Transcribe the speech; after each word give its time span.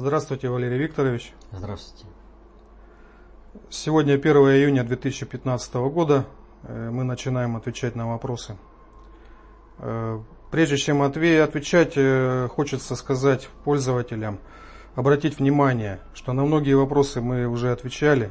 Здравствуйте, 0.00 0.48
Валерий 0.48 0.78
Викторович. 0.78 1.32
Здравствуйте. 1.50 2.06
Сегодня 3.68 4.12
1 4.12 4.36
июня 4.36 4.84
2015 4.84 5.74
года. 5.74 6.24
Э, 6.62 6.90
мы 6.90 7.02
начинаем 7.02 7.56
отвечать 7.56 7.96
на 7.96 8.06
вопросы. 8.06 8.56
Э, 9.78 10.20
прежде 10.52 10.76
чем 10.76 11.02
отвечать, 11.02 11.94
э, 11.96 12.46
хочется 12.46 12.94
сказать 12.94 13.48
пользователям, 13.64 14.38
обратить 14.94 15.40
внимание, 15.40 15.98
что 16.14 16.32
на 16.32 16.44
многие 16.44 16.74
вопросы 16.74 17.20
мы 17.20 17.48
уже 17.48 17.72
отвечали. 17.72 18.30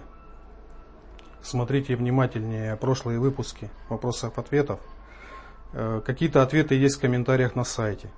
Смотрите 1.42 1.98
внимательнее 1.98 2.78
прошлые 2.78 3.20
выпуски 3.20 3.70
вопросов-ответов. 3.90 4.80
Какие-то 5.74 6.44
ответы 6.44 6.76
есть 6.76 6.96
в 6.96 7.02
комментариях 7.02 7.56
на 7.56 7.66
сайте. 7.66 8.10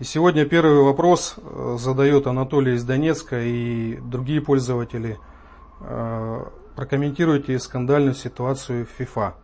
И 0.00 0.04
сегодня 0.04 0.44
первый 0.44 0.82
вопрос 0.82 1.36
задает 1.76 2.26
Анатолий 2.26 2.74
из 2.74 2.84
Донецка 2.84 3.40
и 3.40 3.96
другие 3.96 4.40
пользователи– 4.40 5.18
Э, 5.80 6.46
прокомментируйте 6.76 7.58
скандальную 7.58 8.14
ситуацию 8.14 8.86
в 8.86 9.00
FIFA. 9.00 9.34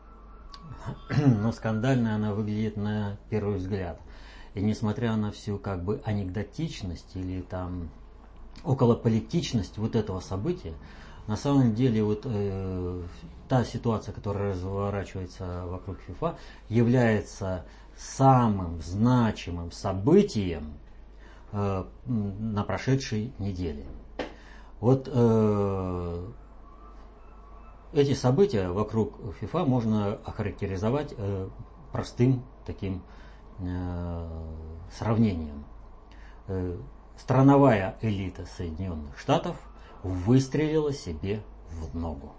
Ну, 1.26 1.52
скандальная 1.52 2.14
она 2.14 2.32
выглядит 2.32 2.76
на 2.76 3.18
первый 3.28 3.56
взгляд. 3.56 4.00
И 4.54 4.62
несмотря 4.62 5.14
на 5.16 5.30
всю 5.30 5.58
как 5.58 5.84
бы 5.84 6.00
анекдотичность 6.04 7.14
или 7.14 7.42
там 7.42 7.90
околополитичность 8.64 9.78
вот 9.78 9.94
этого 9.94 10.20
события, 10.20 10.74
на 11.26 11.36
самом 11.36 11.74
деле 11.74 12.02
вот 12.02 12.22
э, 12.24 13.02
та 13.48 13.64
ситуация, 13.64 14.12
которая 14.12 14.52
разворачивается 14.52 15.66
вокруг 15.66 15.98
FIFA, 16.08 16.36
является 16.68 17.64
самым 18.00 18.80
значимым 18.80 19.70
событием 19.72 20.78
э, 21.52 21.84
на 22.06 22.64
прошедшей 22.64 23.32
неделе. 23.38 23.86
Вот 24.80 25.08
э, 25.12 26.26
эти 27.92 28.14
события 28.14 28.70
вокруг 28.70 29.34
ФИФА 29.40 29.64
можно 29.66 30.14
охарактеризовать 30.24 31.12
э, 31.16 31.48
простым 31.92 32.42
таким 32.64 33.02
э, 33.58 34.28
сравнением. 34.96 35.64
Э, 36.46 36.78
страновая 37.18 37.98
элита 38.00 38.46
Соединенных 38.46 39.18
Штатов 39.18 39.56
выстрелила 40.02 40.94
себе 40.94 41.42
в 41.70 41.94
ногу. 41.94 42.32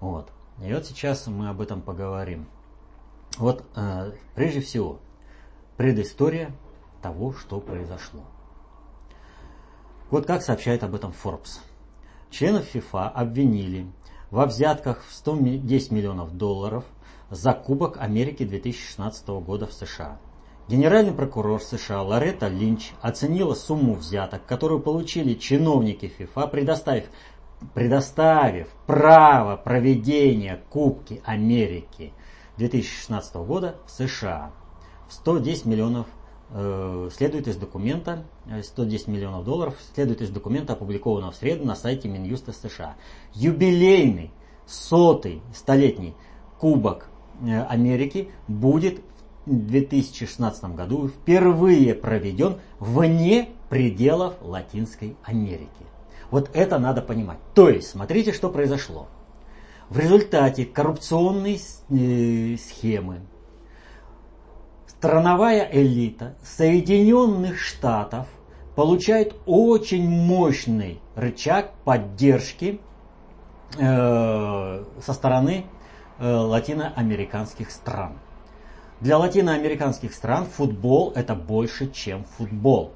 Вот. 0.00 0.32
И 0.60 0.72
вот 0.72 0.86
сейчас 0.86 1.28
мы 1.28 1.48
об 1.48 1.60
этом 1.60 1.82
поговорим. 1.82 2.48
Вот 3.38 3.64
э, 3.74 4.12
прежде 4.34 4.60
всего 4.60 4.98
предыстория 5.76 6.52
того, 7.00 7.32
что 7.32 7.60
произошло. 7.60 8.22
Вот 10.10 10.26
как 10.26 10.42
сообщает 10.42 10.84
об 10.84 10.94
этом 10.94 11.12
Forbes. 11.12 11.60
Членов 12.30 12.74
FIFA 12.74 13.08
обвинили 13.08 13.86
во 14.30 14.46
взятках 14.46 15.04
в 15.06 15.12
110 15.14 15.90
миллионов 15.90 16.36
долларов 16.36 16.84
за 17.30 17.52
Кубок 17.52 17.96
Америки 17.98 18.44
2016 18.44 19.28
года 19.28 19.66
в 19.66 19.72
США. 19.72 20.18
Генеральный 20.68 21.12
прокурор 21.12 21.60
США 21.60 22.02
Лоретта 22.02 22.48
Линч 22.48 22.92
оценила 23.00 23.54
сумму 23.54 23.94
взяток, 23.94 24.46
которую 24.46 24.80
получили 24.80 25.34
чиновники 25.34 26.12
FIFA, 26.18 26.48
предоставив, 26.48 27.04
предоставив 27.74 28.68
право 28.86 29.56
проведения 29.56 30.62
Кубки 30.70 31.20
Америки 31.24 32.12
2016 32.58 33.34
года 33.36 33.76
в 33.86 33.90
США 33.90 34.52
в 35.08 35.12
110 35.12 35.64
миллионов 35.66 36.06
Э, 36.54 37.08
следует 37.16 37.48
из 37.48 37.56
документа, 37.56 38.24
110 38.62 39.08
э, 39.08 39.10
миллионов 39.10 39.44
долларов, 39.44 39.74
следует 39.94 40.20
из 40.20 40.28
документа, 40.28 40.74
опубликованного 40.74 41.32
в 41.32 41.36
среду 41.36 41.64
на 41.64 41.74
сайте 41.74 42.08
Минюста 42.08 42.52
США. 42.52 42.96
Юбилейный, 43.32 44.30
сотый, 44.66 45.40
столетний 45.54 46.14
Кубок 46.58 47.08
э, 47.40 47.62
Америки 47.62 48.28
будет 48.48 49.00
в 49.46 49.66
2016 49.66 50.64
году 50.74 51.08
впервые 51.08 51.94
проведен 51.94 52.58
вне 52.78 53.48
пределов 53.70 54.34
Латинской 54.42 55.16
Америки. 55.24 55.70
Вот 56.30 56.50
это 56.52 56.78
надо 56.78 57.00
понимать. 57.00 57.38
То 57.54 57.70
есть, 57.70 57.88
смотрите, 57.88 58.32
что 58.32 58.50
произошло. 58.50 59.08
В 59.92 59.98
результате 59.98 60.64
коррупционной 60.64 61.58
схемы, 61.58 63.20
страновая 64.86 65.68
элита 65.70 66.34
Соединенных 66.42 67.60
Штатов 67.60 68.26
получает 68.74 69.34
очень 69.44 70.08
мощный 70.08 70.98
рычаг 71.14 71.74
поддержки 71.84 72.80
э, 73.78 74.84
со 75.02 75.12
стороны 75.12 75.66
э, 76.18 76.26
латиноамериканских 76.26 77.70
стран. 77.70 78.14
Для 79.00 79.18
латиноамериканских 79.18 80.14
стран 80.14 80.46
футбол 80.46 81.12
это 81.14 81.34
больше, 81.34 81.92
чем 81.92 82.24
футбол. 82.24 82.94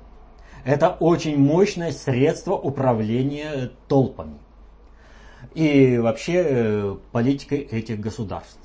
Это 0.65 0.97
очень 0.99 1.37
мощное 1.37 1.93
средство 1.93 2.55
управления 2.55 3.71
толпами 3.87 4.39
и 5.55 5.99
вообще 5.99 6.45
э, 6.47 6.97
политикой 7.13 7.59
этих 7.59 8.01
государств. 8.01 8.61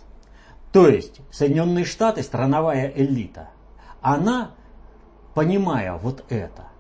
То 0.72 0.88
есть 0.88 1.20
Соединенные 1.32 1.86
Штаты, 1.86 2.24
страновая 2.24 2.92
элита, 2.96 3.50
она, 4.02 4.52
понимая 5.34 5.94
вот 5.94 6.24
это, 6.30 6.72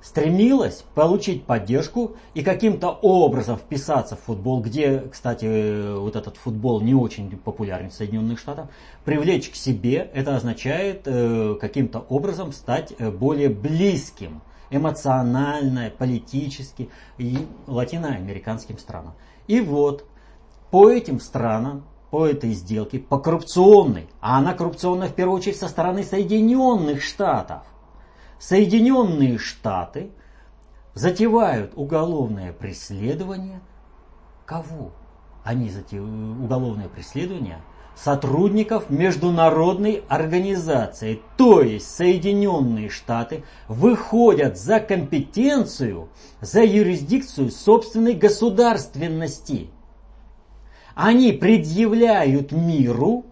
стремилась 0.00 0.84
получить 0.94 1.44
поддержку 1.44 2.16
и 2.34 2.42
каким-то 2.42 2.90
образом 2.90 3.56
вписаться 3.56 4.16
в 4.16 4.20
футбол, 4.20 4.62
где, 4.62 5.00
кстати, 5.10 5.98
вот 5.98 6.16
этот 6.16 6.36
футбол 6.36 6.80
не 6.80 6.94
очень 6.94 7.30
популярен 7.36 7.90
в 7.90 7.94
Соединенных 7.94 8.38
Штатах, 8.38 8.68
привлечь 9.04 9.50
к 9.50 9.54
себе, 9.54 10.10
это 10.14 10.36
означает 10.36 11.02
э, 11.04 11.56
каким-то 11.60 11.98
образом 11.98 12.52
стать 12.52 12.94
э, 12.98 13.10
более 13.10 13.48
близким 13.48 14.40
эмоционально, 14.70 15.90
политически 15.90 16.90
и 17.16 17.46
латиноамериканским 17.66 18.78
странам. 18.78 19.14
И 19.46 19.60
вот 19.60 20.04
по 20.70 20.90
этим 20.90 21.20
странам 21.20 21.84
по 22.10 22.26
этой 22.26 22.52
сделке, 22.52 22.98
по 22.98 23.18
коррупционной, 23.18 24.08
а 24.20 24.38
она 24.38 24.54
коррупционная 24.54 25.08
в 25.08 25.14
первую 25.14 25.38
очередь 25.38 25.58
со 25.58 25.68
стороны 25.68 26.02
Соединенных 26.02 27.02
Штатов. 27.02 27.62
Соединенные 28.38 29.36
Штаты 29.36 30.10
затевают 30.94 31.72
уголовное 31.76 32.52
преследование 32.52 33.60
кого? 34.48 34.92
Они 35.44 35.68
затевают 35.68 36.40
уголовное 36.40 36.88
преследование 36.88 37.62
сотрудников 38.02 38.90
международной 38.90 40.04
организации. 40.08 41.20
То 41.36 41.62
есть 41.62 41.94
Соединенные 41.94 42.88
Штаты 42.88 43.44
выходят 43.68 44.58
за 44.58 44.80
компетенцию, 44.80 46.08
за 46.40 46.64
юрисдикцию 46.64 47.50
собственной 47.50 48.14
государственности– 48.14 49.70
они 50.98 51.30
предъявляют 51.30 52.50
миру 52.50 53.26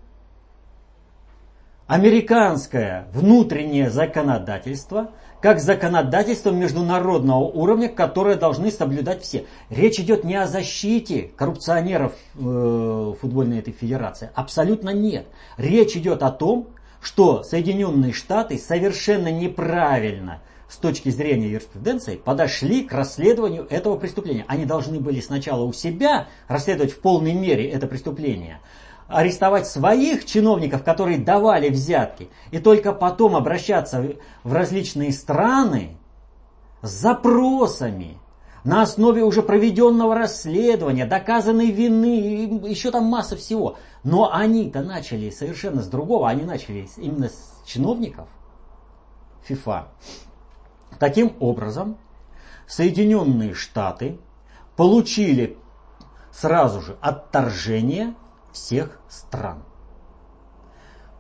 американское 1.89 3.09
внутреннее 3.13 3.91
законодательство 3.91 5.11
как 5.47 5.61
законодательство 5.61 6.51
международного 6.51 7.45
уровня, 7.45 7.89
которое 7.89 8.35
должны 8.35 8.73
соблюдать 8.73 9.23
все. 9.23 9.47
Речь 9.71 10.01
идет 10.01 10.25
не 10.25 10.35
о 10.35 10.49
защите 10.49 11.31
коррупционеров 11.37 12.15
э, 12.35 13.15
футбольной 13.21 13.61
этой 13.61 13.73
федерации. 13.73 14.31
Абсолютно 14.35 14.91
нет. 14.91 15.29
Речь 15.57 15.97
идет 15.97 16.25
о 16.25 16.33
том, 16.33 16.71
что 17.01 17.45
Соединенные 17.45 18.13
Штаты 18.13 18.59
совершенно 18.59 19.31
неправильно 19.31 20.43
с 20.69 20.79
точки 20.79 21.11
зрения 21.11 21.49
юриспруденции 21.49 22.17
подошли 22.17 22.83
к 22.83 22.93
расследованию 22.93 23.69
этого 23.71 23.97
преступления. 23.97 24.45
Они 24.49 24.65
должны 24.65 24.99
были 24.99 25.21
сначала 25.21 25.63
у 25.63 25.73
себя 25.73 26.27
расследовать 26.49 26.91
в 26.91 26.99
полной 26.99 27.35
мере 27.35 27.71
это 27.71 27.87
преступление, 27.87 28.59
арестовать 29.09 29.67
своих 29.67 30.25
чиновников, 30.25 30.83
которые 30.83 31.19
давали 31.19 31.69
взятки, 31.69 32.29
и 32.51 32.59
только 32.59 32.93
потом 32.93 33.37
обращаться 33.37 34.05
в 34.43 34.53
различные 34.53 35.13
страны 35.13 35.97
с 36.83 36.91
запросами 36.91 38.19
на 38.65 38.83
основе 38.83 39.23
уже 39.23 39.43
проведенного 39.43 40.17
расследования, 40.17 41.07
доказанной 41.07 41.71
вины, 41.71 42.67
еще 42.69 42.91
там 42.91 43.05
масса 43.05 43.37
всего. 43.37 43.77
Но 44.03 44.33
они-то 44.33 44.83
начали 44.83 45.31
совершенно 45.31 45.83
с 45.83 45.87
другого, 45.87 46.29
они 46.29 46.43
начали 46.43 46.89
именно 46.97 47.29
с 47.29 47.63
чиновников 47.65 48.29
ФИФА. 49.45 49.89
Таким 50.99 51.37
образом, 51.39 51.97
Соединенные 52.67 53.55
Штаты 53.55 54.19
получили 54.75 55.57
сразу 56.33 56.81
же 56.81 56.97
отторжение 57.01 58.15
всех 58.57 58.99
стран. 59.09 59.63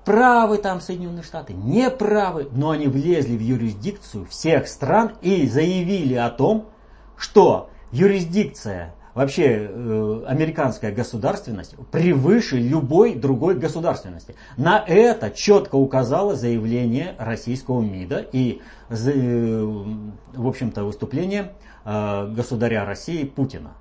правы 0.05 0.59
там 0.59 0.81
Соединенные 0.81 1.23
Штаты, 1.23 1.53
не 1.53 1.91
правы, 1.91 2.49
но 2.53 2.71
они 2.71 2.89
влезли 2.89 3.37
в 3.37 3.41
юрисдикцию 3.41 4.25
всех 4.25 4.69
стран 4.69 5.13
и 5.21 5.47
заявили 5.47 6.15
о 6.15 6.31
том, 6.31 6.71
что 7.17 7.71
юрисдикция, 7.93 8.95
вообще 9.15 9.69
э, 9.69 10.23
американская 10.27 10.93
государственность 10.93 11.75
превыше 11.91 12.57
любой 12.57 13.15
другой 13.15 13.57
государственности. 13.57 14.35
На 14.57 14.79
это 14.79 15.31
четко 15.31 15.77
указало 15.77 16.37
заявление 16.37 17.17
российского 17.19 17.83
МИДа 17.83 18.27
и, 18.33 18.63
э, 18.89 18.95
в 18.95 20.47
общем-то, 20.47 20.85
выступление 20.85 21.53
э, 21.85 22.29
государя 22.29 22.85
России 22.85 23.25
Путина. 23.25 23.73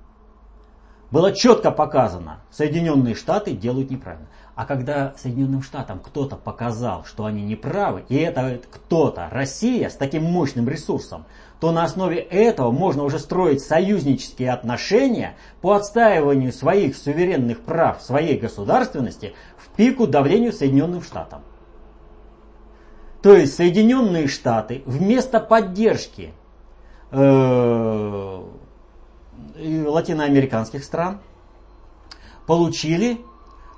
Было 1.10 1.32
четко 1.32 1.70
показано, 1.70 2.40
Соединенные 2.50 3.14
Штаты 3.14 3.52
делают 3.52 3.90
неправильно. 3.90 4.26
А 4.56 4.64
когда 4.64 5.12
Соединенным 5.16 5.62
Штатам 5.62 6.00
кто-то 6.00 6.34
показал, 6.36 7.04
что 7.04 7.26
они 7.26 7.42
неправы, 7.42 8.04
и 8.08 8.16
это 8.16 8.58
кто-то, 8.70 9.28
Россия, 9.30 9.88
с 9.88 9.94
таким 9.94 10.24
мощным 10.24 10.68
ресурсом, 10.68 11.26
то 11.60 11.70
на 11.72 11.84
основе 11.84 12.18
этого 12.18 12.70
можно 12.72 13.04
уже 13.04 13.18
строить 13.18 13.62
союзнические 13.62 14.50
отношения 14.50 15.36
по 15.60 15.74
отстаиванию 15.74 16.52
своих 16.52 16.96
суверенных 16.96 17.60
прав, 17.60 18.02
своей 18.02 18.38
государственности 18.38 19.34
в 19.58 19.68
пику 19.76 20.06
давлению 20.06 20.52
Соединенным 20.52 21.02
Штатам. 21.02 21.42
То 23.22 23.34
есть 23.34 23.54
Соединенные 23.54 24.26
Штаты 24.26 24.82
вместо 24.86 25.38
поддержки 25.38 26.32
э, 27.10 28.42
латиноамериканских 29.58 30.84
стран 30.84 31.20
получили 32.46 33.24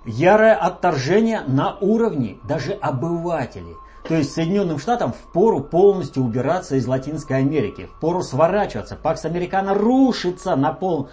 ярое 0.04 0.54
отторжение 0.54 1.42
на 1.42 1.76
уровне 1.78 2.38
даже 2.44 2.72
обывателей. 2.72 3.76
То 4.04 4.14
есть 4.14 4.32
Соединенным 4.32 4.78
Штатам 4.78 5.12
впору 5.12 5.62
полностью 5.62 6.22
убираться 6.22 6.76
из 6.76 6.86
Латинской 6.86 7.38
Америки, 7.38 7.88
впору 7.96 8.22
сворачиваться, 8.22 8.96
Пакс 8.96 9.24
Американо 9.24 9.74
рушится 9.74 10.56
на 10.56 10.72
пол... 10.72 11.10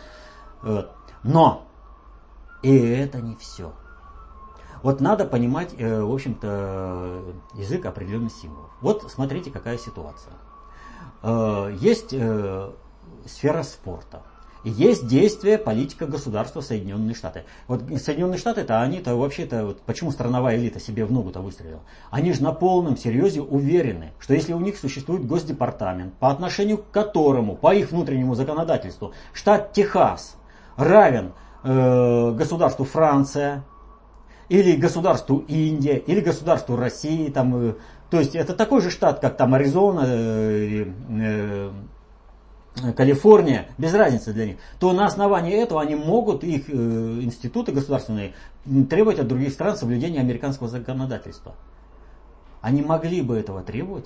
Но 1.24 1.66
и 2.62 2.76
это 2.78 3.22
не 3.22 3.36
все. 3.36 3.74
Вот 4.82 5.02
надо 5.02 5.26
понимать, 5.26 5.74
э, 5.78 6.02
в 6.02 6.14
общем-то, 6.14 7.24
язык 7.56 7.86
определенных 7.86 8.32
символов. 8.32 8.70
Вот 8.82 9.12
смотрите, 9.12 9.52
какая 9.52 9.78
ситуация. 9.78 10.34
Э, 11.24 11.72
есть 11.80 12.14
э, 12.14 12.72
сфера 13.26 13.64
спорта. 13.64 14.22
Есть 14.66 15.08
действие 15.08 15.60
политика 15.60 16.08
государства 16.08 16.60
Соединенные 16.60 17.14
Штаты. 17.14 17.44
Вот 17.68 17.84
Соединенные 18.02 18.40
Штаты, 18.40 18.62
это 18.62 18.82
они-то 18.82 19.16
вообще-то, 19.16 19.64
вот 19.64 19.82
почему 19.82 20.10
страновая 20.10 20.58
элита 20.58 20.80
себе 20.80 21.06
в 21.06 21.12
ногу-то 21.12 21.40
выстрелила? 21.40 21.82
Они 22.10 22.34
же 22.34 22.42
на 22.42 22.52
полном 22.52 22.98
серьезе 22.98 23.42
уверены, 23.42 24.14
что 24.20 24.34
если 24.34 24.54
у 24.54 24.60
них 24.60 24.78
существует 24.78 25.24
госдепартамент, 25.28 26.16
по 26.16 26.32
отношению 26.32 26.80
к 26.80 26.90
которому, 26.90 27.56
по 27.56 27.76
их 27.76 27.92
внутреннему 27.92 28.34
законодательству, 28.34 29.14
штат 29.34 29.72
Техас 29.74 30.36
равен 30.78 31.34
э, 31.64 32.32
государству 32.32 32.86
Франция, 32.86 33.64
или 34.50 34.76
государству 34.76 35.44
Индия, 35.48 35.98
или 35.98 36.22
государству 36.22 36.76
России, 36.76 37.30
там, 37.30 37.70
э, 37.70 37.74
то 38.10 38.20
есть 38.20 38.36
это 38.36 38.54
такой 38.54 38.82
же 38.82 38.90
штат, 38.90 39.20
как 39.20 39.38
там 39.38 39.54
Аризона, 39.54 40.06
э, 40.08 40.86
э, 41.10 41.72
Калифорния, 42.96 43.68
без 43.78 43.94
разницы 43.94 44.34
для 44.34 44.48
них, 44.48 44.58
то 44.80 44.92
на 44.92 45.06
основании 45.06 45.54
этого 45.54 45.82
они 45.82 45.96
могут, 45.96 46.44
их 46.44 46.70
э, 46.70 46.74
институты 46.74 47.72
государственные, 47.72 48.34
требовать 48.90 49.20
от 49.20 49.28
других 49.28 49.54
стран 49.54 49.78
соблюдения 49.78 50.20
американского 50.20 50.68
законодательства. 50.68 51.56
Они 52.62 52.82
могли 52.82 53.22
бы 53.22 53.38
этого 53.38 53.62
требовать, 53.64 54.06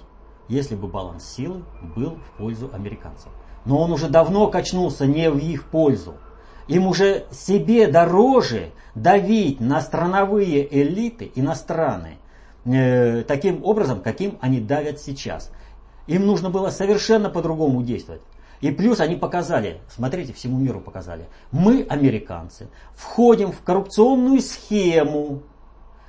если 0.50 0.76
бы 0.76 0.88
баланс 0.88 1.26
силы 1.26 1.64
был 1.96 2.18
в 2.18 2.38
пользу 2.38 2.70
американцев. 2.72 3.32
Но 3.66 3.82
он 3.82 3.92
уже 3.92 4.08
давно 4.08 4.48
качнулся 4.48 5.08
не 5.08 5.32
в 5.32 5.38
их 5.38 5.66
пользу. 5.66 6.16
Им 6.68 6.86
уже 6.86 7.26
себе 7.32 7.88
дороже 7.88 8.72
давить 8.94 9.60
на 9.60 9.82
страновые 9.82 10.68
элиты 10.84 11.32
иностранные 11.34 12.18
э, 12.66 13.24
таким 13.24 13.64
образом, 13.64 14.02
каким 14.02 14.38
они 14.42 14.60
давят 14.60 15.00
сейчас. 15.00 15.52
Им 16.06 16.28
нужно 16.28 16.52
было 16.52 16.70
совершенно 16.70 17.30
по-другому 17.30 17.82
действовать. 17.82 18.22
И 18.62 18.72
плюс 18.72 19.00
они 19.00 19.16
показали, 19.16 19.80
смотрите, 19.88 20.34
всему 20.34 20.58
миру 20.60 20.82
показали, 20.82 21.28
мы, 21.52 21.86
американцы, 21.90 22.68
входим 22.94 23.52
в 23.52 23.62
коррупционную 23.62 24.42
схему, 24.42 25.44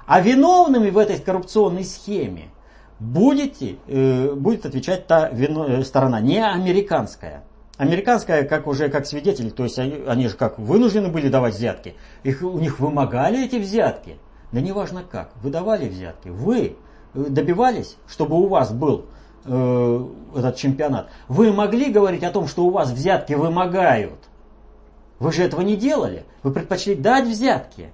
а 0.07 0.21
виновными 0.21 0.91
в 0.91 0.99
этой 0.99 1.19
коррупционной 1.19 1.85
схеме 1.85 2.51
будете, 2.99 3.77
э, 3.87 4.33
будет 4.35 4.67
отвечать 4.67 5.07
та 5.07 5.29
вино, 5.29 5.67
э, 5.67 5.85
сторона, 5.85 6.21
не 6.21 6.45
американская. 6.45 7.45
Американская, 7.77 8.43
как 8.43 8.67
уже 8.67 8.89
как 8.89 9.07
свидетели, 9.07 9.49
то 9.49 9.63
есть 9.63 9.79
они, 9.79 10.03
они 10.07 10.29
же 10.29 10.37
как 10.37 10.59
вынуждены 10.59 11.09
были 11.09 11.29
давать 11.29 11.55
взятки, 11.55 11.95
их, 12.25 12.43
у 12.43 12.59
них 12.59 12.81
вымогали 12.81 13.45
эти 13.45 13.57
взятки. 13.57 14.19
Да 14.51 14.61
неважно 14.61 15.03
как, 15.09 15.31
вы 15.43 15.51
давали 15.51 15.89
взятки, 15.89 16.29
вы 16.29 16.77
э, 17.15 17.25
добивались, 17.29 17.97
чтобы 18.09 18.37
у 18.37 18.49
вас 18.49 18.73
был 18.73 19.07
э, 19.45 20.07
этот 20.35 20.57
чемпионат, 20.57 21.11
вы 21.29 21.53
могли 21.53 21.91
говорить 21.91 22.23
о 22.23 22.31
том, 22.31 22.47
что 22.47 22.65
у 22.65 22.71
вас 22.71 22.91
взятки 22.91 23.35
вымогают? 23.35 24.19
Вы 25.19 25.33
же 25.33 25.43
этого 25.43 25.61
не 25.61 25.77
делали. 25.77 26.25
Вы 26.43 26.53
предпочли 26.53 26.95
дать 26.95 27.27
взятки. 27.27 27.93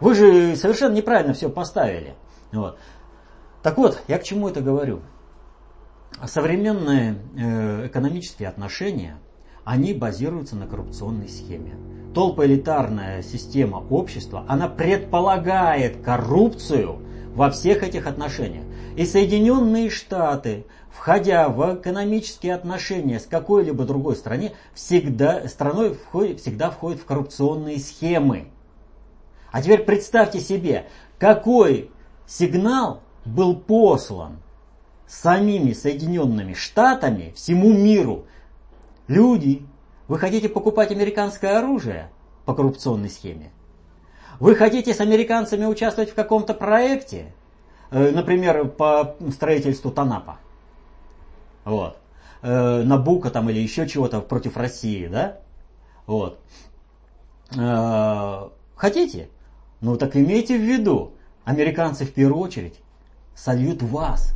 Вы 0.00 0.14
же 0.14 0.56
совершенно 0.56 0.94
неправильно 0.94 1.32
все 1.32 1.48
поставили. 1.48 2.14
Вот. 2.52 2.78
Так 3.62 3.78
вот, 3.78 4.02
я 4.06 4.18
к 4.18 4.22
чему 4.22 4.48
это 4.48 4.60
говорю? 4.60 5.00
Современные 6.24 7.16
э, 7.36 7.86
экономические 7.86 8.48
отношения, 8.48 9.16
они 9.64 9.94
базируются 9.94 10.56
на 10.56 10.66
коррупционной 10.66 11.28
схеме. 11.28 11.76
Толпоэлитарная 12.14 13.22
система 13.22 13.78
общества, 13.90 14.44
она 14.46 14.68
предполагает 14.68 16.02
коррупцию 16.02 17.00
во 17.34 17.50
всех 17.50 17.82
этих 17.82 18.06
отношениях. 18.06 18.64
И 18.96 19.04
Соединенные 19.04 19.90
Штаты, 19.90 20.64
входя 20.90 21.50
в 21.50 21.76
экономические 21.76 22.54
отношения 22.54 23.20
с 23.20 23.26
какой-либо 23.26 23.84
другой 23.84 24.16
стране, 24.16 24.54
всегда, 24.72 25.46
страной 25.48 25.92
входит, 25.92 26.40
всегда 26.40 26.70
входит 26.70 27.00
в 27.00 27.04
коррупционные 27.04 27.78
схемы. 27.78 28.48
А 29.52 29.60
теперь 29.60 29.84
представьте 29.84 30.40
себе, 30.40 30.86
какой 31.18 31.90
сигнал 32.26 33.02
был 33.26 33.54
послан 33.54 34.38
самими 35.06 35.74
Соединенными 35.74 36.54
Штатами 36.54 37.34
всему 37.36 37.74
миру. 37.74 38.24
Люди, 39.08 39.66
вы 40.08 40.18
хотите 40.18 40.48
покупать 40.48 40.90
американское 40.90 41.58
оружие 41.58 42.08
по 42.46 42.54
коррупционной 42.54 43.10
схеме? 43.10 43.52
Вы 44.40 44.54
хотите 44.54 44.94
с 44.94 45.00
американцами 45.00 45.66
участвовать 45.66 46.10
в 46.10 46.14
каком-то 46.14 46.54
проекте? 46.54 47.34
Э, 47.90 48.10
например, 48.10 48.66
по 48.68 49.16
строительству 49.30 49.90
Танапа. 49.90 50.38
Вот. 51.64 51.98
Э, 52.42 52.82
Набука 52.82 53.30
там 53.30 53.50
или 53.50 53.60
еще 53.60 53.88
чего-то 53.88 54.20
против 54.20 54.56
России, 54.56 55.06
да? 55.06 55.40
Вот. 56.06 56.38
Э, 57.56 58.48
хотите? 58.74 59.28
Ну 59.80 59.96
так 59.96 60.16
имейте 60.16 60.58
в 60.58 60.62
виду, 60.62 61.12
американцы 61.44 62.04
в 62.04 62.12
первую 62.12 62.42
очередь 62.42 62.80
сольют 63.34 63.82
вас. 63.82 64.34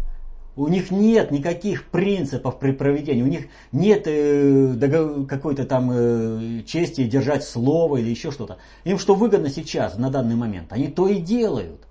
У 0.57 0.69
них 0.69 0.91
нет 0.91 1.31
никаких 1.31 1.87
принципов 1.87 2.59
при 2.59 2.73
проведении, 2.73 3.23
у 3.23 3.27
них 3.27 3.47
нет 3.73 4.03
э, 4.07 5.25
какой-то 5.29 5.65
там 5.65 5.91
э, 5.93 6.63
чести 6.67 7.05
держать 7.05 7.45
слово 7.45 7.99
или 7.99 8.11
еще 8.11 8.31
что-то. 8.31 8.59
Им 8.85 8.99
что 8.99 9.15
выгодно 9.15 9.49
сейчас, 9.49 9.97
на 9.97 10.11
данный 10.11 10.35
момент, 10.35 10.73
они 10.73 10.89
то 10.89 11.09
и 11.09 11.19
делают. 11.19 11.87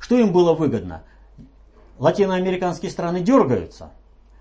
Что 0.00 0.18
им 0.18 0.32
было 0.32 0.54
выгодно? 0.54 1.04
Латиноамериканские 1.98 2.90
страны 2.90 3.20
дергаются. 3.20 3.92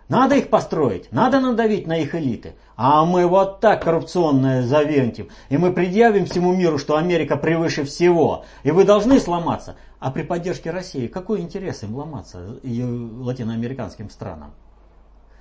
Надо 0.07 0.37
их 0.37 0.49
построить, 0.49 1.11
надо 1.11 1.39
надавить 1.39 1.85
на 1.85 1.97
их 1.97 2.15
элиты. 2.15 2.55
А 2.75 3.05
мы 3.05 3.27
вот 3.27 3.59
так 3.59 3.83
коррупционное 3.83 4.63
завентим. 4.63 5.29
И 5.49 5.57
мы 5.57 5.71
предъявим 5.71 6.25
всему 6.25 6.55
миру, 6.55 6.79
что 6.79 6.97
Америка 6.97 7.37
превыше 7.37 7.83
всего. 7.83 8.45
И 8.63 8.71
вы 8.71 8.85
должны 8.85 9.19
сломаться. 9.19 9.75
А 9.99 10.09
при 10.09 10.23
поддержке 10.23 10.71
России 10.71 11.05
какой 11.05 11.41
интерес 11.41 11.83
им 11.83 11.95
ломаться 11.95 12.59
латиноамериканским 12.63 14.09
странам? 14.09 14.55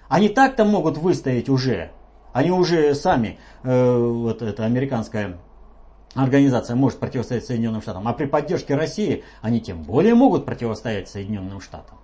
Они 0.08 0.28
так-то 0.28 0.66
могут 0.66 0.98
выстоять 0.98 1.48
уже. 1.48 1.92
Они 2.34 2.50
уже 2.50 2.94
сами, 2.94 3.38
э, 3.62 3.96
вот 3.96 4.42
эта 4.42 4.64
американская 4.64 5.38
организация 6.14 6.76
может 6.76 6.98
противостоять 6.98 7.46
Соединенным 7.46 7.82
Штатам, 7.82 8.08
а 8.08 8.12
при 8.12 8.26
поддержке 8.26 8.74
России 8.74 9.24
они 9.42 9.60
тем 9.60 9.82
более 9.82 10.14
могут 10.14 10.44
противостоять 10.46 11.08
Соединенным 11.08 11.60
Штатам. 11.60 11.98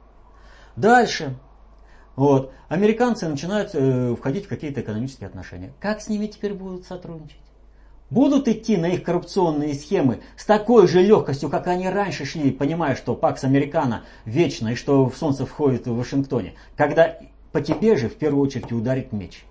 Дальше. 0.77 1.37
Вот. 2.17 2.53
Американцы 2.69 3.29
начинают 3.29 3.71
э, 3.75 4.15
входить 4.15 4.47
в 4.47 4.49
какие-то 4.49 4.81
экономические 4.81 5.27
отношения. 5.27 5.73
Как 5.81 6.01
с 6.01 6.09
ними 6.09 6.27
теперь 6.27 6.55
будут 6.55 6.87
сотрудничать? 6.87 7.39
будут 8.11 8.49
идти 8.49 8.77
на 8.77 8.87
их 8.87 9.03
коррупционные 9.03 9.75
схемы 9.75 10.21
с 10.37 10.45
такой 10.45 10.87
же 10.87 11.03
легкостью, 11.03 11.51
как 11.51 11.67
они 11.67 11.89
раньше 11.89 12.25
шли, 12.25 12.51
понимая, 12.53 12.95
что 12.95 13.15
Пакс 13.15 13.45
Американо 13.45 14.05
вечно 14.25 14.69
и 14.69 14.75
что 14.75 15.09
в 15.09 15.17
солнце 15.17 15.47
входит 15.47 15.87
в 15.87 15.97
Вашингтоне, 15.97 16.55
когда 16.77 17.19
по 17.53 17.61
тебе 17.61 17.97
же 17.97 18.09
в 18.09 18.15
первую 18.15 18.45
очередь 18.45 18.73
ударит 18.73 19.13
меч. 19.13 19.45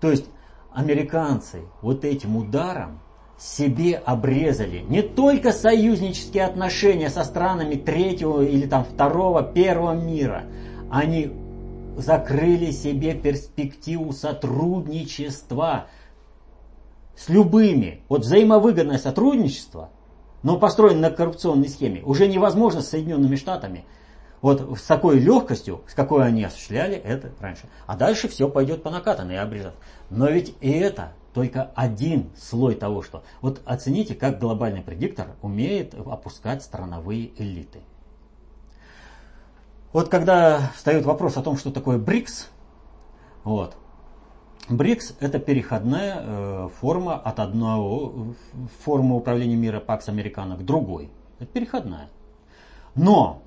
То 0.00 0.10
есть 0.10 0.26
американцы 0.72 1.62
вот 1.80 2.04
этим 2.04 2.36
ударом 2.36 3.00
себе 3.38 3.96
обрезали 3.96 4.78
не 4.88 5.02
только 5.02 5.52
союзнические 5.52 6.44
отношения 6.44 7.10
со 7.10 7.24
странами 7.24 7.74
третьего 7.74 8.42
или 8.42 8.66
там 8.66 8.84
второго, 8.84 9.42
первого 9.42 9.94
мира, 9.94 10.44
они 10.90 11.32
закрыли 11.96 12.70
себе 12.70 13.14
перспективу 13.14 14.12
сотрудничества 14.12 15.86
с 17.16 17.28
любыми. 17.28 18.02
Вот 18.08 18.22
взаимовыгодное 18.22 18.98
сотрудничество, 18.98 19.90
но 20.42 20.58
построено 20.58 21.00
на 21.00 21.10
коррупционной 21.10 21.68
схеме, 21.68 22.02
уже 22.02 22.28
невозможно 22.28 22.80
с 22.80 22.88
Соединенными 22.88 23.36
Штатами. 23.36 23.84
Вот 24.40 24.76
с 24.76 24.82
такой 24.82 25.20
легкостью, 25.20 25.82
с 25.86 25.94
какой 25.94 26.26
они 26.26 26.42
осуществляли 26.42 26.96
это 26.96 27.30
раньше. 27.38 27.68
А 27.86 27.96
дальше 27.96 28.28
все 28.28 28.48
пойдет 28.48 28.82
по 28.82 28.90
накатанной 28.90 29.34
и 29.34 29.38
обрезав. 29.38 29.74
Но 30.10 30.28
ведь 30.28 30.54
и 30.60 30.70
это 30.70 31.12
только 31.32 31.70
один 31.74 32.30
слой 32.36 32.74
того, 32.74 33.02
что... 33.02 33.22
Вот 33.40 33.62
оцените, 33.64 34.14
как 34.14 34.38
глобальный 34.38 34.82
предиктор 34.82 35.28
умеет 35.40 35.94
опускать 35.94 36.62
страновые 36.62 37.30
элиты. 37.40 37.80
Вот 39.92 40.08
когда 40.08 40.70
встает 40.74 41.04
вопрос 41.04 41.36
о 41.36 41.42
том, 41.42 41.56
что 41.56 41.70
такое 41.70 41.98
БРИКС, 41.98 42.48
вот, 43.44 43.76
БРИКС 44.68 45.16
это 45.20 45.38
переходная 45.38 46.18
э, 46.20 46.68
форма 46.80 47.16
от 47.16 47.40
одного 47.40 48.34
формы 48.84 49.16
управления 49.16 49.56
мира 49.56 49.80
Пакс 49.80 50.08
Американо 50.08 50.56
к 50.56 50.64
другой. 50.64 51.10
Это 51.38 51.52
переходная. 51.52 52.08
Но 52.94 53.42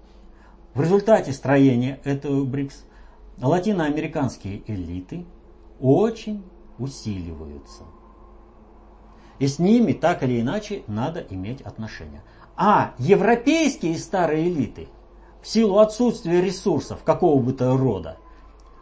в 0.74 0.82
результате 0.82 1.32
строения 1.34 2.00
этого 2.04 2.44
БРИКС 2.44 2.84
латиноамериканские 3.42 4.62
элиты 4.72 5.26
очень 5.80 6.44
усиливаются. 6.78 7.84
И 9.40 9.48
с 9.48 9.60
ними 9.60 9.94
так 9.94 10.24
или 10.24 10.42
иначе 10.42 10.84
надо 10.88 11.20
иметь 11.30 11.62
отношения. 11.62 12.24
А 12.56 12.94
европейские 12.98 13.98
старые 13.98 14.50
элиты, 14.50 14.88
в 15.42 15.48
силу 15.48 15.80
отсутствия 15.80 16.42
ресурсов 16.42 17.04
какого 17.04 17.42
бы 17.42 17.54
то 17.54 17.76
рода, 17.76 18.18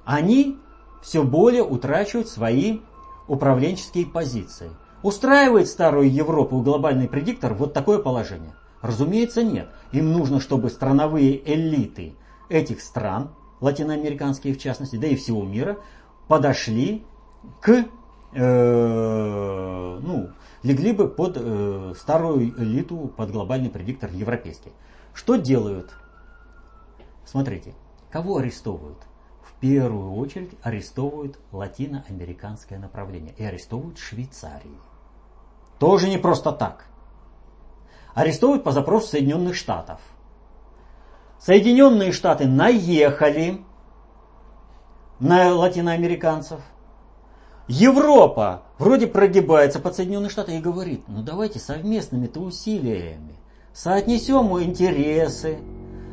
они 0.05 0.57
все 1.01 1.23
более 1.23 1.63
утрачивают 1.63 2.29
свои 2.29 2.79
управленческие 3.27 4.05
позиции. 4.05 4.69
Устраивает 5.01 5.67
старую 5.67 6.11
Европу 6.11 6.61
глобальный 6.61 7.09
предиктор 7.09 7.53
вот 7.53 7.73
такое 7.73 7.99
положение? 7.99 8.53
Разумеется, 8.81 9.43
нет. 9.43 9.69
Им 9.91 10.13
нужно, 10.13 10.39
чтобы 10.39 10.69
страновые 10.69 11.41
элиты 11.51 12.15
этих 12.49 12.81
стран, 12.81 13.31
латиноамериканские 13.59 14.53
в 14.53 14.59
частности, 14.59 14.97
да 14.97 15.07
и 15.07 15.15
всего 15.15 15.43
мира, 15.43 15.77
подошли 16.27 17.03
к, 17.61 17.85
э, 18.33 19.99
ну, 20.01 20.29
легли 20.63 20.93
бы 20.93 21.07
под 21.07 21.37
э, 21.37 21.93
старую 21.97 22.49
элиту, 22.61 23.11
под 23.15 23.31
глобальный 23.31 23.69
предиктор 23.69 24.09
европейский. 24.11 24.71
Что 25.13 25.35
делают? 25.35 25.93
Смотрите, 27.25 27.73
кого 28.11 28.37
арестовывают? 28.37 28.99
В 29.41 29.53
первую 29.59 30.13
очередь 30.13 30.51
арестовывают 30.61 31.39
латиноамериканское 31.51 32.79
направление 32.79 33.33
и 33.37 33.43
арестовывают 33.43 33.97
Швейцарии. 33.97 34.79
Тоже 35.79 36.09
не 36.09 36.17
просто 36.17 36.51
так. 36.51 36.85
Арестовывают 38.13 38.63
по 38.63 38.71
запросу 38.71 39.07
Соединенных 39.07 39.55
Штатов. 39.55 39.99
Соединенные 41.39 42.11
Штаты 42.11 42.47
наехали 42.47 43.61
на 45.19 45.53
латиноамериканцев, 45.53 46.61
Европа 47.67 48.63
вроде 48.77 49.07
прогибается 49.07 49.79
под 49.79 49.95
Соединенные 49.95 50.29
Штаты 50.29 50.57
и 50.57 50.61
говорит, 50.61 51.03
ну 51.07 51.23
давайте 51.23 51.59
совместными-то 51.59 52.39
усилиями 52.39 53.35
соотнесем 53.73 54.59
интересы, 54.61 55.57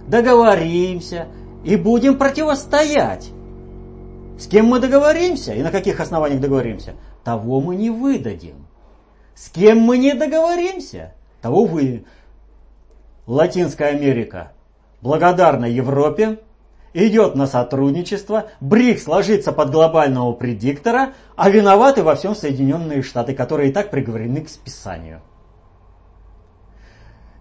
договоримся 0.07 1.29
и 1.63 1.77
будем 1.77 2.19
противостоять. 2.19 3.31
С 4.39 4.47
кем 4.47 4.67
мы 4.67 4.81
договоримся 4.81 5.53
и 5.53 5.63
на 5.63 5.71
каких 5.71 6.01
основаниях 6.01 6.41
договоримся, 6.41 6.95
того 7.23 7.61
мы 7.61 7.77
не 7.77 7.91
выдадим. 7.91 8.67
С 9.35 9.51
кем 9.51 9.81
мы 9.81 9.99
не 9.99 10.15
договоримся, 10.15 11.15
того 11.43 11.65
вы. 11.65 12.05
Латинская 13.27 13.89
Америка 13.89 14.53
благодарна 15.03 15.67
Европе, 15.67 16.41
идет 16.93 17.35
на 17.35 17.47
сотрудничество, 17.47 18.51
БРИКС 18.61 19.07
ложится 19.07 19.53
под 19.53 19.71
глобального 19.71 20.33
предиктора, 20.33 21.15
а 21.37 21.51
виноваты 21.51 22.03
во 22.03 22.15
всем 22.15 22.35
Соединенные 22.35 23.03
Штаты, 23.03 23.35
которые 23.35 23.71
и 23.71 23.73
так 23.73 23.91
приговорены 23.91 24.43
к 24.43 24.49
списанию. 24.49 25.21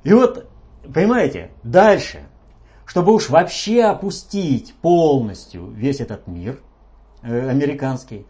И 0.03 0.13
вот, 0.13 0.49
понимаете, 0.93 1.51
дальше, 1.63 2.21
чтобы 2.85 3.13
уж 3.13 3.29
вообще 3.29 3.83
опустить 3.83 4.73
полностью 4.75 5.67
весь 5.67 5.99
этот 5.99 6.27
мир 6.27 6.59
э, 7.21 7.49
американский, 7.49 8.25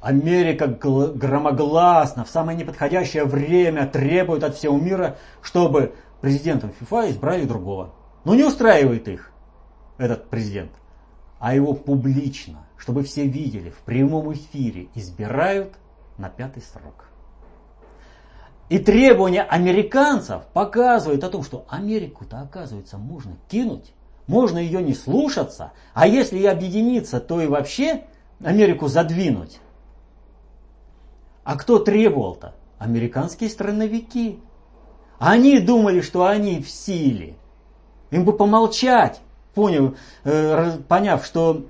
Америка 0.00 0.66
громогласно 0.66 2.24
в 2.24 2.30
самое 2.30 2.56
неподходящее 2.56 3.24
время 3.24 3.86
требует 3.86 4.44
от 4.44 4.56
всего 4.56 4.78
мира, 4.78 5.18
чтобы 5.42 5.94
президентом 6.22 6.72
ФИФА 6.78 7.10
избрали 7.10 7.44
другого. 7.44 7.92
Но 8.24 8.34
не 8.34 8.44
устраивает 8.44 9.08
их 9.08 9.29
этот 10.00 10.28
президент, 10.28 10.72
а 11.38 11.54
его 11.54 11.74
публично, 11.74 12.66
чтобы 12.76 13.02
все 13.02 13.26
видели, 13.26 13.70
в 13.70 13.78
прямом 13.80 14.32
эфире 14.32 14.88
избирают 14.94 15.74
на 16.16 16.28
пятый 16.28 16.62
срок. 16.62 17.06
И 18.68 18.78
требования 18.78 19.42
американцев 19.42 20.44
показывают 20.52 21.24
о 21.24 21.28
том, 21.28 21.42
что 21.42 21.66
Америку-то, 21.68 22.40
оказывается, 22.40 22.98
можно 22.98 23.36
кинуть, 23.48 23.92
можно 24.26 24.58
ее 24.58 24.82
не 24.82 24.94
слушаться, 24.94 25.72
а 25.92 26.06
если 26.06 26.38
и 26.38 26.46
объединиться, 26.46 27.20
то 27.20 27.40
и 27.40 27.46
вообще 27.46 28.04
Америку 28.42 28.86
задвинуть. 28.86 29.60
А 31.42 31.56
кто 31.56 31.78
требовал-то? 31.80 32.54
Американские 32.78 33.50
страновики. 33.50 34.38
Они 35.18 35.58
думали, 35.58 36.00
что 36.00 36.26
они 36.26 36.62
в 36.62 36.70
силе. 36.70 37.34
Им 38.10 38.24
бы 38.24 38.32
помолчать, 38.32 39.20
понял, 39.54 39.96
э, 40.24 40.78
поняв, 40.88 41.24
что 41.24 41.66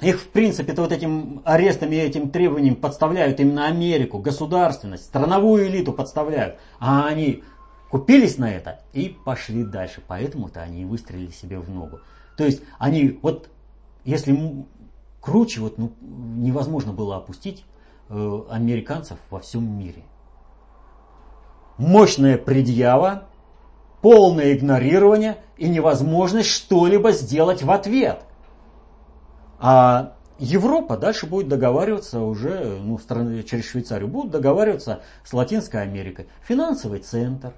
их, 0.00 0.20
в 0.20 0.28
принципе-то, 0.28 0.82
вот 0.82 0.92
этим 0.92 1.42
арестами 1.44 1.94
и 1.96 2.00
этим 2.00 2.30
требованием 2.30 2.74
подставляют 2.74 3.38
именно 3.38 3.66
Америку, 3.66 4.18
государственность, 4.18 5.04
страновую 5.04 5.68
элиту 5.68 5.92
подставляют. 5.92 6.56
А 6.80 7.06
они 7.06 7.44
купились 7.90 8.36
на 8.38 8.52
это 8.52 8.80
и 8.92 9.08
пошли 9.24 9.62
дальше. 9.64 10.02
Поэтому-то 10.06 10.60
они 10.60 10.82
и 10.82 10.84
выстрелили 10.84 11.30
себе 11.30 11.58
в 11.58 11.70
ногу. 11.70 12.00
То 12.36 12.44
есть 12.44 12.62
они, 12.78 13.18
вот, 13.22 13.48
если 14.04 14.66
круче, 15.20 15.60
вот, 15.60 15.78
ну, 15.78 15.92
невозможно 16.00 16.92
было 16.92 17.16
опустить 17.16 17.64
э, 18.08 18.40
американцев 18.50 19.18
во 19.30 19.38
всем 19.38 19.78
мире. 19.78 20.02
Мощная 21.78 22.38
предъява, 22.38 23.28
полное 24.02 24.52
игнорирование 24.52 25.38
и 25.56 25.68
невозможность 25.68 26.50
что-либо 26.50 27.12
сделать 27.12 27.62
в 27.62 27.70
ответ. 27.70 28.20
А 29.58 30.16
Европа 30.38 30.96
дальше 30.96 31.26
будет 31.26 31.48
договариваться 31.48 32.20
уже, 32.20 32.78
ну, 32.82 32.98
страны, 32.98 33.44
через 33.44 33.64
Швейцарию, 33.64 34.08
будут 34.08 34.32
договариваться 34.32 35.02
с 35.24 35.32
Латинской 35.32 35.82
Америкой. 35.82 36.26
Финансовый 36.42 36.98
центр, 36.98 37.54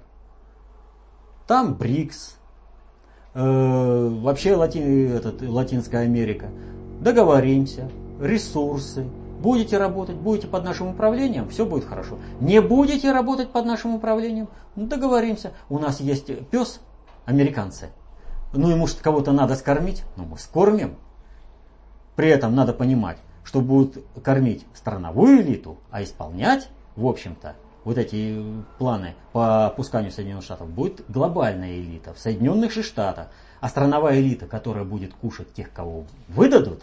там 1.47 1.73
БРИКС, 1.73 2.37
э, 3.33 4.09
вообще 4.21 4.55
Лати, 4.55 5.07
этот, 5.07 5.41
Латинская 5.41 6.03
Америка. 6.03 6.51
Договоримся, 7.01 7.89
ресурсы, 8.21 9.09
Будете 9.45 9.77
работать, 9.77 10.15
будете 10.15 10.47
под 10.47 10.63
нашим 10.63 10.87
управлением, 10.87 11.49
все 11.49 11.67
будет 11.67 11.85
хорошо. 11.85 12.17
Не 12.39 12.61
будете 12.61 13.11
работать 13.11 13.51
под 13.51 13.67
нашим 13.67 13.93
управлением, 13.93 14.47
ну, 14.75 14.87
договоримся. 14.87 15.51
У 15.69 15.77
нас 15.77 15.99
есть 15.99 16.31
пес, 16.49 16.79
американцы. 17.25 17.89
Ну 18.53 18.71
ему 18.71 18.87
что 18.87 19.03
кого-то 19.03 19.33
надо 19.33 19.53
скормить, 19.53 20.03
ну 20.15 20.25
мы 20.25 20.39
скормим. 20.39 20.95
При 22.15 22.27
этом 22.27 22.55
надо 22.55 22.73
понимать, 22.73 23.19
что 23.43 23.61
будут 23.61 24.03
кормить 24.23 24.65
страновую 24.73 25.43
элиту, 25.43 25.77
а 25.91 26.01
исполнять, 26.01 26.67
в 26.95 27.05
общем-то, 27.05 27.53
вот 27.83 27.99
эти 27.99 28.43
планы 28.79 29.13
по 29.31 29.67
опусканию 29.67 30.11
Соединенных 30.11 30.43
Штатов 30.43 30.71
будет 30.71 31.05
глобальная 31.07 31.77
элита 31.77 32.15
в 32.15 32.17
Соединенных 32.17 32.71
Штатах. 32.71 33.27
А 33.61 33.69
страновая 33.69 34.19
элита, 34.19 34.47
которая 34.47 34.85
будет 34.85 35.13
кушать 35.13 35.53
тех, 35.53 35.71
кого 35.71 36.05
выдадут, 36.29 36.81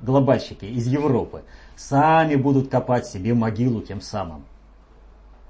глобальщики 0.00 0.64
из 0.64 0.86
Европы, 0.86 1.44
сами 1.76 2.36
будут 2.36 2.68
копать 2.68 3.06
себе 3.06 3.34
могилу 3.34 3.80
тем 3.80 4.00
самым. 4.00 4.44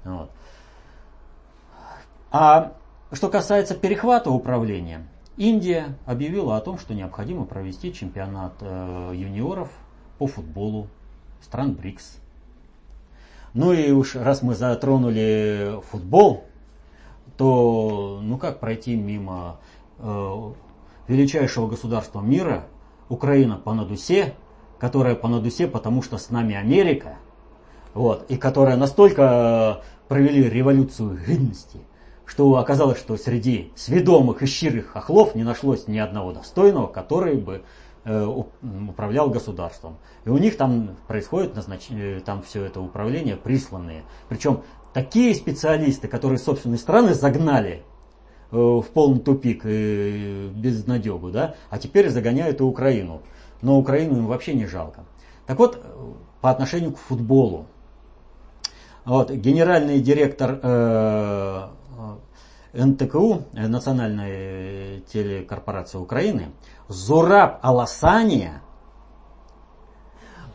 Вот. 0.03 0.31
А 2.31 2.73
что 3.11 3.29
касается 3.29 3.75
перехвата 3.75 4.29
управления, 4.29 5.07
Индия 5.37 5.97
объявила 6.05 6.57
о 6.57 6.61
том, 6.61 6.77
что 6.77 6.93
необходимо 6.93 7.45
провести 7.45 7.93
чемпионат 7.93 8.53
э, 8.61 9.11
юниоров 9.15 9.69
по 10.17 10.27
футболу 10.27 10.87
стран 11.41 11.73
БРИКС. 11.73 12.19
Ну 13.53 13.73
и 13.73 13.89
уж 13.91 14.15
раз 14.15 14.41
мы 14.41 14.53
затронули 14.53 15.81
футбол, 15.89 16.43
то 17.37 18.19
ну 18.21 18.37
как 18.37 18.59
пройти 18.59 18.95
мимо 18.95 19.59
э, 19.97 20.51
величайшего 21.07 21.67
государства 21.67 22.21
мира, 22.21 22.65
Украина 23.09 23.57
по 23.57 23.73
надусе, 23.73 24.35
которая 24.79 25.15
по 25.15 25.27
надусе, 25.27 25.67
потому 25.67 26.01
что 26.01 26.17
с 26.17 26.29
нами 26.29 26.55
Америка, 26.55 27.17
вот, 27.93 28.25
и 28.29 28.37
которая 28.37 28.77
настолько 28.77 29.81
провели 30.07 30.49
революцию 30.49 31.19
гидности, 31.25 31.79
что 32.25 32.57
оказалось, 32.57 32.99
что 32.99 33.17
среди 33.17 33.71
сведомых 33.75 34.43
и 34.43 34.45
щирых 34.45 34.87
хохлов 34.87 35.35
не 35.35 35.43
нашлось 35.43 35.87
ни 35.87 35.97
одного 35.97 36.31
достойного, 36.31 36.87
который 36.87 37.35
бы 37.35 37.63
э, 38.05 38.43
управлял 38.87 39.29
государством. 39.31 39.97
И 40.25 40.29
у 40.29 40.37
них 40.37 40.55
там 40.55 40.95
происходит 41.07 41.55
назнач... 41.55 41.87
Э, 41.89 42.21
там 42.23 42.43
все 42.43 42.63
это 42.63 42.81
управление 42.81 43.35
присланные. 43.35 44.03
Причем 44.29 44.61
такие 44.93 45.33
специалисты, 45.33 46.07
которые 46.07 46.37
собственные 46.37 46.77
страны 46.77 47.15
загнали 47.15 47.81
э, 47.81 47.88
в 48.51 48.83
полный 48.93 49.19
тупик 49.19 49.61
и 49.65 50.49
безнадегу, 50.53 51.29
да, 51.29 51.55
а 51.69 51.77
теперь 51.77 52.09
загоняют 52.09 52.61
и 52.61 52.63
Украину. 52.63 53.21
Но 53.61 53.77
Украину 53.77 54.17
им 54.17 54.27
вообще 54.27 54.53
не 54.53 54.65
жалко. 54.65 55.05
Так 55.45 55.59
вот, 55.59 55.83
по 56.41 56.49
отношению 56.49 56.93
к 56.93 56.97
футболу. 56.97 57.65
Вот, 59.05 59.31
генеральный 59.31 59.99
директор 59.99 60.59
э, 60.61 61.67
НТКУ, 62.73 63.43
э, 63.53 63.67
Национальной 63.67 65.01
телекорпорации 65.11 65.97
Украины, 65.97 66.51
Зураб 66.87 67.59
Аласания 67.61 68.61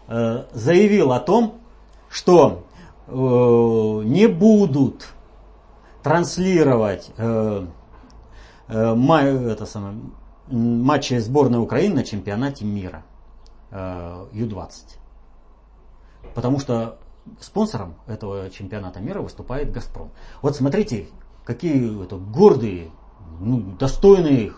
э, 0.07 0.45
заявил 0.53 1.13
о 1.13 1.21
том, 1.21 1.61
что 2.09 2.65
э, 3.07 3.13
не 3.13 4.29
будут 4.29 5.09
транслировать 6.03 7.11
это 8.69 9.67
самое, 9.67 9.97
матчи 10.49 11.19
сборной 11.19 11.59
Украины 11.59 11.97
на 11.97 12.05
чемпионате 12.05 12.65
мира 12.65 13.05
Ю-20. 13.71 14.71
Потому 16.35 16.59
что 16.59 16.99
спонсором 17.41 17.95
этого 18.07 18.51
чемпионата 18.51 19.01
мира 19.01 19.21
выступает 19.21 19.73
Газпром. 19.73 20.11
Вот 20.43 20.57
смотрите, 20.57 21.09
какие 21.45 22.03
это, 22.03 22.17
гордые, 22.17 22.91
ну, 23.41 23.61
достойные, 23.79 24.53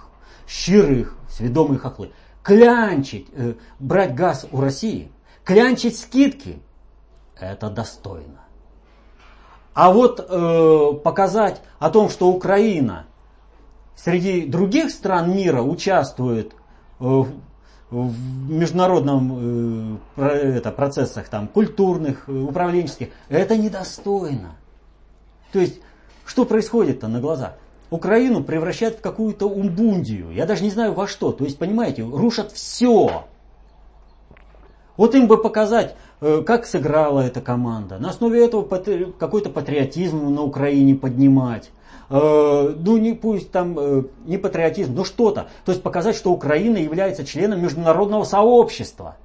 щирые, 0.46 1.08
сведомые 1.28 1.78
хохлы. 1.78 2.12
Клянчить, 2.42 3.28
э, 3.32 3.54
брать 3.80 4.14
газ 4.14 4.46
у 4.52 4.60
России, 4.60 5.10
клянчить 5.44 5.98
скидки, 5.98 6.62
это 7.38 7.70
достойно. 7.70 8.40
А 9.74 9.92
вот 9.92 10.24
э, 10.26 10.92
показать 11.02 11.60
о 11.78 11.90
том, 11.90 12.08
что 12.08 12.28
Украина 12.28 13.06
среди 13.96 14.46
других 14.46 14.90
стран 14.90 15.34
мира 15.34 15.62
участвует 15.62 16.52
э, 17.00 17.04
в 17.90 18.50
международном 18.50 19.98
э, 20.16 20.56
это, 20.56 20.70
процессах 20.70 21.28
там, 21.28 21.48
культурных, 21.48 22.28
э, 22.28 22.32
управленческих, 22.32 23.08
это 23.28 23.56
недостойно. 23.56 24.56
То 25.52 25.58
есть 25.58 25.80
что 26.24 26.44
происходит-то 26.44 27.08
на 27.08 27.20
глазах? 27.20 27.54
Украину 27.88 28.44
превращают 28.44 28.98
в 28.98 29.00
какую-то 29.00 29.48
умбундию. 29.48 30.32
Я 30.32 30.44
даже 30.44 30.62
не 30.64 30.70
знаю 30.70 30.92
во 30.92 31.06
что. 31.06 31.32
То 31.32 31.44
есть, 31.44 31.56
понимаете, 31.56 32.02
рушат 32.02 32.50
все. 32.50 33.24
Вот 34.96 35.14
им 35.14 35.28
бы 35.28 35.40
показать, 35.40 35.94
как 36.20 36.66
сыграла 36.66 37.20
эта 37.20 37.40
команда. 37.40 37.98
На 37.98 38.10
основе 38.10 38.44
этого 38.44 38.64
какой-то 38.64 39.50
патриотизм 39.50 40.34
на 40.34 40.42
Украине 40.42 40.96
поднимать. 40.96 41.70
Э, 42.08 42.74
ну, 42.76 42.96
не 42.98 43.14
пусть 43.14 43.50
там 43.50 43.78
э, 43.78 44.02
не 44.26 44.38
патриотизм, 44.38 44.94
но 44.94 45.04
что-то. 45.04 45.48
То 45.64 45.72
есть 45.72 45.82
показать, 45.82 46.16
что 46.16 46.32
Украина 46.32 46.76
является 46.76 47.24
членом 47.24 47.62
международного 47.62 48.24
сообщества. 48.24 49.16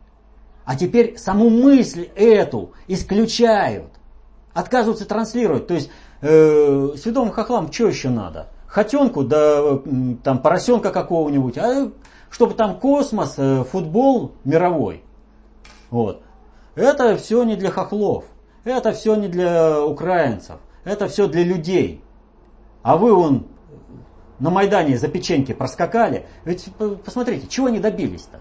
А 0.66 0.76
теперь 0.76 1.18
саму 1.18 1.50
мысль 1.50 2.10
эту 2.16 2.72
исключают. 2.88 3.92
Отказываются 4.54 5.06
транслировать. 5.06 5.68
То 5.68 5.76
есть 5.76 5.90
э, 6.22 6.94
святому 6.98 7.32
хохлам 7.32 7.72
что 7.72 7.88
еще 7.88 8.10
надо? 8.10 8.48
Хотенку, 8.68 9.24
да 9.24 9.80
там 10.24 10.40
поросенка 10.40 10.92
какого-нибудь, 10.92 11.58
а 11.58 11.92
чтобы 12.30 12.54
там 12.54 12.80
космос, 12.80 13.36
э, 13.38 13.64
футбол 13.70 14.32
мировой. 14.44 15.04
Вот. 15.90 16.22
Это 16.76 17.18
все 17.18 17.44
не 17.44 17.56
для 17.56 17.70
хохлов, 17.70 18.24
это 18.64 18.94
все 18.94 19.16
не 19.16 19.28
для 19.28 19.84
украинцев, 19.84 20.56
это 20.86 21.08
все 21.10 21.28
для 21.28 21.44
людей. 21.44 22.02
А 22.84 22.98
вы 22.98 23.14
он 23.14 23.48
на 24.40 24.50
Майдане 24.50 24.98
за 24.98 25.08
печеньки 25.08 25.54
проскакали. 25.54 26.26
Ведь 26.46 26.70
посмотрите, 27.06 27.48
чего 27.48 27.68
они 27.68 27.80
добились-то? 27.80 28.40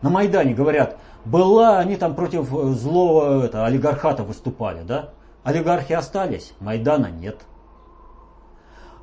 На 0.00 0.10
Майдане 0.10 0.54
говорят, 0.54 0.98
была, 1.24 1.78
они 1.78 1.96
там 1.96 2.14
против 2.14 2.48
злого 2.48 3.44
это, 3.44 3.64
олигархата 3.64 4.24
выступали, 4.24 4.82
да? 4.82 5.10
Олигархи 5.44 5.92
остались, 5.92 6.54
Майдана 6.60 7.06
нет. 7.06 7.42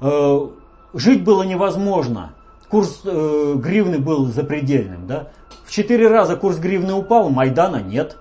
Э, 0.01 0.47
жить 0.93 1.23
было 1.23 1.43
невозможно. 1.43 2.33
Курс 2.69 3.01
э, 3.03 3.53
гривны 3.55 3.99
был 3.99 4.27
запредельным. 4.27 5.07
Да? 5.07 5.29
В 5.65 5.71
четыре 5.71 6.07
раза 6.07 6.35
курс 6.35 6.57
гривны 6.57 6.93
упал, 6.93 7.29
Майдана 7.29 7.81
нет. 7.81 8.17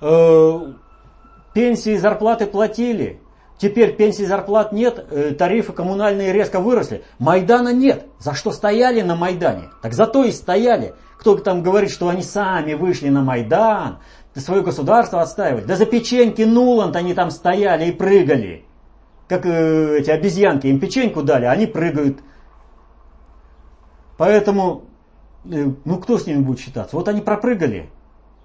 Э, 0.00 0.72
пенсии 1.52 1.92
и 1.92 1.98
зарплаты 1.98 2.46
платили. 2.46 3.20
Теперь 3.58 3.94
пенсии 3.96 4.22
и 4.22 4.26
зарплат 4.26 4.72
нет, 4.72 5.36
тарифы 5.38 5.72
коммунальные 5.72 6.32
резко 6.32 6.60
выросли. 6.60 7.04
Майдана 7.18 7.72
нет. 7.72 8.06
За 8.18 8.34
что 8.34 8.50
стояли 8.50 9.00
на 9.00 9.14
Майдане? 9.14 9.70
Так 9.80 9.94
зато 9.94 10.24
и 10.24 10.32
стояли. 10.32 10.94
Кто 11.18 11.36
там 11.36 11.62
говорит, 11.62 11.90
что 11.90 12.08
они 12.08 12.22
сами 12.22 12.74
вышли 12.74 13.08
на 13.08 13.22
Майдан, 13.22 13.98
свое 14.40 14.62
государство 14.62 15.22
отстаивать. 15.22 15.66
Да 15.66 15.76
за 15.76 15.86
печеньки 15.86 16.42
Нуланд 16.42 16.96
они 16.96 17.14
там 17.14 17.30
стояли 17.30 17.86
и 17.86 17.92
прыгали. 17.92 18.64
Как 19.28 19.46
э, 19.46 19.98
эти 19.98 20.10
обезьянки, 20.10 20.66
им 20.66 20.80
печеньку 20.80 21.22
дали, 21.22 21.46
они 21.46 21.66
прыгают. 21.66 22.18
Поэтому, 24.18 24.84
э, 25.44 25.70
ну 25.84 25.98
кто 25.98 26.18
с 26.18 26.26
ними 26.26 26.42
будет 26.42 26.60
считаться? 26.60 26.96
Вот 26.96 27.08
они 27.08 27.20
пропрыгали 27.20 27.88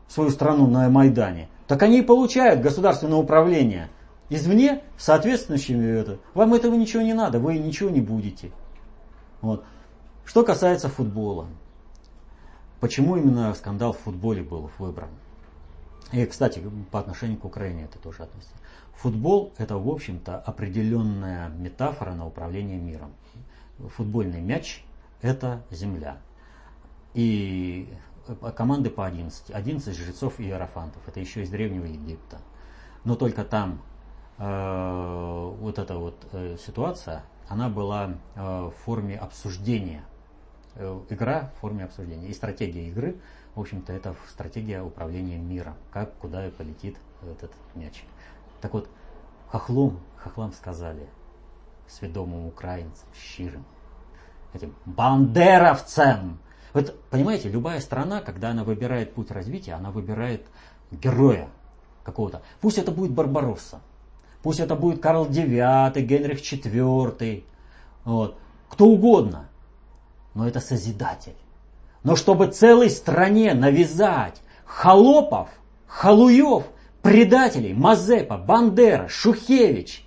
свою 0.07 0.29
страну 0.29 0.67
на 0.67 0.89
Майдане. 0.89 1.49
Так 1.67 1.83
они 1.83 1.99
и 1.99 2.03
получают 2.03 2.61
государственное 2.61 3.17
управление. 3.17 3.89
Извне, 4.29 4.83
соответствующими 4.97 5.85
это. 5.85 6.19
Вам 6.33 6.53
этого 6.53 6.75
ничего 6.75 7.01
не 7.01 7.13
надо, 7.13 7.39
вы 7.39 7.57
ничего 7.57 7.89
не 7.89 8.01
будете. 8.01 8.51
Вот. 9.41 9.65
Что 10.23 10.43
касается 10.43 10.89
футбола. 10.89 11.47
Почему 12.79 13.17
именно 13.17 13.53
скандал 13.55 13.93
в 13.93 13.99
футболе 13.99 14.43
был 14.43 14.69
выбран? 14.77 15.09
И, 16.11 16.25
кстати, 16.25 16.61
по 16.91 16.99
отношению 16.99 17.37
к 17.37 17.45
Украине 17.45 17.85
это 17.85 17.99
тоже 17.99 18.23
относится. 18.23 18.55
Футбол– 18.93 19.53
это, 19.57 19.77
в 19.77 19.87
общем-то, 19.87 20.37
определенная 20.39 21.49
метафора 21.49 22.13
на 22.13 22.25
управление 22.25 22.77
миром. 22.77 23.13
Футбольный 23.95 24.41
мяч– 24.41 24.83
это 25.21 25.63
земля. 25.71 26.17
И 27.13 27.91
команды 28.55 28.89
по 28.89 29.05
11. 29.05 29.51
11 29.51 29.95
жрецов 29.95 30.39
и 30.39 30.43
иерофантов. 30.43 31.01
Это 31.07 31.19
еще 31.19 31.43
из 31.43 31.49
Древнего 31.49 31.85
Египта. 31.85 32.39
Но 33.03 33.15
только 33.15 33.43
там 33.43 33.81
э, 34.39 35.53
вот 35.59 35.77
эта 35.77 35.97
вот 35.97 36.15
э, 36.31 36.57
ситуация, 36.65 37.23
она 37.47 37.69
была 37.69 38.11
э, 38.35 38.41
в 38.41 38.73
форме 38.83 39.17
обсуждения. 39.17 40.03
Э, 40.75 40.99
игра 41.09 41.51
в 41.55 41.59
форме 41.59 41.83
обсуждения. 41.85 42.27
И 42.27 42.33
стратегия 42.33 42.87
игры– 42.87 43.19
в 43.55 43.61
общем-то, 43.61 43.91
это 43.91 44.15
стратегия 44.29 44.81
управления 44.81 45.37
миром, 45.37 45.75
как, 45.91 46.13
куда 46.15 46.47
и 46.47 46.49
полетит 46.51 46.95
этот 47.29 47.51
мяч. 47.75 48.05
Так 48.61 48.73
вот, 48.73 48.89
хохлом, 49.49 49.99
хохлам 50.15 50.53
сказали, 50.53 51.09
сведомым 51.87 52.47
украинцам, 52.47 53.09
щирым, 53.13 53.65
этим 54.53 54.73
бандеровцам. 54.85 56.39
Вот, 56.73 56.97
понимаете, 57.09 57.49
любая 57.49 57.81
страна, 57.81 58.21
когда 58.21 58.51
она 58.51 58.63
выбирает 58.63 59.13
путь 59.13 59.31
развития, 59.31 59.73
она 59.73 59.91
выбирает 59.91 60.45
героя 60.91 61.49
какого-то. 62.03 62.41
Пусть 62.61 62.77
это 62.77 62.91
будет 62.91 63.11
Барбаросса, 63.11 63.81
пусть 64.43 64.59
это 64.59 64.75
будет 64.75 65.01
Карл 65.01 65.27
IX, 65.27 65.99
Генрих 66.01 66.41
IV, 66.41 67.43
вот, 68.05 68.37
кто 68.69 68.85
угодно, 68.85 69.49
но 70.33 70.47
это 70.47 70.59
Созидатель. 70.59 71.35
Но 72.03 72.15
чтобы 72.15 72.47
целой 72.47 72.89
стране 72.89 73.53
навязать 73.53 74.41
холопов, 74.65 75.49
халуев, 75.87 76.65
предателей 77.01 77.73
Мазепа, 77.73 78.37
Бандера, 78.37 79.07
Шухевич, 79.07 80.05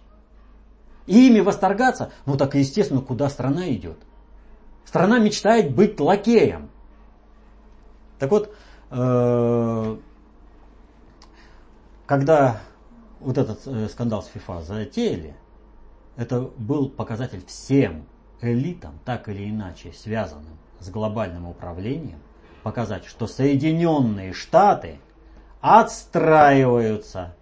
и 1.07 1.29
ими 1.29 1.41
восторгаться, 1.41 2.13
ну 2.27 2.37
так 2.37 2.55
естественно, 2.55 3.01
куда 3.01 3.29
страна 3.29 3.69
идет. 3.71 3.99
Страна 4.85 5.19
мечтает 5.19 5.75
быть 5.75 5.99
лакеем. 6.01 6.71
Так 8.19 8.31
вот, 8.31 8.55
э, 8.91 9.97
когда 12.07 12.61
вот 13.23 13.39
этот 13.39 13.67
э, 13.67 13.89
скандал 13.89 14.23
с 14.23 14.27
ФИФА 14.27 14.63
затеяли, 14.63 15.37
это 16.17 16.41
был 16.41 16.89
показатель 16.89 17.45
всем 17.47 18.07
элитам, 18.41 18.99
так 19.05 19.29
или 19.29 19.49
иначе 19.49 19.93
связанным 19.93 20.59
с 20.81 20.91
глобальным 20.91 21.47
управлением, 21.47 22.19
показать, 22.63 23.05
что 23.05 23.27
Соединенные 23.27 24.33
Штаты 24.33 24.99
отстраиваются 25.61 27.37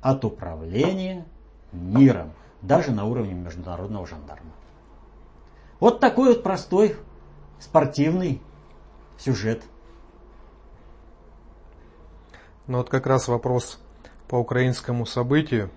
от 0.00 0.24
управления 0.24 1.26
миром, 1.72 2.32
даже 2.62 2.90
на 2.90 3.04
уровне 3.04 3.34
международного 3.34 4.06
жандарма. 4.06 4.52
Вот 5.78 6.00
такой 6.00 6.28
вот 6.28 6.42
простой 6.42 6.96
спортивный 7.60 8.40
сюжет. 9.18 9.62
Ну 12.66 12.78
вот 12.78 12.88
как 12.88 13.06
раз 13.06 13.28
вопрос 13.28 13.78
по 14.28 14.36
украинскому 14.36 15.06
событию. 15.06 15.70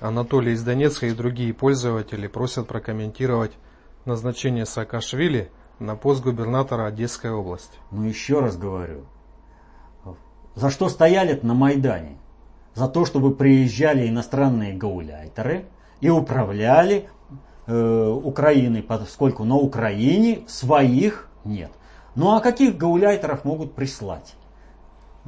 Анатолий 0.00 0.52
из 0.52 0.62
Донецка 0.62 1.06
и 1.06 1.12
другие 1.12 1.52
пользователи 1.52 2.26
просят 2.26 2.66
прокомментировать 2.66 3.52
назначение 4.04 4.66
Саакашвили 4.66 5.50
на 5.78 5.96
пост 5.96 6.22
губернатора 6.22 6.86
Одесской 6.86 7.30
области. 7.30 7.78
Ну 7.90 8.04
еще 8.04 8.40
раз 8.40 8.56
говорю, 8.56 9.04
за 10.54 10.70
что 10.70 10.88
стояли 10.88 11.38
на 11.42 11.54
Майдане? 11.54 12.16
За 12.74 12.88
то, 12.88 13.04
чтобы 13.04 13.34
приезжали 13.34 14.08
иностранные 14.08 14.74
гауляйтеры 14.74 15.66
и 16.00 16.08
управляли 16.08 17.08
э, 17.66 18.08
Украиной, 18.22 18.82
поскольку 18.82 19.44
на 19.44 19.56
Украине 19.56 20.44
своих 20.48 21.28
нет. 21.44 21.70
Ну 22.14 22.34
а 22.34 22.40
каких 22.40 22.76
гауляйтеров 22.76 23.44
могут 23.44 23.74
прислать? 23.74 24.34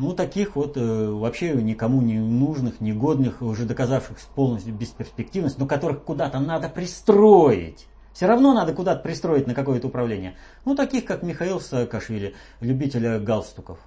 Ну, 0.03 0.15
таких 0.15 0.57
вот 0.57 0.77
э, 0.77 1.11
вообще 1.11 1.53
никому 1.53 2.03
не 2.03 2.19
нужных, 2.19 2.81
негодных, 2.81 3.41
уже 3.41 3.67
доказавших 3.67 4.19
полностью 4.35 4.75
бесперспективность, 4.75 5.59
но 5.59 5.67
которых 5.67 6.03
куда-то 6.03 6.41
надо 6.41 6.69
пристроить. 6.69 7.87
Все 8.13 8.27
равно 8.27 8.53
надо 8.53 8.75
куда-то 8.75 9.01
пристроить 9.01 9.47
на 9.47 9.55
какое-то 9.55 9.87
управление. 9.87 10.35
Ну, 10.65 10.75
таких, 10.75 11.05
как 11.05 11.23
Михаил 11.23 11.61
Саакашвили, 11.61 12.35
любителя 12.59 13.21
галстуков. 13.21 13.79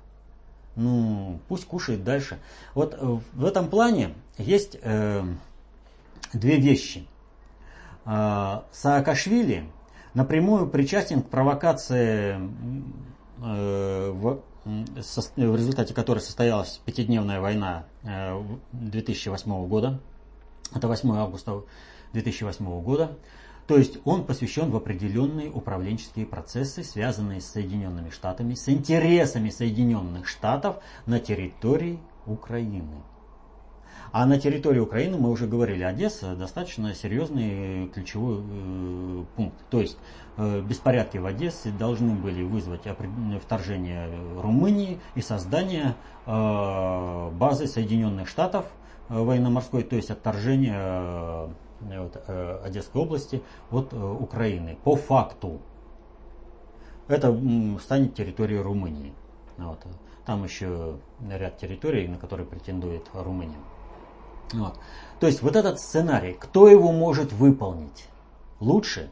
Ну, 0.78 1.42
пусть 1.50 1.66
кушает 1.66 2.06
дальше. 2.06 2.40
Вот 2.76 2.94
э, 2.94 3.18
в 3.34 3.44
этом 3.44 3.68
плане 3.68 4.14
есть 4.38 4.78
э, 4.82 5.22
две 6.32 6.56
вещи. 6.56 7.06
Э, 8.06 8.62
Саакашвили 8.72 9.66
напрямую 10.14 10.70
причастен 10.70 11.22
к 11.22 11.28
провокации 11.28 12.40
э, 13.44 14.12
в 14.12 14.40
в 14.66 15.56
результате 15.56 15.94
которой 15.94 16.20
состоялась 16.20 16.82
пятидневная 16.86 17.40
война 17.40 17.86
2008 18.72 19.52
э, 19.52 19.68
года. 19.68 20.00
Это 20.74 20.88
8 20.88 21.12
августа 21.12 21.64
2008 22.14 22.82
года. 22.82 23.18
То 23.68 23.78
есть 23.78 23.98
он 24.06 24.26
посвящен 24.26 24.70
в 24.70 24.76
определенные 24.76 25.50
управленческие 25.50 26.26
процессы, 26.26 26.84
связанные 26.84 27.42
с 27.42 27.48
Соединенными 27.48 28.10
Штатами, 28.10 28.54
с 28.54 28.70
интересами 28.70 29.50
Соединенных 29.50 30.28
Штатов 30.28 30.78
на 31.06 31.20
территории 31.20 32.00
Украины. 32.26 33.04
А 34.12 34.26
на 34.26 34.40
территории 34.40 34.80
Украины, 34.80 35.18
мы 35.18 35.30
уже 35.30 35.46
говорили, 35.46 35.84
Одесса 35.84 36.36
достаточно 36.36 36.94
серьезный 36.94 37.90
ключевой 37.90 38.42
э, 38.42 39.24
пункт. 39.36 39.58
То 39.70 39.82
есть 39.82 39.98
э, 40.38 40.62
беспорядки 40.62 41.18
в 41.18 41.26
Одессе 41.26 41.70
должны 41.72 42.14
были 42.14 42.44
вызвать 42.44 42.82
вторжение 43.44 44.10
Румынии 44.38 45.00
и 45.16 45.22
создание 45.22 45.96
э, 46.26 47.30
базы 47.34 47.68
Соединенных 47.68 48.30
Штатов 48.30 48.66
э, 49.10 49.20
военно-морской, 49.20 49.84
то 49.84 49.98
есть 49.98 50.12
отторжение 50.12 50.76
э, 50.76 51.48
вот, 51.82 52.24
э, 52.28 52.62
Одесской 52.64 53.02
области 53.02 53.42
от 53.70 53.92
э, 53.92 53.98
Украины. 53.98 54.78
По 54.84 54.96
факту 54.96 55.60
это 57.08 57.38
станет 57.82 58.16
территорией 58.16 58.62
Румынии. 58.62 59.14
Вот. 59.58 59.80
Там 60.26 60.44
еще 60.44 60.98
ряд 61.30 61.58
территорий, 61.58 62.08
на 62.08 62.18
которые 62.18 62.48
претендует 62.48 63.04
Румыния. 63.14 63.58
Вот. 64.54 64.78
То 65.20 65.28
есть 65.28 65.42
вот 65.42 65.56
этот 65.56 65.80
сценарий, 65.80 66.34
кто 66.34 66.68
его 66.68 66.92
может 66.92 67.32
выполнить 67.32 68.08
лучше, 68.60 69.12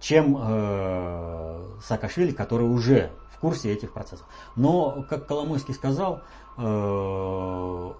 чем 0.00 0.36
э, 0.40 1.78
Саакашвили, 1.82 2.32
который 2.32 2.66
уже 2.66 3.12
в 3.34 3.38
курсе 3.38 3.72
этих 3.72 3.92
процессов. 3.92 4.26
Но, 4.56 5.04
как 5.08 5.26
Коломойский 5.26 5.74
сказал, 5.74 6.22
э, 6.58 7.92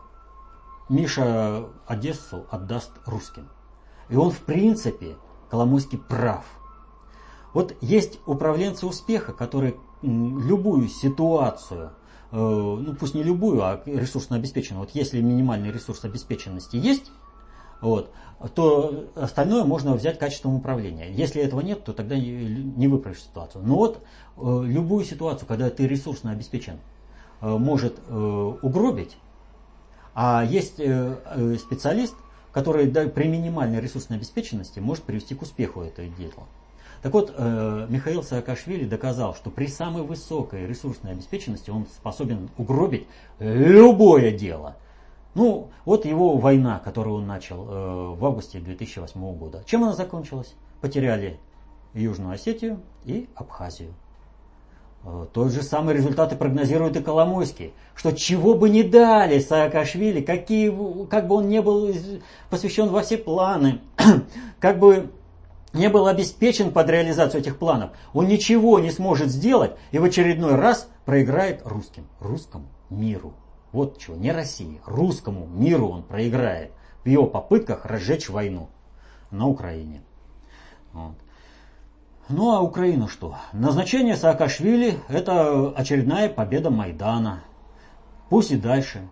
Миша 0.88 1.66
Одессу 1.86 2.46
отдаст 2.50 2.90
русским. 3.06 3.48
И 4.08 4.16
он, 4.16 4.30
в 4.30 4.40
принципе, 4.40 5.16
Коломойский 5.50 5.98
прав. 5.98 6.44
Вот 7.52 7.76
есть 7.80 8.18
управленцы 8.26 8.86
успеха, 8.86 9.32
которые 9.32 9.76
любую 10.02 10.88
ситуацию 10.88 11.92
ну 12.32 12.94
пусть 12.98 13.14
не 13.14 13.22
любую, 13.22 13.62
а 13.62 13.82
ресурсно 13.84 14.36
обеспеченную. 14.36 14.86
Вот 14.86 14.94
если 14.94 15.20
минимальный 15.20 15.70
ресурс 15.70 16.04
обеспеченности 16.04 16.76
есть, 16.76 17.12
вот, 17.80 18.12
то 18.54 19.10
остальное 19.14 19.64
можно 19.64 19.94
взять 19.94 20.18
качеством 20.18 20.54
управления. 20.54 21.12
Если 21.12 21.42
этого 21.42 21.60
нет, 21.60 21.84
то 21.84 21.92
тогда 21.92 22.16
не 22.16 22.88
выправишь 22.88 23.22
ситуацию. 23.22 23.62
Но 23.64 23.76
вот 23.76 24.02
э, 24.36 24.62
любую 24.64 25.04
ситуацию, 25.04 25.46
когда 25.46 25.68
ты 25.68 25.86
ресурсно 25.86 26.30
обеспечен, 26.30 26.78
э, 27.40 27.48
может 27.48 27.98
угробить, 28.08 29.16
а 30.14 30.44
есть 30.44 30.74
специалист, 30.74 32.14
который 32.52 32.86
при 32.86 33.28
минимальной 33.28 33.80
ресурсной 33.80 34.18
обеспеченности 34.18 34.78
может 34.78 35.04
привести 35.04 35.34
к 35.34 35.42
успеху 35.42 35.82
этого 35.82 36.06
дела. 36.08 36.46
Так 37.02 37.12
вот, 37.14 37.34
э, 37.36 37.86
Михаил 37.88 38.22
Саакашвили 38.22 38.84
доказал, 38.84 39.34
что 39.34 39.50
при 39.50 39.66
самой 39.66 40.04
высокой 40.04 40.66
ресурсной 40.66 41.12
обеспеченности 41.12 41.70
он 41.70 41.86
способен 41.86 42.48
угробить 42.56 43.08
любое 43.40 44.30
дело. 44.30 44.76
Ну, 45.34 45.70
вот 45.84 46.04
его 46.04 46.36
война, 46.36 46.78
которую 46.78 47.16
он 47.16 47.26
начал 47.26 47.66
э, 47.68 48.14
в 48.14 48.24
августе 48.24 48.60
2008 48.60 49.36
года. 49.36 49.64
Чем 49.66 49.82
она 49.82 49.94
закончилась? 49.94 50.54
Потеряли 50.80 51.40
Южную 51.92 52.34
Осетию 52.34 52.80
и 53.04 53.28
Абхазию. 53.34 53.94
Э, 55.04 55.26
тот 55.32 55.50
же 55.50 55.62
самый 55.62 55.94
результаты 55.94 56.36
прогнозирует 56.36 56.96
и 56.96 57.02
Коломойский, 57.02 57.72
что 57.96 58.12
чего 58.12 58.54
бы 58.54 58.70
ни 58.70 58.82
дали 58.82 59.40
Саакашвили, 59.40 60.20
какие, 60.20 60.70
как 61.06 61.26
бы 61.26 61.36
он 61.36 61.48
не 61.48 61.62
был 61.62 61.92
посвящен 62.48 62.90
во 62.90 63.02
все 63.02 63.16
планы, 63.16 63.80
как 64.60 64.78
бы 64.78 65.10
не 65.72 65.88
был 65.88 66.06
обеспечен 66.06 66.72
под 66.72 66.88
реализацию 66.90 67.40
этих 67.40 67.58
планов, 67.58 67.90
он 68.12 68.26
ничего 68.26 68.78
не 68.78 68.90
сможет 68.90 69.28
сделать 69.30 69.72
и 69.90 69.98
в 69.98 70.04
очередной 70.04 70.54
раз 70.54 70.88
проиграет 71.04 71.62
русским, 71.64 72.06
русскому 72.20 72.66
миру. 72.90 73.34
Вот 73.72 73.98
чего, 73.98 74.16
не 74.16 74.32
России, 74.32 74.80
русскому 74.84 75.46
миру 75.46 75.88
он 75.88 76.02
проиграет 76.02 76.72
в 77.04 77.08
его 77.08 77.26
попытках 77.26 77.86
разжечь 77.86 78.28
войну 78.28 78.68
на 79.30 79.46
Украине. 79.46 80.02
Вот. 80.92 81.14
Ну 82.28 82.54
а 82.54 82.60
Украина 82.60 83.08
что? 83.08 83.36
Назначение 83.52 84.16
Саакашвили– 84.16 84.98
это 85.08 85.70
очередная 85.70 86.28
победа 86.28 86.70
Майдана. 86.70 87.42
Пусть 88.28 88.52
и 88.52 88.56
дальше. 88.56 89.08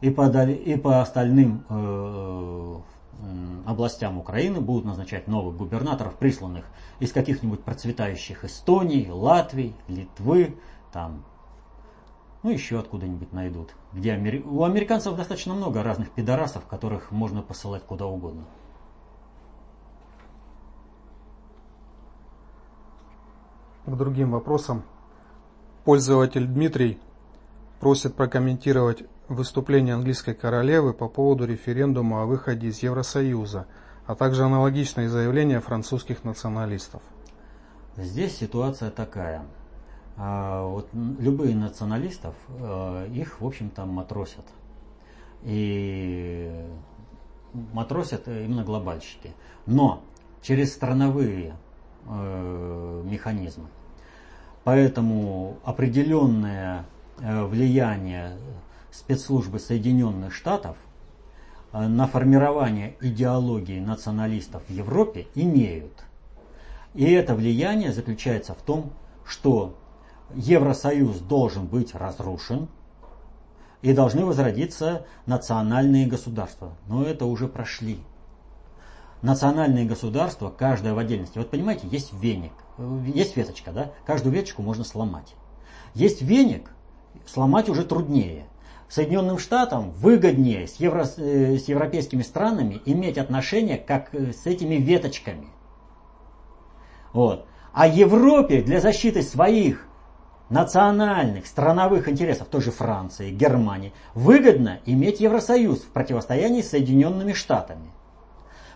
И 0.00 0.10
по, 0.10 0.26
и 0.26 0.76
по 0.76 1.00
остальным 1.00 1.64
э, 1.68 2.76
областям 3.66 4.18
Украины 4.18 4.60
будут 4.60 4.84
назначать 4.84 5.28
новых 5.28 5.56
губернаторов, 5.56 6.16
присланных 6.16 6.64
из 6.98 7.12
каких-нибудь 7.12 7.62
процветающих 7.62 8.44
Эстонии, 8.44 9.08
Латвии, 9.08 9.74
Литвы, 9.88 10.56
там, 10.92 11.24
ну 12.42 12.50
еще 12.50 12.78
откуда-нибудь 12.78 13.32
найдут. 13.32 13.74
Где 13.92 14.12
амери... 14.12 14.40
У 14.42 14.64
американцев 14.64 15.14
достаточно 15.14 15.54
много 15.54 15.82
разных 15.82 16.10
пидорасов, 16.10 16.66
которых 16.66 17.12
можно 17.12 17.42
посылать 17.42 17.84
куда 17.84 18.06
угодно. 18.06 18.44
К 23.86 23.96
другим 23.96 24.32
вопросам. 24.32 24.82
Пользователь 25.84 26.46
Дмитрий 26.46 27.00
просит 27.80 28.14
прокомментировать 28.14 29.04
выступление 29.34 29.94
английской 29.94 30.34
королевы 30.34 30.92
по 30.92 31.08
поводу 31.08 31.44
референдума 31.44 32.22
о 32.22 32.26
выходе 32.26 32.68
из 32.68 32.82
Евросоюза, 32.82 33.66
а 34.06 34.14
также 34.14 34.44
аналогичные 34.44 35.08
заявления 35.08 35.60
французских 35.60 36.24
националистов. 36.24 37.02
Здесь 37.96 38.36
ситуация 38.36 38.90
такая. 38.90 39.42
А, 40.16 40.66
вот 40.66 40.88
любые 40.92 41.54
националистов, 41.54 42.34
а, 42.48 43.06
их, 43.06 43.40
в 43.40 43.46
общем-то, 43.46 43.84
матросят. 43.86 44.44
и 45.42 46.64
матросят 47.72 48.28
именно 48.28 48.64
глобальщики. 48.64 49.32
Но 49.66 50.02
через 50.42 50.72
страновые 50.72 51.54
э, 52.06 53.02
механизмы. 53.04 53.66
Поэтому 54.64 55.58
определенное 55.64 56.84
э, 57.18 57.44
влияние 57.44 58.36
спецслужбы 58.92 59.58
Соединенных 59.58 60.32
Штатов 60.32 60.76
э, 61.72 61.88
на 61.88 62.06
формирование 62.06 62.96
идеологии 63.00 63.80
националистов 63.80 64.62
в 64.68 64.70
Европе 64.70 65.26
имеют. 65.34 66.04
И 66.94 67.10
это 67.10 67.34
влияние 67.34 67.92
заключается 67.92 68.54
в 68.54 68.62
том, 68.62 68.92
что 69.24 69.76
Евросоюз 70.34 71.18
должен 71.18 71.66
быть 71.66 71.94
разрушен, 71.94 72.68
и 73.82 73.92
должны 73.92 74.24
возродиться 74.24 75.04
национальные 75.26 76.06
государства. 76.06 76.72
Но 76.86 77.04
это 77.04 77.26
уже 77.26 77.48
прошли. 77.48 77.98
Национальные 79.20 79.84
государства, 79.84 80.50
каждое 80.50 80.94
в 80.94 80.98
отдельности. 80.98 81.38
Вот 81.38 81.50
понимаете, 81.50 81.86
есть 81.88 82.12
веник, 82.12 82.52
есть 83.14 83.36
веточка, 83.36 83.72
да? 83.72 83.92
Каждую 84.06 84.32
веточку 84.32 84.62
можно 84.62 84.84
сломать. 84.84 85.34
Есть 85.94 86.22
веник, 86.22 86.70
сломать 87.26 87.68
уже 87.68 87.84
труднее. 87.84 88.46
Соединенным 88.92 89.38
Штатам 89.38 89.92
выгоднее 89.92 90.66
с, 90.68 90.76
евро, 90.76 91.06
э, 91.16 91.56
с 91.56 91.66
европейскими 91.66 92.20
странами 92.20 92.82
иметь 92.84 93.16
отношения 93.16 93.78
как 93.78 94.14
э, 94.14 94.32
с 94.34 94.44
этими 94.44 94.74
веточками. 94.74 95.48
Вот. 97.14 97.46
А 97.72 97.86
Европе 97.86 98.60
для 98.60 98.82
защиты 98.82 99.22
своих 99.22 99.86
национальных, 100.50 101.46
страновых 101.46 102.06
интересов 102.06 102.48
той 102.48 102.60
же 102.60 102.70
Франции, 102.70 103.30
Германии, 103.30 103.94
выгодно 104.14 104.80
иметь 104.84 105.20
Евросоюз 105.20 105.78
в 105.80 105.88
противостоянии 105.88 106.60
с 106.60 106.68
Соединенными 106.68 107.32
Штатами. 107.32 107.92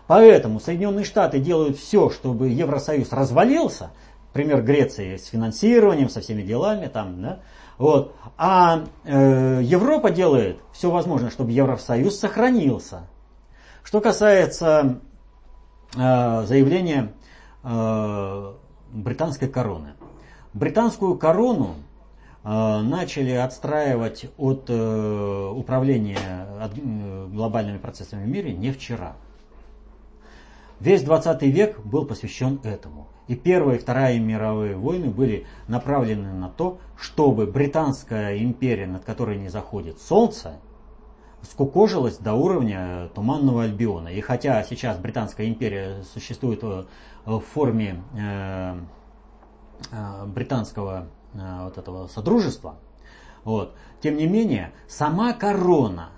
Поэтому 0.07 0.59
Соединенные 0.59 1.05
Штаты 1.05 1.39
делают 1.39 1.77
все, 1.77 2.09
чтобы 2.09 2.47
Евросоюз 2.49 3.11
развалился, 3.11 3.91
пример 4.33 4.63
Греции 4.63 5.17
с 5.17 5.27
финансированием, 5.27 6.09
со 6.09 6.21
всеми 6.21 6.41
делами 6.41 6.87
там, 6.87 7.21
да, 7.21 7.39
вот. 7.77 8.15
А 8.37 8.85
э, 9.03 9.61
Европа 9.63 10.09
делает 10.09 10.59
все 10.71 10.89
возможное, 10.89 11.29
чтобы 11.29 11.51
Евросоюз 11.51 12.17
сохранился. 12.17 13.07
Что 13.83 14.01
касается 14.01 14.99
э, 15.95 16.43
заявления 16.45 17.13
э, 17.63 18.53
британской 18.91 19.47
короны. 19.47 19.93
Британскую 20.53 21.17
корону 21.17 21.75
э, 22.43 22.81
начали 22.81 23.31
отстраивать 23.31 24.25
от 24.37 24.65
э, 24.69 25.51
управления 25.55 26.17
э, 26.19 27.27
глобальными 27.31 27.77
процессами 27.77 28.25
в 28.25 28.27
мире 28.27 28.53
не 28.53 28.71
вчера. 28.71 29.15
Весь 30.79 31.03
20 31.03 31.41
век 31.43 31.79
был 31.79 32.05
посвящен 32.05 32.59
этому. 32.63 33.07
И 33.27 33.35
Первая 33.35 33.75
и 33.75 33.79
Вторая 33.79 34.19
мировые 34.19 34.75
войны 34.75 35.09
были 35.09 35.45
направлены 35.67 36.33
на 36.33 36.49
то, 36.49 36.79
чтобы 36.97 37.45
Британская 37.45 38.37
империя, 38.41 38.87
над 38.87 39.03
которой 39.03 39.37
не 39.37 39.49
заходит 39.49 39.99
солнце, 39.99 40.59
скукожилась 41.41 42.17
до 42.17 42.33
уровня 42.33 43.09
Туманного 43.13 43.63
Альбиона. 43.63 44.09
И 44.09 44.21
хотя 44.21 44.63
сейчас 44.63 44.97
Британская 44.97 45.47
империя 45.47 46.03
существует 46.03 46.63
в 47.25 47.39
форме 47.41 48.01
Э, 49.91 50.25
британского 50.25 51.07
э, 51.33 51.63
вот 51.63 51.77
этого 51.77 52.07
содружества, 52.07 52.77
вот, 53.43 53.75
тем 54.01 54.17
не 54.17 54.25
менее, 54.25 54.73
сама 54.87 55.33
корона 55.33 56.09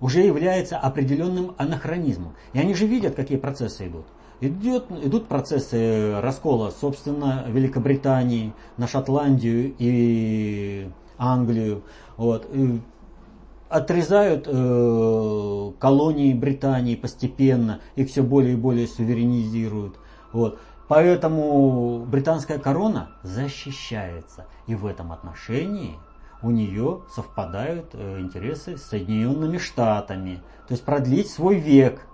уже 0.00 0.20
является 0.20 0.78
определенным 0.78 1.54
анахронизмом. 1.58 2.34
И 2.54 2.58
они 2.58 2.74
же 2.74 2.86
видят, 2.86 3.14
какие 3.14 3.36
процессы 3.36 3.86
идут. 3.86 4.06
Идет, 4.40 4.86
идут 5.02 5.26
процессы 5.26 6.20
раскола, 6.20 6.70
собственно, 6.70 7.44
Великобритании 7.48 8.52
на 8.76 8.86
Шотландию 8.86 9.74
и 9.78 10.88
Англию. 11.18 11.82
Вот. 12.16 12.46
И 12.52 12.80
отрезают 13.68 14.46
э, 14.46 15.72
колонии 15.78 16.34
Британии 16.34 16.94
постепенно, 16.94 17.80
их 17.96 18.08
все 18.08 18.22
более 18.22 18.54
и 18.54 18.56
более 18.56 18.86
суверенизируют. 18.86 19.98
Вот. 20.32 20.58
Поэтому 20.88 22.06
британская 22.06 22.58
корона 22.58 23.10
защищается. 23.22 24.46
И 24.66 24.74
в 24.74 24.86
этом 24.86 25.12
отношении 25.12 25.96
у 26.42 26.50
нее 26.50 27.02
совпадают 27.14 27.90
э, 27.92 28.20
интересы 28.20 28.76
с 28.76 28.84
Соединенными 28.84 29.58
Штатами. 29.58 30.42
То 30.66 30.72
есть 30.74 30.84
продлить 30.84 31.30
свой 31.30 31.56
век. 31.56 32.06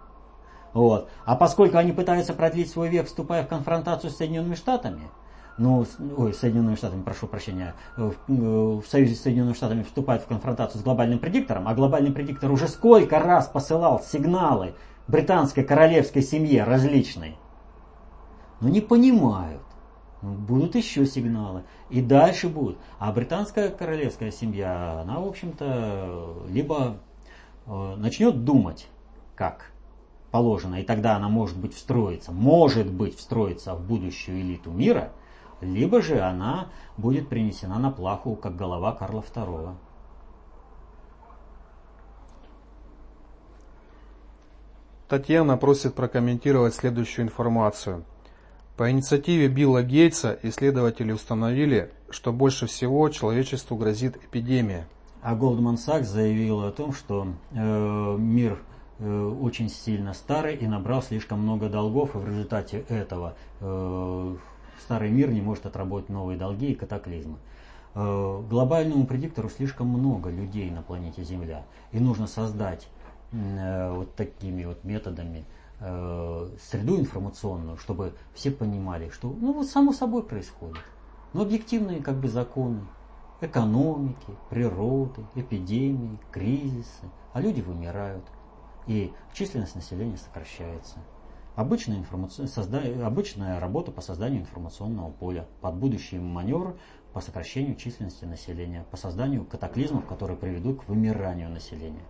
Вот. 0.75 1.09
А 1.25 1.37
поскольку 1.37 1.79
они 1.79 1.93
пытаются 1.93 2.35
продлить 2.35 2.69
свой 2.69 2.89
век, 2.89 3.07
вступая 3.07 3.45
в 3.45 3.49
конфронтацию 3.49 4.11
с 4.11 4.17
Соединенными 4.17 4.57
Штатами, 4.57 5.09
ну, 5.57 5.87
ой, 6.17 6.35
Соединенными 6.35 6.75
Штатами, 6.75 7.03
прошу 7.03 7.29
прощения, 7.29 7.75
в, 7.97 8.11
э, 8.11 8.13
в 8.29 8.85
союзе 8.89 9.15
с 9.15 9.23
Соединенными 9.23 9.55
Штатами 9.55 9.85
вступают 9.85 10.25
в 10.25 10.27
конфронтацию 10.27 10.81
с 10.81 10.85
глобальным 10.85 11.21
предиктором, 11.21 11.69
а 11.69 11.75
глобальный 11.75 12.11
предиктор 12.11 12.51
уже 12.51 12.67
сколько 12.67 13.21
раз 13.21 13.47
посылал 13.47 14.03
сигналы 14.03 14.75
британской 15.07 15.63
королевской 15.63 16.23
семье 16.23 16.65
различной, 16.65 17.37
но 18.61 18.69
не 18.69 18.81
понимают. 18.81 19.63
Ну, 20.23 20.33
будут 20.33 20.75
еще 20.75 21.07
сигналы. 21.07 21.65
И 21.91 22.01
дальше 22.01 22.49
будут. 22.49 22.79
А 22.99 23.13
британская 23.13 23.69
королевская 23.69 24.33
семья, 24.33 25.03
она, 25.03 25.21
в 25.21 25.29
общем-то, 25.29 26.47
либо 26.49 26.97
э, 27.67 27.95
начнет 27.97 28.43
думать, 28.43 28.89
как 29.37 29.74
положено, 30.35 30.81
и 30.81 30.83
тогда 30.83 31.15
она 31.15 31.29
может 31.29 31.57
быть 31.57 31.75
встроиться, 31.75 32.33
может 32.33 32.91
быть 32.91 33.17
встроиться 33.17 33.77
в 33.77 33.87
будущую 33.87 34.41
элиту 34.41 34.73
мира, 34.73 35.13
либо 35.61 36.03
же 36.03 36.19
она 36.19 36.71
будет 36.97 37.29
принесена 37.29 37.79
на 37.79 37.93
плаху, 37.93 38.35
как 38.35 38.57
голова 38.57 38.91
Карла 38.91 39.23
II. 39.33 39.77
Татьяна 45.09 45.57
просит 45.57 45.95
прокомментировать 45.95 46.75
следующую 46.75 47.27
информацию. 47.27 48.03
По 48.77 48.91
инициативе 48.91 49.47
Билла 49.47 49.85
Гейтса 49.85 50.37
исследователи 50.43 51.13
установили, 51.13 51.93
что 52.11 52.33
больше 52.33 52.67
всего 52.67 53.09
человечеству 53.09 53.77
грозит 53.77 54.17
эпидемия. 54.17 54.89
А 55.23 55.37
Goldman 55.37 55.77
Sachs 55.77 56.07
заявил 56.07 56.65
о 56.65 56.73
том, 56.73 56.93
что 56.93 57.29
э, 57.53 58.17
мир 58.19 58.59
очень 59.01 59.69
сильно 59.69 60.15
старый 60.15 60.57
и 60.57 60.67
набрал 60.67 61.03
слишком 61.03 61.41
много 61.41 61.69
долгов, 61.69 62.15
и 62.15 62.19
в 62.19 62.29
результате 62.29 62.85
этого 62.89 63.35
э, 63.61 64.37
старый 64.81 65.11
мир 65.11 65.31
не 65.31 65.41
может 65.41 65.67
отработать 65.67 66.11
новые 66.11 66.39
долги 66.39 66.73
и 66.73 66.75
катаклизмы. 66.75 67.39
Э, 67.95 68.43
глобальному 68.49 69.07
предиктору 69.07 69.49
слишком 69.49 69.89
много 69.89 70.31
людей 70.31 70.71
на 70.71 70.83
планете 70.83 71.25
Земля, 71.25 71.65
и 71.93 71.99
нужно 71.99 72.27
создать 72.27 72.89
э, 73.33 73.93
вот 73.93 74.15
такими 74.15 74.65
вот 74.65 74.85
методами 74.85 75.45
Э, 75.81 76.49
среду 76.71 76.99
информационную, 76.99 77.77
чтобы 77.77 78.15
все 78.33 78.51
понимали, 78.51 79.11
что 79.11 79.29
ну 79.29 79.53
вот 79.53 79.67
само 79.67 79.93
собой 79.93 80.23
происходит. 80.23 80.83
Но 81.33 81.43
объективные 81.43 82.01
как 82.01 82.15
бы 82.17 82.29
законы 82.29 82.81
экономики, 83.41 84.35
природы, 84.49 85.27
эпидемии, 85.35 86.19
кризисы, 86.31 87.11
а 87.33 87.41
люди 87.41 87.61
вымирают, 87.61 88.25
и 88.87 89.13
численность 89.33 89.75
населения 89.75 90.17
сокращается. 90.17 90.99
Обычная, 91.55 91.99
информацион... 91.99 92.49
созда... 92.49 92.83
Обычная 93.05 93.61
работа 93.61 93.93
по 93.93 94.01
созданию 94.01 94.41
информационного 94.41 95.11
поля 95.11 95.47
под 95.61 95.77
будущий 95.77 96.19
маневр 96.19 96.77
по 97.13 97.21
сокращению 97.21 97.77
численности 97.77 98.25
населения, 98.25 98.85
по 98.91 98.97
созданию 98.97 99.45
катаклизмов, 99.45 100.07
которые 100.07 100.37
приведут 100.37 100.83
к 100.83 100.89
вымиранию 100.89 101.49
населения. 101.49 102.05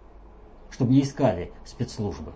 Чтобы 0.70 0.92
не 0.92 1.02
искали 1.02 1.52
спецслужбы 1.64 2.32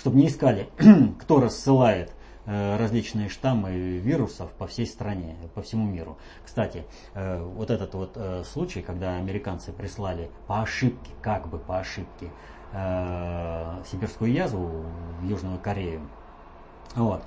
чтобы 0.00 0.16
не 0.16 0.28
искали, 0.28 0.70
кто 1.20 1.40
рассылает 1.40 2.10
э, 2.46 2.76
различные 2.78 3.28
штаммы 3.28 3.98
вирусов 3.98 4.50
по 4.52 4.66
всей 4.66 4.86
стране, 4.86 5.36
по 5.54 5.60
всему 5.60 5.86
миру. 5.86 6.16
Кстати, 6.42 6.86
э, 7.12 7.42
вот 7.42 7.70
этот 7.70 7.94
вот 7.94 8.12
э, 8.14 8.42
случай, 8.44 8.80
когда 8.80 9.16
американцы 9.16 9.72
прислали 9.72 10.30
по 10.46 10.62
ошибке, 10.62 11.10
как 11.20 11.48
бы 11.48 11.58
по 11.58 11.78
ошибке, 11.78 12.30
сибирскую 12.72 14.32
язву 14.32 14.84
в 15.20 15.24
Южную 15.26 15.58
Корею, 15.58 16.00
вот, 16.94 17.22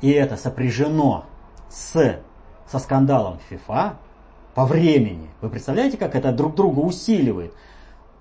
и 0.00 0.10
это 0.10 0.36
сопряжено 0.36 1.24
с, 1.68 2.20
со 2.66 2.78
скандалом 2.78 3.38
ФИФА 3.48 3.98
по 4.54 4.66
времени. 4.66 5.28
Вы 5.40 5.48
представляете, 5.48 5.96
как 5.96 6.14
это 6.14 6.32
друг 6.32 6.54
друга 6.54 6.80
усиливает? 6.80 7.54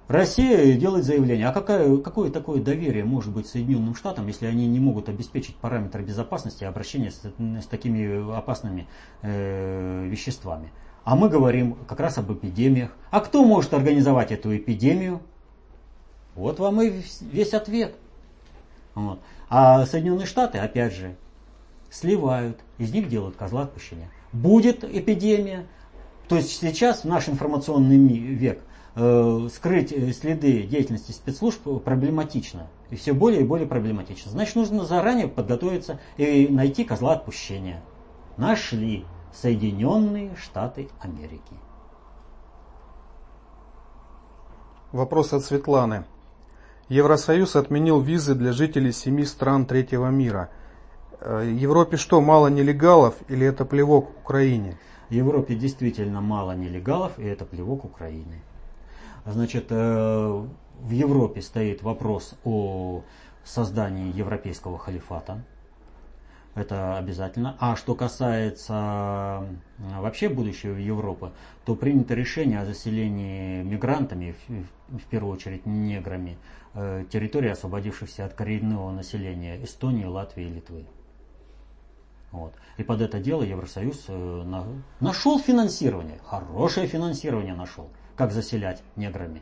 Россия 0.08 0.78
делает 0.78 1.06
заявление. 1.06 1.48
А 1.48 1.54
какое, 1.54 1.98
какое 1.98 2.32
такое 2.32 2.62
доверие 2.62 3.06
может 3.06 3.32
быть 3.32 3.48
Соединенным 3.48 3.96
Штатам, 3.96 4.28
если 4.28 4.46
они 4.46 4.68
не 4.68 4.80
могут 4.80 5.08
обеспечить 5.08 5.56
параметры 5.56 6.04
безопасности 6.04 6.66
обращения 6.66 7.12
с, 7.12 7.22
с 7.24 7.66
такими 7.68 8.36
опасными 8.38 8.88
э, 9.22 10.06
веществами? 10.08 10.72
А 11.04 11.16
мы 11.16 11.30
говорим 11.30 11.78
как 11.88 12.00
раз 12.00 12.18
об 12.18 12.32
эпидемиях. 12.32 12.92
А 13.10 13.22
кто 13.22 13.44
может 13.44 13.74
организовать 13.74 14.32
эту 14.32 14.56
эпидемию? 14.56 15.22
Вот 16.36 16.60
вам 16.60 16.82
и 16.82 17.02
весь 17.22 17.54
ответ. 17.54 17.96
Вот. 18.96 19.20
А 19.50 19.86
Соединенные 19.86 20.26
Штаты, 20.26 20.58
опять 20.58 20.94
же, 20.94 21.16
сливают, 21.90 22.60
из 22.78 22.94
них 22.94 23.10
делают 23.10 23.36
козла 23.36 23.64
отпущения. 23.64 24.10
Будет 24.32 24.84
эпидемия, 24.84 25.68
то 26.28 26.38
есть 26.38 26.52
сейчас 26.60 27.04
в 27.04 27.06
наш 27.06 27.28
информационный 27.28 27.98
век 27.98 28.62
э, 28.96 29.50
скрыть 29.54 29.92
э, 29.92 30.14
следы 30.14 30.64
деятельности 30.64 31.12
спецслужб 31.12 31.84
проблематично. 31.84 32.68
И 32.90 32.96
все 32.96 33.14
более 33.14 33.42
и 33.42 33.46
более 33.46 33.68
проблематично. 33.68 34.32
Значит, 34.32 34.56
нужно 34.56 34.86
заранее 34.86 35.28
подготовиться 35.28 36.00
и 36.18 36.48
найти 36.50 36.84
козла 36.84 37.14
отпущения. 37.14 37.82
Нашли 38.38 39.06
Соединенные 39.34 40.36
Штаты 40.36 40.90
Америки. 41.00 41.56
Вопрос 44.92 45.32
от 45.34 45.44
Светланы. 45.44 46.06
Евросоюз 46.92 47.56
отменил 47.56 48.02
визы 48.02 48.36
для 48.36 48.52
жителей 48.52 48.92
семи 48.92 49.24
стран 49.24 49.66
третьего 49.66 50.10
мира. 50.10 50.50
Э, 51.22 51.50
Европе 51.50 51.96
что, 51.96 52.20
мало 52.20 52.48
нелегалов 52.48 53.16
или 53.30 53.48
это 53.48 53.64
плевок 53.64 54.10
Украине? 54.18 54.78
Европе 55.10 55.56
действительно 55.56 56.20
мало 56.20 56.52
нелегалов, 56.52 57.18
и 57.18 57.24
это 57.24 57.46
плевок 57.46 57.86
Украины. 57.86 58.42
Значит, 59.26 59.68
э, 59.70 60.46
в 60.82 60.90
Европе 60.90 61.42
стоит 61.42 61.82
вопрос 61.82 62.36
о 62.44 63.04
создании 63.46 64.12
европейского 64.14 64.78
халифата. 64.78 65.42
Это 66.56 66.98
обязательно. 66.98 67.56
А 67.62 67.78
что 67.78 67.96
касается 67.96 69.46
вообще 69.78 70.28
будущего 70.28 70.76
Европы, 70.76 71.32
то 71.64 71.76
принято 71.76 72.16
решение 72.16 72.60
о 72.60 72.66
заселении 72.66 73.64
мигрантами, 73.64 74.36
в 74.90 75.04
первую 75.10 75.34
очередь 75.34 75.66
неграми, 75.66 76.32
э, 76.32 76.61
территории, 76.74 77.50
освободившихся 77.50 78.26
от 78.26 78.34
коренного 78.34 78.92
населения 78.92 79.62
Эстонии, 79.64 80.06
Латвии 80.06 80.46
и 80.46 80.50
Литвы. 80.50 80.86
Вот. 82.32 82.54
И 82.78 82.84
под 82.84 83.02
это 83.02 83.20
дело 83.20 83.44
Евросоюз 83.44 84.06
э, 84.08 84.64
нашел 85.02 85.40
финансирование, 85.40 86.20
хорошее 86.26 86.88
финансирование 86.88 87.54
нашел, 87.54 87.90
как 88.16 88.32
заселять 88.32 88.82
неграми. 88.96 89.42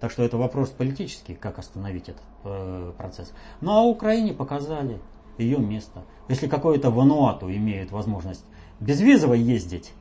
Так 0.00 0.10
что 0.10 0.22
это 0.22 0.36
вопрос 0.36 0.68
политический, 0.70 1.34
как 1.34 1.58
остановить 1.58 2.10
этот 2.10 2.22
э, 2.44 2.92
процесс. 2.98 3.32
Ну 3.62 3.72
а 3.72 3.82
Украине 3.82 4.34
показали 4.34 5.00
ее 5.38 5.58
место. 5.58 6.04
Если 6.28 6.46
какой-то 6.46 6.90
Вануату 6.90 7.50
имеет 7.50 7.90
возможность 7.90 8.44
безвизово 8.80 9.32
ездить 9.32 9.94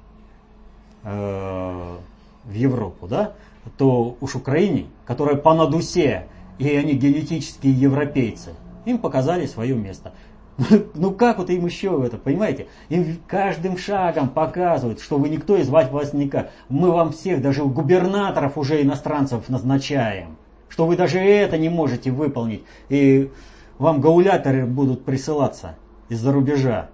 э, 1.04 1.98
в 2.44 2.52
Европу, 2.52 3.08
да, 3.08 3.34
то 3.78 4.18
уж 4.20 4.36
Украине, 4.36 4.88
которая 5.06 5.38
по 5.38 5.54
надусе, 5.54 6.28
и 6.60 6.76
они 6.76 6.94
генетические 6.94 7.74
европейцы, 7.74 8.52
им 8.86 8.98
показали 8.98 9.46
свое 9.46 9.76
место. 9.76 10.14
Ну 10.94 11.12
как 11.12 11.40
вот 11.40 11.50
им 11.50 11.66
еще 11.66 12.04
это, 12.06 12.18
понимаете? 12.18 12.68
Им 12.90 13.18
каждым 13.28 13.78
шагом 13.78 14.30
показывают, 14.30 15.00
что 15.00 15.18
вы 15.18 15.30
никто 15.30 15.58
и 15.58 15.64
звать 15.64 15.92
вас 15.92 16.14
никак. 16.14 16.52
Мы 16.70 16.92
вам 16.92 17.12
всех, 17.12 17.42
даже 17.42 17.64
губернаторов 17.64 18.58
уже 18.58 18.82
иностранцев 18.82 19.50
назначаем. 19.50 20.38
Что 20.70 20.86
вы 20.86 20.96
даже 20.96 21.20
это 21.20 21.58
не 21.58 21.70
можете 21.70 22.12
выполнить. 22.12 22.64
И 22.90 23.32
вам 23.78 24.02
гауляторы 24.02 24.66
будут 24.66 25.06
присылаться 25.06 25.76
из-за 26.10 26.32
рубежа. 26.32 26.90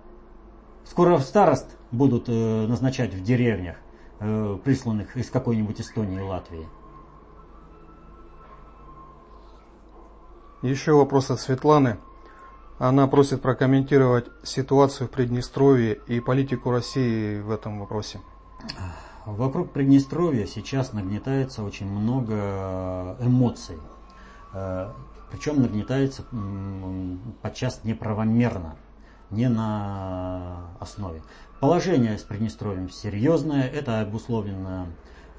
Скоро 0.86 1.18
старост 1.20 1.78
будут 1.92 2.26
э, 2.28 2.66
назначать 2.68 3.14
в 3.14 3.24
деревнях, 3.24 3.76
э, 4.20 4.58
присланных 4.64 5.16
из 5.18 5.30
какой-нибудь 5.30 5.80
Эстонии 5.80 6.18
и 6.18 6.22
Латвии. 6.22 6.68
Еще 10.62 10.92
вопрос 10.92 11.32
от 11.32 11.40
Светланы. 11.40 12.00
Она 12.80 13.08
просит 13.08 13.42
прокомментировать 13.42 14.26
ситуацию 14.44 15.08
в 15.08 15.12
Приднестровье 15.12 16.00
и 16.08 16.20
политику 16.20 16.72
России 16.72 17.40
в 17.40 17.50
этом 17.50 17.80
вопросе. 17.80 18.20
Вокруг 19.26 19.72
Приднестровья 19.72 20.46
сейчас 20.46 20.92
нагнетается 20.92 21.64
очень 21.64 21.90
много 21.90 23.16
эмоций. 23.22 23.78
Э, 24.54 24.92
Причем 25.32 25.62
нагнетается 25.62 26.26
подчас 27.42 27.86
неправомерно, 27.86 28.76
не 29.30 29.48
на 29.48 30.72
основе. 30.82 31.22
Положение 31.62 32.18
с 32.18 32.24
Приднестровьем 32.24 32.90
серьезное, 32.90 33.64
это 33.64 34.02
обусловлено 34.02 34.88
Э, 34.88 34.88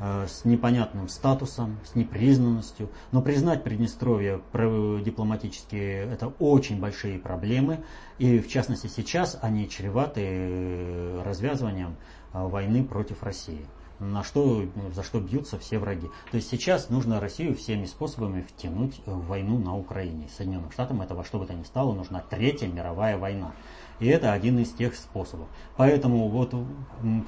с 0.00 0.44
непонятным 0.44 1.08
статусом, 1.08 1.78
с 1.84 1.94
непризнанностью. 1.94 2.88
Но 3.12 3.20
признать 3.20 3.62
Приднестровье 3.62 4.40
дипломатически 4.52 5.76
это 5.76 6.28
очень 6.38 6.80
большие 6.80 7.18
проблемы. 7.18 7.84
И 8.18 8.38
в 8.38 8.48
частности 8.48 8.86
сейчас 8.86 9.38
они 9.42 9.68
чреваты 9.68 10.22
э, 10.24 11.22
развязыванием 11.24 11.96
э, 12.32 12.46
войны 12.46 12.84
против 12.84 13.22
России 13.22 13.66
на 14.00 14.24
что, 14.24 14.64
за 14.94 15.02
что 15.02 15.20
бьются 15.20 15.58
все 15.58 15.78
враги. 15.78 16.08
То 16.30 16.36
есть 16.36 16.48
сейчас 16.48 16.88
нужно 16.88 17.20
Россию 17.20 17.54
всеми 17.54 17.84
способами 17.84 18.42
втянуть 18.42 19.00
в 19.04 19.26
войну 19.26 19.58
на 19.58 19.76
Украине. 19.76 20.28
Соединенным 20.34 20.72
Штатам 20.72 21.02
это 21.02 21.14
во 21.14 21.24
что 21.24 21.38
бы 21.38 21.46
то 21.46 21.52
ни 21.52 21.62
стало 21.64 21.92
нужна 21.92 22.20
Третья 22.20 22.66
мировая 22.66 23.18
война. 23.18 23.52
И 24.00 24.08
это 24.08 24.32
один 24.32 24.58
из 24.58 24.72
тех 24.72 24.94
способов. 24.94 25.46
Поэтому 25.76 26.28
вот 26.28 26.54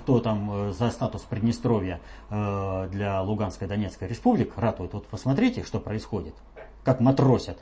кто 0.01 0.21
там 0.21 0.51
э, 0.51 0.73
за 0.73 0.91
статус 0.91 1.23
Приднестровья 1.23 2.01
э, 2.31 2.89
для 2.91 3.23
Луганской 3.23 3.69
Донецкой 3.69 4.09
республик 4.09 4.55
ратует, 4.57 4.95
вот 4.95 5.07
посмотрите, 5.07 5.63
что 5.63 5.79
происходит. 5.79 6.35
Как 6.83 7.01
матросят 7.01 7.59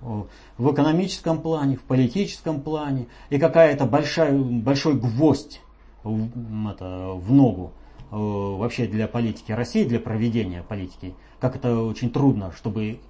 в 0.00 0.72
экономическом 0.72 1.42
плане, 1.42 1.76
в 1.76 1.82
политическом 1.82 2.60
плане, 2.60 3.08
и 3.28 3.38
какая-то 3.38 3.84
большая, 3.84 4.32
большой 4.38 4.94
гвоздь 4.94 5.60
в, 6.02 6.70
это, 6.70 7.12
в 7.14 7.32
ногу 7.32 7.72
э, 8.10 8.16
вообще 8.16 8.86
для 8.86 9.08
политики 9.08 9.52
России, 9.52 9.84
для 9.84 10.00
проведения 10.00 10.62
политики, 10.62 11.14
как 11.38 11.56
это 11.56 11.82
очень 11.82 12.10
трудно, 12.10 12.52
чтобы 12.52 13.00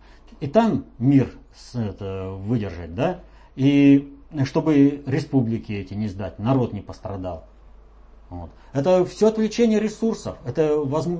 и 0.40 0.46
там 0.46 0.86
мир 0.98 1.32
это, 1.74 2.30
выдержать, 2.30 2.94
да, 2.94 3.20
и 3.56 4.16
чтобы 4.44 5.02
республики 5.06 5.72
эти 5.72 5.94
не 5.94 6.08
сдать, 6.08 6.38
народ 6.38 6.72
не 6.72 6.80
пострадал. 6.80 7.44
Вот. 8.30 8.50
Это 8.72 9.04
все 9.04 9.26
отвлечение 9.26 9.80
ресурсов, 9.80 10.36
это 10.44 10.76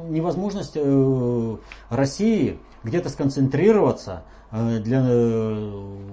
невозможность 0.09 0.75
э, 0.77 1.57
России 1.89 2.59
где-то 2.85 3.09
сконцентрироваться 3.09 4.23
э, 4.53 4.79
для, 4.79 5.03
э, 5.05 6.09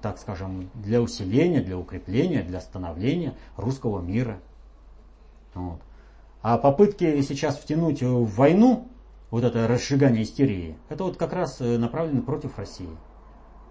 так 0.00 0.18
скажем, 0.18 0.70
для 0.74 1.02
усиления, 1.02 1.60
для 1.60 1.76
укрепления, 1.76 2.42
для 2.42 2.60
становления 2.60 3.34
русского 3.56 4.00
мира. 4.00 4.38
Вот. 5.54 5.80
А 6.40 6.56
попытки 6.56 7.20
сейчас 7.22 7.56
втянуть 7.56 8.00
в 8.02 8.26
войну, 8.36 8.88
вот 9.32 9.42
это 9.42 9.66
разжигание 9.66 10.22
истерии, 10.22 10.76
это 10.88 11.02
вот 11.02 11.16
как 11.16 11.32
раз 11.32 11.58
направлено 11.58 12.22
против 12.22 12.58
России. 12.58 12.88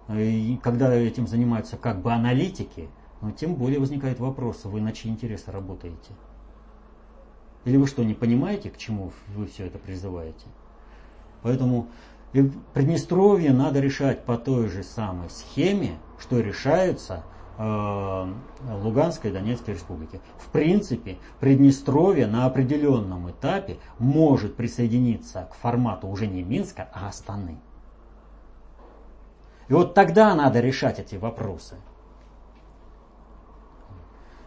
И 0.08 0.58
когда 0.62 0.94
этим 0.94 1.26
занимаются 1.26 1.76
как 1.76 2.02
бы 2.02 2.12
аналитики, 2.12 2.88
но 3.20 3.28
ну, 3.28 3.34
тем 3.34 3.54
более 3.54 3.78
возникает 3.78 4.18
вопрос, 4.18 4.64
вы 4.64 4.80
на 4.80 4.92
чьи 4.92 5.10
интересы 5.10 5.52
работаете? 5.52 6.12
Или 7.64 7.76
вы 7.76 7.86
что, 7.86 8.02
не 8.02 8.14
понимаете, 8.14 8.70
к 8.70 8.76
чему 8.76 9.12
вы 9.34 9.46
все 9.46 9.66
это 9.66 9.78
призываете? 9.78 10.46
Поэтому 11.42 11.88
Приднестровье 12.72 13.52
надо 13.52 13.80
решать 13.80 14.24
по 14.24 14.38
той 14.38 14.68
же 14.68 14.82
самой 14.82 15.28
схеме, 15.28 15.98
что 16.18 16.40
решаются 16.40 17.24
э, 17.58 18.32
Луганской 18.82 19.30
и 19.30 19.34
Донецкой 19.34 19.74
республики. 19.74 20.20
В 20.38 20.48
принципе, 20.48 21.18
Приднестровье 21.40 22.26
на 22.26 22.46
определенном 22.46 23.30
этапе 23.30 23.76
может 23.98 24.56
присоединиться 24.56 25.48
к 25.52 25.54
формату 25.54 26.08
уже 26.08 26.26
не 26.26 26.42
Минска, 26.42 26.88
а 26.94 27.08
Астаны. 27.08 27.60
И 29.72 29.74
вот 29.74 29.94
тогда 29.94 30.34
надо 30.34 30.60
решать 30.60 30.98
эти 30.98 31.14
вопросы. 31.14 31.76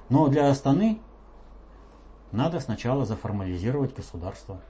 Но 0.07 0.27
для 0.27 0.51
Астаны 0.51 0.99
надо 2.31 2.59
сначала 2.59 3.05
заформализировать 3.05 3.95
государство. 3.95 4.61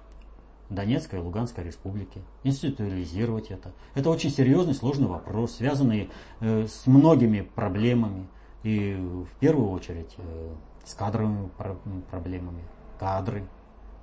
Донецкой 0.70 1.20
и 1.20 1.22
Луганской 1.22 1.66
республики, 1.66 2.22
институализировать 2.44 3.52
это. 3.52 3.74
Это 3.96 4.10
очень 4.10 4.30
серьезный, 4.30 4.74
сложный 4.74 5.08
вопрос, 5.08 5.56
связанный 5.58 6.10
э, 6.40 6.68
с 6.68 6.88
многими 6.88 7.42
проблемами. 7.42 8.30
И 8.64 8.96
в 8.96 9.38
первую 9.42 9.72
очередь 9.72 10.16
э, 10.18 10.54
с 10.86 10.94
кадровыми 10.94 11.50
про- 11.58 11.76
проблемами. 12.10 12.64
Кадры, 12.98 13.46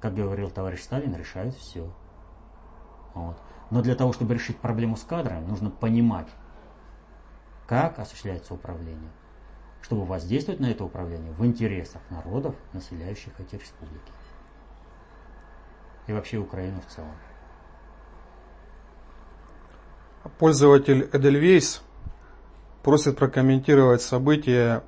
как 0.01 0.15
говорил 0.15 0.51
товарищ 0.51 0.83
Сталин, 0.83 1.17
решают 1.17 1.55
все. 1.55 1.91
Вот. 3.15 3.39
Но 3.71 3.81
для 3.81 3.95
того, 3.95 4.13
чтобы 4.13 4.35
решить 4.35 4.59
проблему 4.59 4.99
с 4.99 5.03
кадрами, 5.03 5.47
нужно 5.47 5.71
понимать, 5.71 6.29
как 7.73 7.99
осуществляется 7.99 8.53
управление, 8.53 9.11
чтобы 9.81 10.05
воздействовать 10.05 10.61
на 10.61 10.67
это 10.67 10.85
управление 10.85 11.33
в 11.33 11.47
интересах 11.47 12.03
народов, 12.11 12.55
населяющих 12.75 13.33
эти 13.41 13.55
республики. 13.55 14.13
И 16.07 16.13
вообще 16.13 16.37
Украину 16.37 16.83
в 16.87 16.93
целом. 16.93 17.15
Пользователь 20.39 21.09
Эдельвейс 21.15 21.83
просит 22.83 23.17
прокомментировать 23.17 24.03
события. 24.03 24.85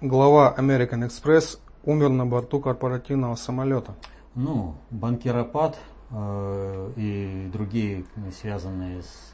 Глава 0.00 0.52
American 0.58 1.06
Express 1.06 1.60
умер 1.84 2.08
на 2.08 2.26
борту 2.26 2.58
корпоративного 2.58 3.36
самолета. 3.36 3.94
Ну, 4.34 4.74
банкиропад 4.90 5.78
э, 6.10 6.92
и 6.96 7.48
другие 7.52 8.04
связанные 8.32 9.02
с 9.04 9.32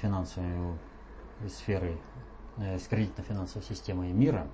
финансовой 0.00 0.78
сферой, 1.48 1.98
э, 2.58 2.78
с 2.78 2.86
кредитно-финансовой 2.88 3.64
системой 3.64 4.12
мира, 4.12 4.46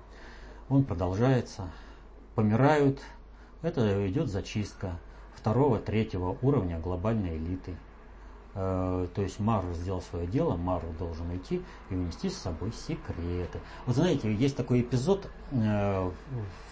он 0.69 0.83
продолжается. 0.83 1.69
Помирают. 2.35 2.99
Это 3.61 4.07
идет 4.09 4.27
зачистка 4.27 4.97
второго, 5.35 5.79
третьего 5.79 6.37
уровня 6.41 6.79
глобальной 6.79 7.37
элиты. 7.37 7.75
Э, 8.55 9.07
то 9.13 9.21
есть 9.21 9.39
Мару 9.39 9.73
сделал 9.73 10.01
свое 10.01 10.27
дело, 10.27 10.55
Мару 10.55 10.87
должен 10.99 11.29
уйти 11.29 11.61
и 11.89 11.95
унести 11.95 12.29
с 12.29 12.37
собой 12.37 12.71
секреты. 12.71 13.59
Вот 13.85 13.95
знаете, 13.95 14.33
есть 14.33 14.55
такой 14.55 14.81
эпизод 14.81 15.29
э, 15.51 16.11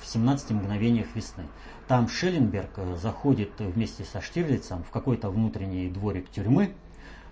в 0.01 0.05
17 0.05 0.51
мгновениях 0.51 1.07
весны. 1.16 1.45
Там 1.88 2.07
Шелленберг 2.07 2.97
заходит 2.97 3.51
вместе 3.59 4.03
со 4.03 4.22
Штирлицем 4.22 4.84
в 4.84 4.91
какой-то 4.91 5.30
внутренний 5.30 5.89
дворик 5.89 6.30
тюрьмы, 6.30 6.76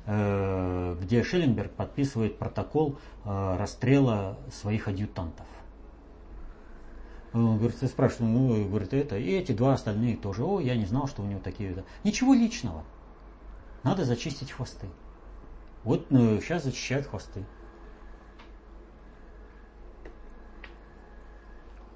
где 0.09 1.23
Шелленберг 1.23 1.71
подписывает 1.73 2.39
протокол 2.39 2.97
расстрела 3.25 4.39
своих 4.51 4.87
адъютантов. 4.87 5.45
Он 7.31 7.59
говорит, 7.59 7.77
спрашивает, 7.77 8.33
ну, 8.33 8.67
говорит, 8.67 8.91
это, 8.93 9.15
и 9.17 9.29
эти 9.31 9.51
два 9.51 9.73
остальные 9.73 10.17
тоже. 10.17 10.43
О, 10.43 10.59
я 10.59 10.75
не 10.75 10.85
знал, 10.85 11.07
что 11.07 11.21
у 11.21 11.25
него 11.25 11.39
такие. 11.39 11.83
Ничего 12.03 12.33
личного. 12.33 12.83
Надо 13.83 14.03
зачистить 14.03 14.51
хвосты. 14.51 14.87
Вот 15.83 16.09
ну, 16.09 16.41
сейчас 16.41 16.63
зачищают 16.63 17.05
хвосты. 17.05 17.45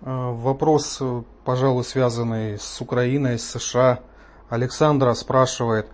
Вопрос, 0.01 1.01
пожалуй, 1.45 1.84
связанный 1.84 2.59
с 2.59 2.80
Украиной, 2.80 3.39
с 3.39 3.45
США. 3.45 4.01
Александра 4.49 5.14
спрашивает, 5.14 5.89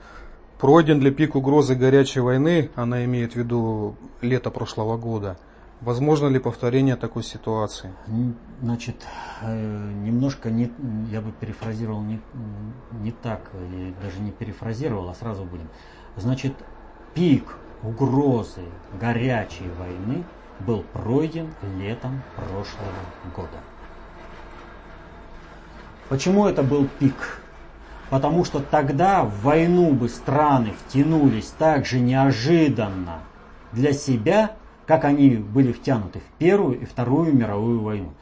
пройден 0.59 1.01
ли 1.01 1.11
пик 1.11 1.35
угрозы 1.35 1.75
горячей 1.75 2.19
войны, 2.19 2.69
она 2.75 3.03
имеет 3.05 3.33
в 3.33 3.35
виду 3.37 3.95
лето 4.21 4.51
прошлого 4.51 4.97
года, 4.97 5.37
Возможно 5.81 6.27
ли 6.27 6.39
повторение 6.39 6.97
такой 6.97 7.23
ситуации? 7.23 7.93
Значит, 8.61 8.95
э, 9.41 9.91
немножко 10.03 10.49
не, 10.49 10.69
я 11.09 11.21
бы 11.21 11.31
перефразировал 11.31 12.01
не, 12.01 12.19
не 13.01 13.11
так, 13.11 13.49
или 13.53 13.93
даже 14.01 14.19
не 14.19 14.31
перефразировал, 14.31 15.09
а 15.09 15.13
сразу 15.13 15.45
будем. 15.45 15.69
Значит, 16.17 16.53
пик 17.13 17.55
угрозы 17.81 18.63
горячей 18.99 19.69
войны 19.79 20.25
был 20.59 20.83
пройден 20.91 21.53
летом 21.77 22.23
прошлого 22.35 22.91
года. 23.33 23.59
Почему 26.09 26.45
это 26.45 26.61
был 26.61 26.89
пик? 26.99 27.41
Потому 28.09 28.43
что 28.43 28.59
тогда 28.59 29.23
в 29.23 29.41
войну 29.43 29.91
бы 29.91 30.09
страны 30.09 30.73
втянулись 30.85 31.53
так 31.57 31.85
же 31.85 31.99
неожиданно 31.99 33.19
для 33.71 33.93
себя, 33.93 34.51
как 34.87 35.05
они 35.05 35.35
были 35.35 35.71
втянуты 35.71 36.19
в 36.19 36.37
Первую 36.39 36.81
и 36.81 36.85
Вторую 36.85 37.35
мировую 37.35 37.81
войну. 37.81 38.13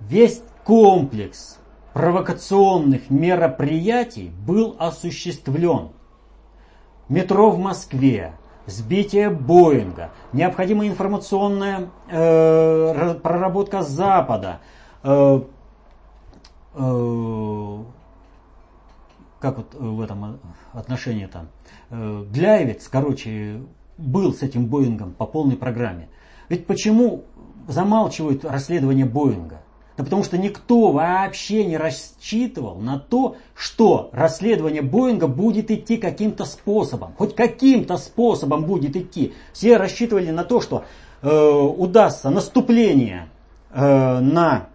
Весь 0.00 0.42
комплекс 0.64 1.58
провокационных 1.92 3.10
мероприятий 3.10 4.30
был 4.46 4.76
осуществлен. 4.78 5.90
Метро 7.08 7.50
в 7.50 7.58
Москве, 7.58 8.32
сбитие 8.66 9.30
Боинга, 9.30 10.10
необходимая 10.32 10.88
информационная 10.88 11.90
э, 12.10 13.14
проработка 13.22 13.82
Запада, 13.82 14.60
э, 15.02 15.40
э, 16.74 17.78
как 19.40 19.58
вот 19.58 19.74
в 19.74 20.00
этом 20.00 20.40
отношении 20.72 21.26
там, 21.26 21.48
э, 21.90 22.24
Гляевец, 22.30 22.88
короче, 22.88 23.62
был 23.98 24.34
с 24.34 24.42
этим 24.42 24.66
Боингом 24.66 25.12
по 25.12 25.26
полной 25.26 25.56
программе. 25.56 26.08
Ведь 26.48 26.66
почему 26.66 27.24
замалчивают 27.68 28.44
расследование 28.44 29.06
Боинга? 29.06 29.62
Да 29.96 30.04
потому 30.04 30.24
что 30.24 30.36
никто 30.36 30.92
вообще 30.92 31.64
не 31.64 31.78
рассчитывал 31.78 32.78
на 32.78 32.98
то, 32.98 33.36
что 33.54 34.10
расследование 34.12 34.82
Боинга 34.82 35.26
будет 35.26 35.70
идти 35.70 35.96
каким-то 35.96 36.44
способом. 36.44 37.14
Хоть 37.16 37.34
каким-то 37.34 37.96
способом 37.96 38.64
будет 38.64 38.94
идти. 38.94 39.32
Все 39.52 39.78
рассчитывали 39.78 40.30
на 40.30 40.44
то, 40.44 40.60
что 40.60 40.84
э, 41.22 41.28
удастся 41.28 42.28
наступление 42.28 43.30
э, 43.70 44.20
на 44.20 44.68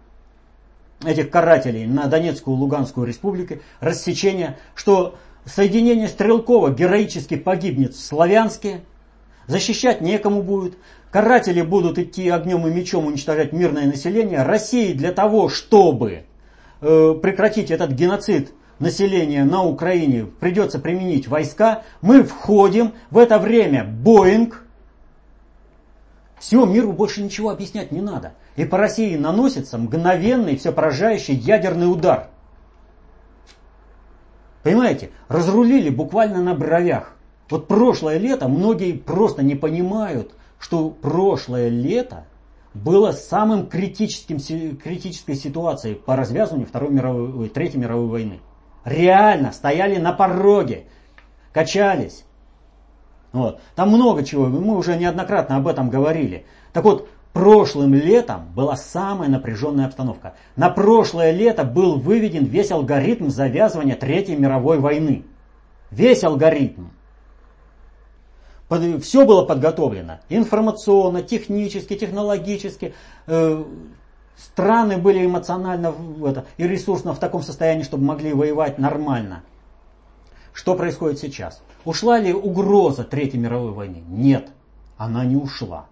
этих 1.04 1.30
карателей 1.30 1.86
на 1.86 2.06
Донецкую 2.06 2.56
Луганскую 2.56 3.06
республики, 3.06 3.62
рассечение, 3.80 4.58
что 4.74 5.16
соединение 5.44 6.08
Стрелкова 6.08 6.70
героически 6.70 7.36
погибнет 7.36 7.94
в 7.94 8.00
Славянске, 8.00 8.82
Защищать 9.46 10.00
некому 10.00 10.42
будет. 10.42 10.78
Каратели 11.10 11.60
будут 11.62 11.98
идти 11.98 12.28
огнем 12.28 12.66
и 12.66 12.70
мечом 12.70 13.06
уничтожать 13.06 13.52
мирное 13.52 13.86
население. 13.86 14.42
России 14.42 14.92
для 14.92 15.12
того, 15.12 15.48
чтобы 15.48 16.24
э, 16.80 17.14
прекратить 17.20 17.70
этот 17.70 17.90
геноцид 17.90 18.52
населения 18.78 19.44
на 19.44 19.62
Украине, 19.62 20.26
придется 20.40 20.78
применить 20.78 21.28
войска. 21.28 21.82
Мы 22.00 22.22
входим. 22.22 22.92
В 23.10 23.18
это 23.18 23.38
время 23.38 23.84
Боинг. 23.84 24.64
Все, 26.38 26.64
миру 26.64 26.92
больше 26.92 27.22
ничего 27.22 27.50
объяснять 27.50 27.92
не 27.92 28.00
надо. 28.00 28.32
И 28.56 28.64
по 28.64 28.78
России 28.78 29.16
наносится 29.16 29.78
мгновенный, 29.78 30.56
все 30.56 30.72
поражающий 30.72 31.34
ядерный 31.34 31.90
удар. 31.90 32.28
Понимаете, 34.62 35.10
разрулили 35.28 35.90
буквально 35.90 36.42
на 36.42 36.54
бровях. 36.54 37.16
Вот 37.50 37.66
прошлое 37.66 38.18
лето, 38.18 38.48
многие 38.48 38.92
просто 38.92 39.42
не 39.42 39.54
понимают, 39.54 40.34
что 40.58 40.90
прошлое 40.90 41.68
лето 41.68 42.24
было 42.74 43.12
самым 43.12 43.66
критическим, 43.66 44.38
критической 44.76 45.34
ситуацией 45.34 45.94
по 45.94 46.16
развязыванию 46.16 46.68
Второй 46.68 46.90
мировой, 46.90 47.48
Третьей 47.48 47.80
мировой 47.80 48.06
войны. 48.06 48.40
Реально 48.84 49.52
стояли 49.52 49.98
на 49.98 50.12
пороге, 50.12 50.86
качались. 51.52 52.24
Вот. 53.32 53.60
Там 53.74 53.90
много 53.90 54.24
чего, 54.24 54.46
мы 54.46 54.76
уже 54.76 54.96
неоднократно 54.96 55.56
об 55.56 55.66
этом 55.66 55.90
говорили. 55.90 56.46
Так 56.72 56.84
вот, 56.84 57.08
прошлым 57.32 57.94
летом 57.94 58.52
была 58.54 58.76
самая 58.76 59.28
напряженная 59.28 59.86
обстановка. 59.86 60.34
На 60.56 60.70
прошлое 60.70 61.30
лето 61.30 61.64
был 61.64 61.98
выведен 61.98 62.44
весь 62.44 62.70
алгоритм 62.70 63.28
завязывания 63.28 63.96
Третьей 63.96 64.36
мировой 64.36 64.78
войны. 64.78 65.24
Весь 65.90 66.24
алгоритм 66.24 66.88
все 69.00 69.24
было 69.24 69.44
подготовлено. 69.44 70.20
Информационно, 70.28 71.22
технически, 71.22 71.96
технологически. 71.96 72.94
Э, 73.26 73.64
страны 74.36 74.96
были 74.96 75.26
эмоционально 75.26 75.94
это, 76.26 76.46
и 76.56 76.66
ресурсно 76.66 77.14
в 77.14 77.18
таком 77.18 77.42
состоянии, 77.42 77.82
чтобы 77.82 78.04
могли 78.04 78.32
воевать 78.32 78.78
нормально. 78.78 79.42
Что 80.52 80.74
происходит 80.74 81.18
сейчас? 81.18 81.62
Ушла 81.84 82.18
ли 82.18 82.32
угроза 82.32 83.04
Третьей 83.04 83.40
мировой 83.40 83.72
войны? 83.72 84.02
Нет, 84.08 84.48
она 84.96 85.24
не 85.24 85.36
ушла. 85.36 85.86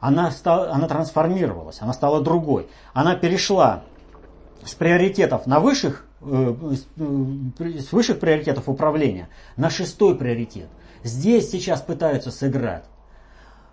Она, 0.00 0.30
стала, 0.30 0.72
она 0.72 0.88
трансформировалась, 0.88 1.78
она 1.80 1.92
стала 1.92 2.22
другой. 2.22 2.68
Она 2.94 3.14
перешла 3.14 3.84
с 4.64 4.74
приоритетов 4.74 5.46
на 5.46 5.60
высших, 5.60 6.06
э, 6.22 6.54
с 7.58 7.92
высших 7.92 8.18
приоритетов 8.18 8.68
управления 8.68 9.28
на 9.56 9.68
шестой 9.70 10.16
приоритет. 10.16 10.68
Здесь 11.04 11.50
сейчас 11.50 11.82
пытаются 11.82 12.30
сыграть. 12.30 12.84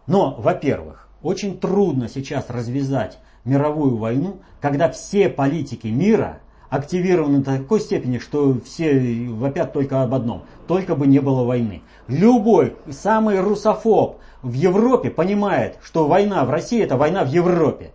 Но, 0.05 0.36
во-первых, 0.36 1.09
очень 1.21 1.59
трудно 1.59 2.07
сейчас 2.09 2.49
развязать 2.49 3.19
мировую 3.43 3.97
войну, 3.97 4.39
когда 4.61 4.89
все 4.89 5.30
политики 5.30 5.88
мира 5.88 6.39
активированы 6.70 7.39
до 7.39 7.57
такой 7.57 7.80
степени, 7.80 8.18
что 8.18 8.57
все 8.65 9.28
вопят 9.30 9.74
только 9.74 10.03
об 10.03 10.13
одном. 10.13 10.43
Только 10.68 10.95
бы 10.95 11.07
не 11.07 11.20
было 11.20 11.43
войны. 11.43 11.82
Любой, 12.07 12.76
самый 12.89 13.39
русофоб 13.39 14.20
в 14.41 14.53
Европе 14.53 15.09
понимает, 15.09 15.78
что 15.84 16.07
война 16.07 16.43
в 16.45 16.49
России 16.49 16.82
это 16.82 16.97
война 16.97 17.24
в 17.24 17.30
Европе. 17.30 17.91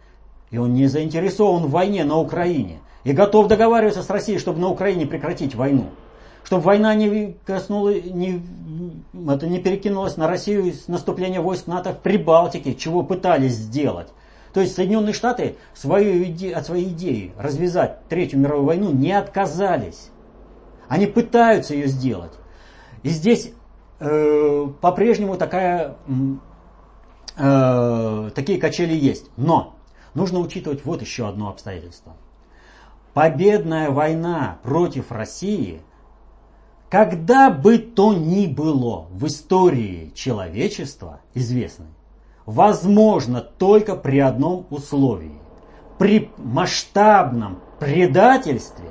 И 0.50 0.58
он 0.58 0.74
не 0.74 0.86
заинтересован 0.86 1.64
в 1.64 1.70
войне 1.70 2.04
на 2.04 2.18
Украине. 2.18 2.80
И 3.04 3.12
готов 3.12 3.48
договариваться 3.48 4.02
с 4.02 4.10
Россией, 4.10 4.38
чтобы 4.38 4.60
на 4.60 4.68
Украине 4.68 5.06
прекратить 5.06 5.54
войну 5.54 5.86
чтобы 6.44 6.62
война 6.62 6.94
не 6.94 7.36
коснула, 7.44 7.94
не, 7.94 8.42
это 9.28 9.46
не 9.46 9.58
перекинулась 9.58 10.16
на 10.16 10.26
Россию 10.26 10.72
с 10.72 10.88
наступления 10.88 11.40
войск 11.40 11.66
НАТО 11.66 11.92
в 11.92 12.00
Прибалтике, 12.00 12.74
чего 12.74 13.02
пытались 13.02 13.52
сделать. 13.52 14.08
То 14.52 14.60
есть 14.60 14.74
Соединенные 14.74 15.14
Штаты 15.14 15.56
свою 15.74 16.22
иде, 16.24 16.52
от 16.52 16.66
своей 16.66 16.88
идеи 16.88 17.32
развязать 17.38 18.06
Третью 18.08 18.40
мировую 18.40 18.66
войну 18.66 18.92
не 18.92 19.12
отказались. 19.12 20.10
Они 20.88 21.06
пытаются 21.06 21.74
ее 21.74 21.86
сделать. 21.86 22.32
И 23.02 23.08
здесь 23.08 23.52
э, 23.98 24.66
по-прежнему 24.80 25.36
такая, 25.36 25.96
э, 27.36 28.30
такие 28.34 28.60
качели 28.60 28.94
есть. 28.94 29.30
Но 29.36 29.76
нужно 30.14 30.40
учитывать 30.40 30.84
вот 30.84 31.00
еще 31.00 31.26
одно 31.28 31.48
обстоятельство. 31.48 32.12
Победная 33.14 33.90
война 33.90 34.58
против 34.62 35.12
России, 35.12 35.80
когда 36.90 37.50
бы 37.50 37.78
то 37.78 38.12
ни 38.12 38.46
было 38.46 39.06
в 39.10 39.26
истории 39.26 40.12
человечества 40.14 41.20
известной, 41.32 41.88
возможно 42.46 43.40
только 43.40 43.96
при 43.96 44.18
одном 44.18 44.66
условии. 44.70 45.38
При 45.98 46.30
масштабном 46.38 47.60
предательстве 47.78 48.88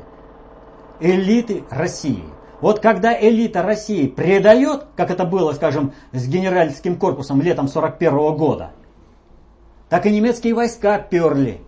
элиты 1.00 1.64
России. 1.70 2.24
Вот 2.62 2.80
когда 2.80 3.20
элита 3.20 3.64
России 3.64 4.08
предает, 4.08 4.86
как 4.96 5.10
это 5.10 5.26
было, 5.26 5.52
скажем, 5.54 5.94
с 6.12 6.28
генеральским 6.28 6.96
корпусом 6.96 7.42
летом 7.42 7.68
41 7.68 8.36
года, 8.36 8.72
так 9.90 10.06
и 10.06 10.12
немецкие 10.12 10.54
войска 10.54 11.00
перли 11.00 11.62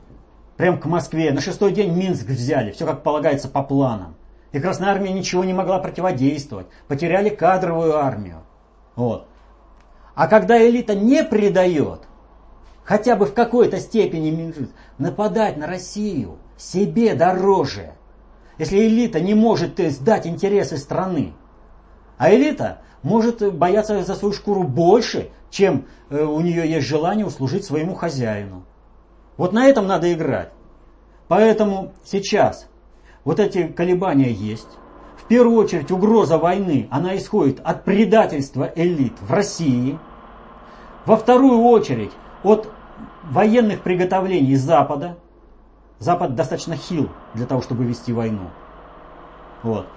прям 0.55 0.79
к 0.79 0.85
Москве. 0.85 1.31
На 1.31 1.41
шестой 1.41 1.71
день 1.71 1.93
Минск 1.93 2.27
взяли, 2.27 2.71
все 2.71 2.85
как 2.85 3.03
полагается 3.03 3.49
по 3.49 3.63
планам. 3.63 4.15
И 4.51 4.59
Красная 4.59 4.91
Армия 4.91 5.11
ничего 5.11 5.43
не 5.43 5.53
могла 5.53 5.79
противодействовать. 5.79 6.67
Потеряли 6.87 7.29
кадровую 7.29 7.97
армию. 7.97 8.43
Вот. 8.95 9.27
А 10.15 10.27
когда 10.27 10.61
элита 10.61 10.95
не 10.95 11.23
предает, 11.23 12.01
хотя 12.83 13.15
бы 13.15 13.25
в 13.25 13.33
какой-то 13.33 13.79
степени 13.79 14.53
нападать 14.97 15.57
на 15.57 15.67
Россию 15.67 16.37
себе 16.57 17.15
дороже. 17.15 17.93
Если 18.57 18.77
элита 18.77 19.19
не 19.19 19.33
может 19.33 19.79
сдать 19.79 20.27
интересы 20.27 20.77
страны, 20.77 21.33
а 22.17 22.33
элита 22.33 22.81
может 23.01 23.53
бояться 23.55 24.03
за 24.03 24.15
свою 24.15 24.33
шкуру 24.33 24.63
больше, 24.63 25.31
чем 25.49 25.87
э, 26.09 26.23
у 26.23 26.39
нее 26.41 26.69
есть 26.69 26.87
желание 26.87 27.25
услужить 27.25 27.65
своему 27.65 27.95
хозяину. 27.95 28.63
Вот 29.37 29.51
на 29.51 29.65
этом 29.65 29.87
надо 29.87 30.11
играть. 30.13 30.51
Поэтому 31.27 31.93
сейчас 32.03 32.67
вот 33.23 33.39
эти 33.39 33.67
колебания 33.67 34.31
есть. 34.31 34.67
В 35.23 35.27
первую 35.27 35.57
очередь 35.57 35.89
угроза 35.89 36.37
войны, 36.37 36.87
она 36.91 37.15
исходит 37.15 37.61
от 37.63 37.85
предательства 37.85 38.69
элит 38.75 39.13
в 39.21 39.31
России. 39.31 39.97
Во 41.05 41.15
вторую 41.15 41.61
очередь 41.61 42.11
от 42.43 42.69
военных 43.23 43.81
приготовлений 43.81 44.55
Запада. 44.55 45.17
Запад 45.97 46.35
достаточно 46.35 46.75
хил 46.75 47.09
для 47.33 47.45
того, 47.45 47.61
чтобы 47.61 47.85
вести 47.85 48.11
войну. 48.11 48.49
Вот. 49.63 49.87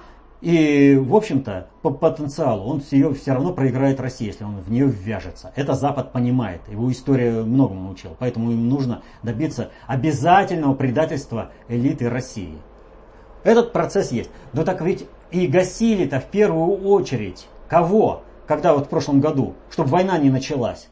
И, 0.40 0.94
в 0.94 1.16
общем-то, 1.16 1.70
по 1.82 1.90
потенциалу 1.90 2.70
он 2.70 2.82
ее 2.92 3.12
все 3.12 3.32
равно 3.32 3.52
проиграет 3.52 3.98
России, 3.98 4.26
если 4.26 4.44
он 4.44 4.60
в 4.60 4.70
нее 4.70 4.86
ввяжется. 4.86 5.52
Это 5.56 5.74
Запад 5.74 6.12
понимает, 6.12 6.60
его 6.68 6.92
история 6.92 7.42
многому 7.42 7.82
научила. 7.82 8.14
Поэтому 8.16 8.52
им 8.52 8.68
нужно 8.68 9.02
добиться 9.24 9.70
обязательного 9.88 10.74
предательства 10.74 11.50
элиты 11.66 12.08
России. 12.08 12.58
Этот 13.42 13.72
процесс 13.72 14.12
есть. 14.12 14.30
Но 14.52 14.62
так 14.62 14.82
ведь 14.82 15.08
и 15.30 15.46
гасили-то 15.46 16.20
в 16.20 16.26
первую 16.26 16.84
очередь 16.88 17.48
кого? 17.68 18.22
Когда 18.46 18.74
вот 18.74 18.86
в 18.86 18.88
прошлом 18.88 19.20
году, 19.20 19.54
чтобы 19.70 19.90
война 19.90 20.18
не 20.18 20.30
началась, 20.30 20.88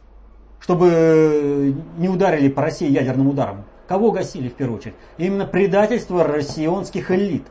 чтобы 0.58 1.74
не 1.98 2.08
ударили 2.08 2.48
по 2.48 2.62
России 2.62 2.90
ядерным 2.90 3.28
ударом. 3.28 3.64
Кого 3.86 4.10
гасили 4.10 4.48
в 4.48 4.54
первую 4.54 4.78
очередь? 4.78 4.94
Именно 5.18 5.46
предательство 5.46 6.24
россионских 6.24 7.10
элит. 7.10 7.44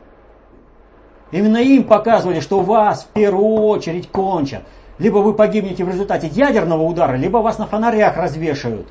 Именно 1.30 1.58
им 1.58 1.84
показывали, 1.84 2.40
что 2.40 2.60
вас 2.60 3.04
в 3.04 3.08
первую 3.08 3.62
очередь 3.62 4.10
кончат. 4.10 4.64
Либо 4.98 5.18
вы 5.18 5.32
погибнете 5.32 5.84
в 5.84 5.88
результате 5.88 6.26
ядерного 6.28 6.82
удара, 6.82 7.16
либо 7.16 7.38
вас 7.38 7.58
на 7.58 7.66
фонарях 7.66 8.16
развешают. 8.16 8.88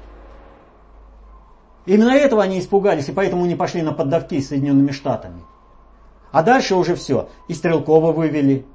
Именно 1.85 2.11
этого 2.11 2.41
они 2.41 2.59
испугались, 2.59 3.09
и 3.09 3.11
поэтому 3.11 3.45
не 3.45 3.55
пошли 3.55 3.81
на 3.81 3.91
поддавки 3.91 4.39
с 4.39 4.49
Соединенными 4.49 4.91
Штатами. 4.91 5.41
А 6.33 6.43
дальше 6.43 6.75
уже 6.75 6.95
все. 6.95 7.29
И 7.47 7.53
Стрелкова 7.53 8.11
вывели. 8.11 8.65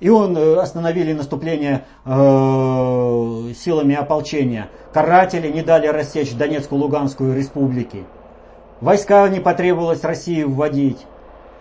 И 0.00 0.08
он 0.08 0.36
э, 0.36 0.56
остановили 0.56 1.12
наступление 1.12 1.84
э, 2.04 3.52
силами 3.54 3.94
ополчения. 3.94 4.68
Каратели 4.92 5.48
не 5.52 5.62
дали 5.62 5.86
рассечь 5.86 6.34
Донецкую 6.34 6.80
Луганскую 6.80 7.36
республики. 7.36 8.04
Войска 8.80 9.28
не 9.28 9.38
потребовалось 9.38 10.02
России 10.02 10.42
вводить 10.42 11.06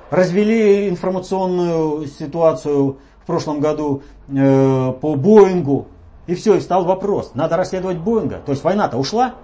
развели 0.09 0.89
информационную 0.89 2.07
ситуацию 2.07 2.97
в 3.21 3.25
прошлом 3.25 3.59
году 3.59 4.03
э, 4.27 4.93
по 4.99 5.15
Боингу. 5.15 5.87
И 6.27 6.35
все, 6.35 6.55
и 6.55 6.59
стал 6.59 6.85
вопрос, 6.85 7.31
надо 7.33 7.57
расследовать 7.57 7.97
Боинга. 7.97 8.39
То 8.45 8.51
есть 8.51 8.63
война-то 8.63 8.97
ушла, 8.97 9.35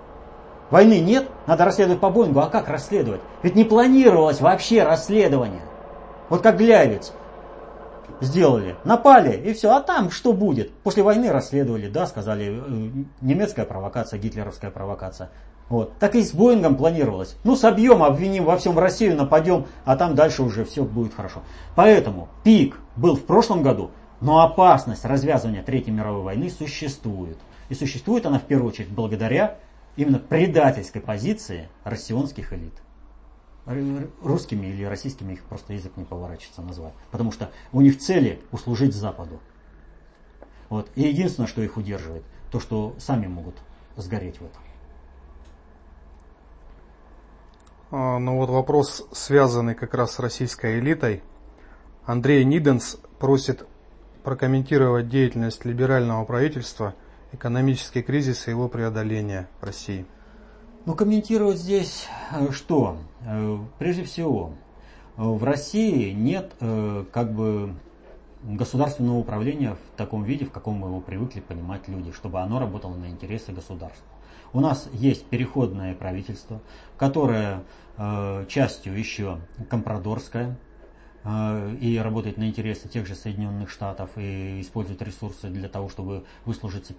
войны 0.70 0.99
нет, 0.99 1.30
надо 1.47 1.66
расследовать 1.66 2.01
по 2.01 2.09
Боингу. 2.09 2.39
А 2.39 2.47
как 2.47 2.70
расследовать? 2.70 3.22
Ведь 3.43 3.55
не 3.55 3.63
планировалось 3.63 4.41
вообще 4.41 4.84
расследование. 4.84 5.61
Вот 6.30 6.41
как 6.41 6.57
Глявец 6.57 7.13
сделали, 8.22 8.76
напали, 8.84 9.36
и 9.36 9.53
все. 9.53 9.72
А 9.72 9.82
там 9.82 10.11
что 10.11 10.34
будет? 10.34 10.72
После 10.72 11.03
войны 11.03 11.32
расследовали, 11.32 11.88
да, 11.88 12.07
сказали, 12.07 12.61
э, 12.66 12.89
немецкая 13.22 13.66
провокация, 13.66 14.20
гитлеровская 14.20 14.72
провокация. 14.72 15.30
Вот. 15.70 15.97
Так 15.97 16.16
и 16.16 16.24
с 16.24 16.32
Боингом 16.32 16.76
планировалось. 16.76 17.38
Ну, 17.43 17.55
собьем, 17.55 18.03
обвиним 18.03 18.45
во 18.45 18.57
всем 18.57 18.78
Россию, 18.78 19.16
нападем, 19.16 19.66
а 19.84 19.95
там 19.95 20.16
дальше 20.16 20.43
уже 20.43 20.63
все 20.63 20.84
будет 20.84 21.13
хорошо. 21.13 21.41
Поэтому 21.76 22.30
пик 22.43 22.78
был 22.95 23.16
в 23.16 23.26
прошлом 23.26 23.63
году, 23.63 23.91
но 24.22 24.43
опасность 24.43 25.05
развязывания 25.05 25.63
Третьей 25.63 25.93
мировой 25.93 26.22
войны 26.22 26.49
существует. 26.49 27.38
И 27.70 27.74
существует 27.74 28.28
она 28.28 28.38
в 28.38 28.43
первую 28.43 28.70
очередь 28.70 28.89
благодаря 28.89 29.57
именно 29.96 30.20
предательской 30.20 31.02
позиции 31.02 31.70
россионских 31.84 32.54
элит. 32.54 32.74
Русскими 34.22 34.68
или 34.68 34.84
российскими 34.84 35.34
их 35.34 35.43
просто 35.43 35.74
язык 35.74 35.98
не 35.98 36.04
поворачивается 36.04 36.62
назвать. 36.62 36.93
Потому 37.12 37.32
что 37.32 37.52
у 37.72 37.82
них 37.82 37.98
цели 37.98 38.41
услужить 38.52 38.93
Западу. 38.93 39.39
Вот. 40.70 40.89
И 40.96 41.02
единственное, 41.02 41.48
что 41.48 41.62
их 41.62 41.78
удерживает, 41.78 42.24
то, 42.52 42.60
что 42.60 42.96
сами 43.00 43.28
могут 43.28 43.56
сгореть 43.96 44.39
в 44.39 44.46
этом. 44.46 44.62
А, 47.91 48.20
ну 48.20 48.38
вот 48.38 48.50
вопрос, 48.50 49.08
связанный 49.12 49.74
как 49.74 49.93
раз 49.93 50.14
с 50.14 50.20
российской 50.20 50.80
элитой. 50.80 51.24
Андрей 52.06 52.43
Ниденс 52.43 52.98
просит 53.20 53.66
прокомментировать 54.24 55.08
деятельность 55.08 55.66
либерального 55.66 56.24
правительства, 56.26 56.93
экономический 57.36 58.02
кризис 58.02 58.48
и 58.48 58.52
его 58.52 58.68
преодоление 58.68 59.48
в 59.62 59.64
России. 59.64 60.06
Ну, 60.86 60.96
комментировать 60.96 61.58
здесь 61.58 62.08
э, 62.32 62.52
что? 62.52 62.98
Э, 63.22 63.58
прежде 63.80 64.04
всего, 64.04 64.54
в 65.18 65.44
России 65.44 66.12
нет 66.12 66.54
э, 66.60 67.06
как 67.12 67.34
бы 67.34 67.74
государственного 68.44 69.18
управления 69.18 69.76
в 69.76 69.98
таком 69.98 70.24
виде, 70.24 70.46
в 70.46 70.52
каком 70.52 70.76
мы 70.76 70.88
его 70.88 71.02
привыкли 71.02 71.40
понимать 71.40 71.88
люди, 71.88 72.12
чтобы 72.12 72.42
оно 72.42 72.60
работало 72.60 72.96
на 72.96 73.08
интересы 73.08 73.52
государства. 73.52 74.06
У 74.54 74.60
нас 74.60 74.88
есть 74.94 75.26
переходное 75.26 75.96
правительство, 75.96 76.62
которое 76.98 77.64
э, 77.98 78.46
частью 78.48 78.98
еще 78.98 79.40
компрадорское, 79.70 80.52
э, 80.52 80.56
и 81.82 82.00
работает 82.04 82.38
на 82.38 82.48
интересы 82.48 82.88
тех 82.88 83.08
же 83.08 83.16
Соединенных 83.16 83.70
Штатов 83.72 84.12
и 84.16 84.62
использует 84.62 85.02
ресурсы 85.02 85.50
для 85.50 85.68
того, 85.68 85.90
чтобы 85.90 86.24
выслужиться, 86.46 86.94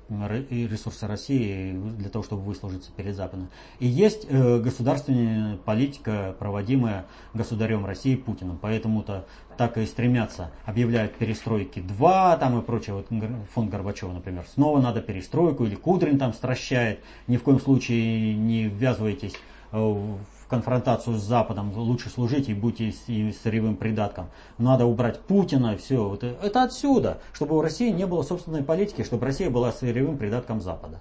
ресурсы 0.50 1.06
России 1.06 1.72
для 1.72 2.10
того, 2.10 2.24
чтобы 2.24 2.42
выслужиться 2.42 2.90
перед 2.96 3.14
Западом. 3.14 3.48
И 3.78 3.86
есть 3.86 4.26
э, 4.28 4.58
государственная 4.58 5.56
политика, 5.58 6.34
проводимая 6.38 7.06
государем 7.34 7.86
России 7.86 8.16
Путиным. 8.16 8.58
Поэтому-то 8.60 9.26
так 9.56 9.78
и 9.78 9.86
стремятся, 9.86 10.50
объявляют 10.64 11.14
перестройки 11.14 11.80
2 11.80 12.36
там 12.38 12.58
и 12.58 12.62
прочее. 12.62 12.96
Вот 12.96 13.06
фонд 13.54 13.70
Горбачева, 13.70 14.12
например, 14.12 14.44
снова 14.52 14.80
надо 14.80 15.00
перестройку, 15.00 15.64
или 15.64 15.76
Кудрин 15.76 16.18
там 16.18 16.32
стращает, 16.34 17.00
ни 17.26 17.36
в 17.36 17.42
коем 17.42 17.60
случае 17.60 18.34
не 18.34 18.64
ввязывайтесь 18.64 19.34
э, 19.72 20.16
в 20.46 20.48
конфронтацию 20.48 21.16
с 21.16 21.22
Западом, 21.22 21.72
лучше 21.76 22.08
служите 22.08 22.52
и 22.52 22.54
будьте 22.54 22.92
сырьевым 22.92 23.76
придатком. 23.76 24.30
Надо 24.58 24.86
убрать 24.86 25.20
Путина, 25.20 25.76
все. 25.76 26.14
Это, 26.14 26.36
это 26.40 26.62
отсюда, 26.62 27.18
чтобы 27.32 27.56
у 27.56 27.62
России 27.62 27.90
не 27.90 28.06
было 28.06 28.22
собственной 28.22 28.62
политики, 28.62 29.02
чтобы 29.02 29.26
Россия 29.26 29.50
была 29.50 29.72
сырьевым 29.72 30.18
придатком 30.18 30.60
Запада. 30.60 31.00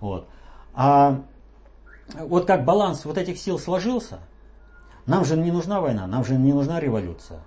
Вот. 0.00 0.26
А 0.74 1.20
вот 2.14 2.46
как 2.46 2.64
баланс 2.64 3.04
вот 3.04 3.18
этих 3.18 3.38
сил 3.38 3.58
сложился, 3.58 4.20
нам 5.04 5.26
же 5.26 5.36
не 5.36 5.52
нужна 5.52 5.82
война, 5.82 6.06
нам 6.06 6.24
же 6.24 6.36
не 6.36 6.54
нужна 6.54 6.80
революция. 6.80 7.40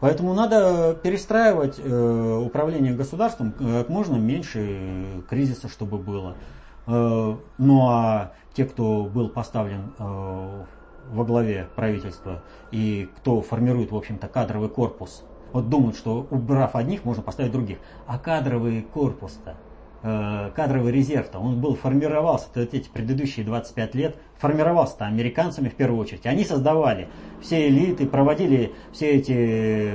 Поэтому 0.00 0.34
надо 0.34 0.98
перестраивать 1.02 1.78
э, 1.78 2.42
управление 2.44 2.92
государством 2.92 3.54
э, 3.58 3.80
как 3.80 3.88
можно 3.88 4.16
меньше 4.16 5.22
кризиса, 5.30 5.70
чтобы 5.70 5.96
было. 5.96 6.36
Э, 6.86 7.36
ну 7.58 7.88
а 7.88 8.32
те, 8.52 8.64
кто 8.64 9.04
был 9.04 9.28
поставлен 9.28 9.92
э, 9.98 10.64
во 11.10 11.24
главе 11.24 11.68
правительства 11.74 12.42
и 12.70 13.08
кто 13.18 13.40
формирует, 13.40 13.92
в 13.92 13.96
общем-то, 13.96 14.28
кадровый 14.28 14.68
корпус 14.68 15.24
Вот 15.52 15.68
думают, 15.68 15.96
что 15.96 16.26
убрав 16.30 16.74
одних, 16.76 17.04
можно 17.04 17.22
поставить 17.22 17.52
других. 17.52 17.78
А 18.06 18.18
кадровый 18.18 18.82
корпус-то, 18.82 19.56
э, 20.02 20.50
кадровый 20.54 20.92
резерв-то, 20.92 21.38
он 21.38 21.60
был, 21.60 21.74
формировался, 21.74 22.46
то 22.52 22.60
эти 22.60 22.88
предыдущие 22.88 23.44
25 23.46 23.94
лет, 23.94 24.16
формировался-то 24.38 25.06
американцами 25.06 25.68
в 25.68 25.74
первую 25.74 26.00
очередь. 26.00 26.26
Они 26.26 26.44
создавали 26.44 27.08
все 27.40 27.68
элиты, 27.68 28.06
проводили 28.06 28.72
все 28.92 29.12
эти 29.12 29.94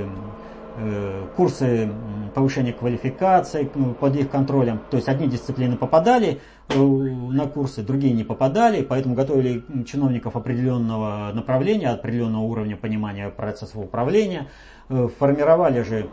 курсы 1.36 1.90
повышения 2.34 2.72
квалификации 2.72 3.70
под 3.98 4.16
их 4.16 4.30
контролем. 4.30 4.80
То 4.90 4.96
есть 4.96 5.08
одни 5.08 5.28
дисциплины 5.28 5.76
попадали 5.76 6.40
э, 6.68 6.78
на 6.78 7.46
курсы, 7.46 7.82
другие 7.82 8.12
не 8.12 8.24
попадали, 8.24 8.82
поэтому 8.82 9.14
готовили 9.14 9.64
чиновников 9.84 10.36
определенного 10.36 11.32
направления, 11.34 11.88
определенного 11.88 12.42
уровня 12.42 12.76
понимания 12.76 13.28
процессов 13.30 13.76
управления. 13.76 14.48
Э, 14.88 15.08
формировали 15.18 15.82
же 15.82 16.08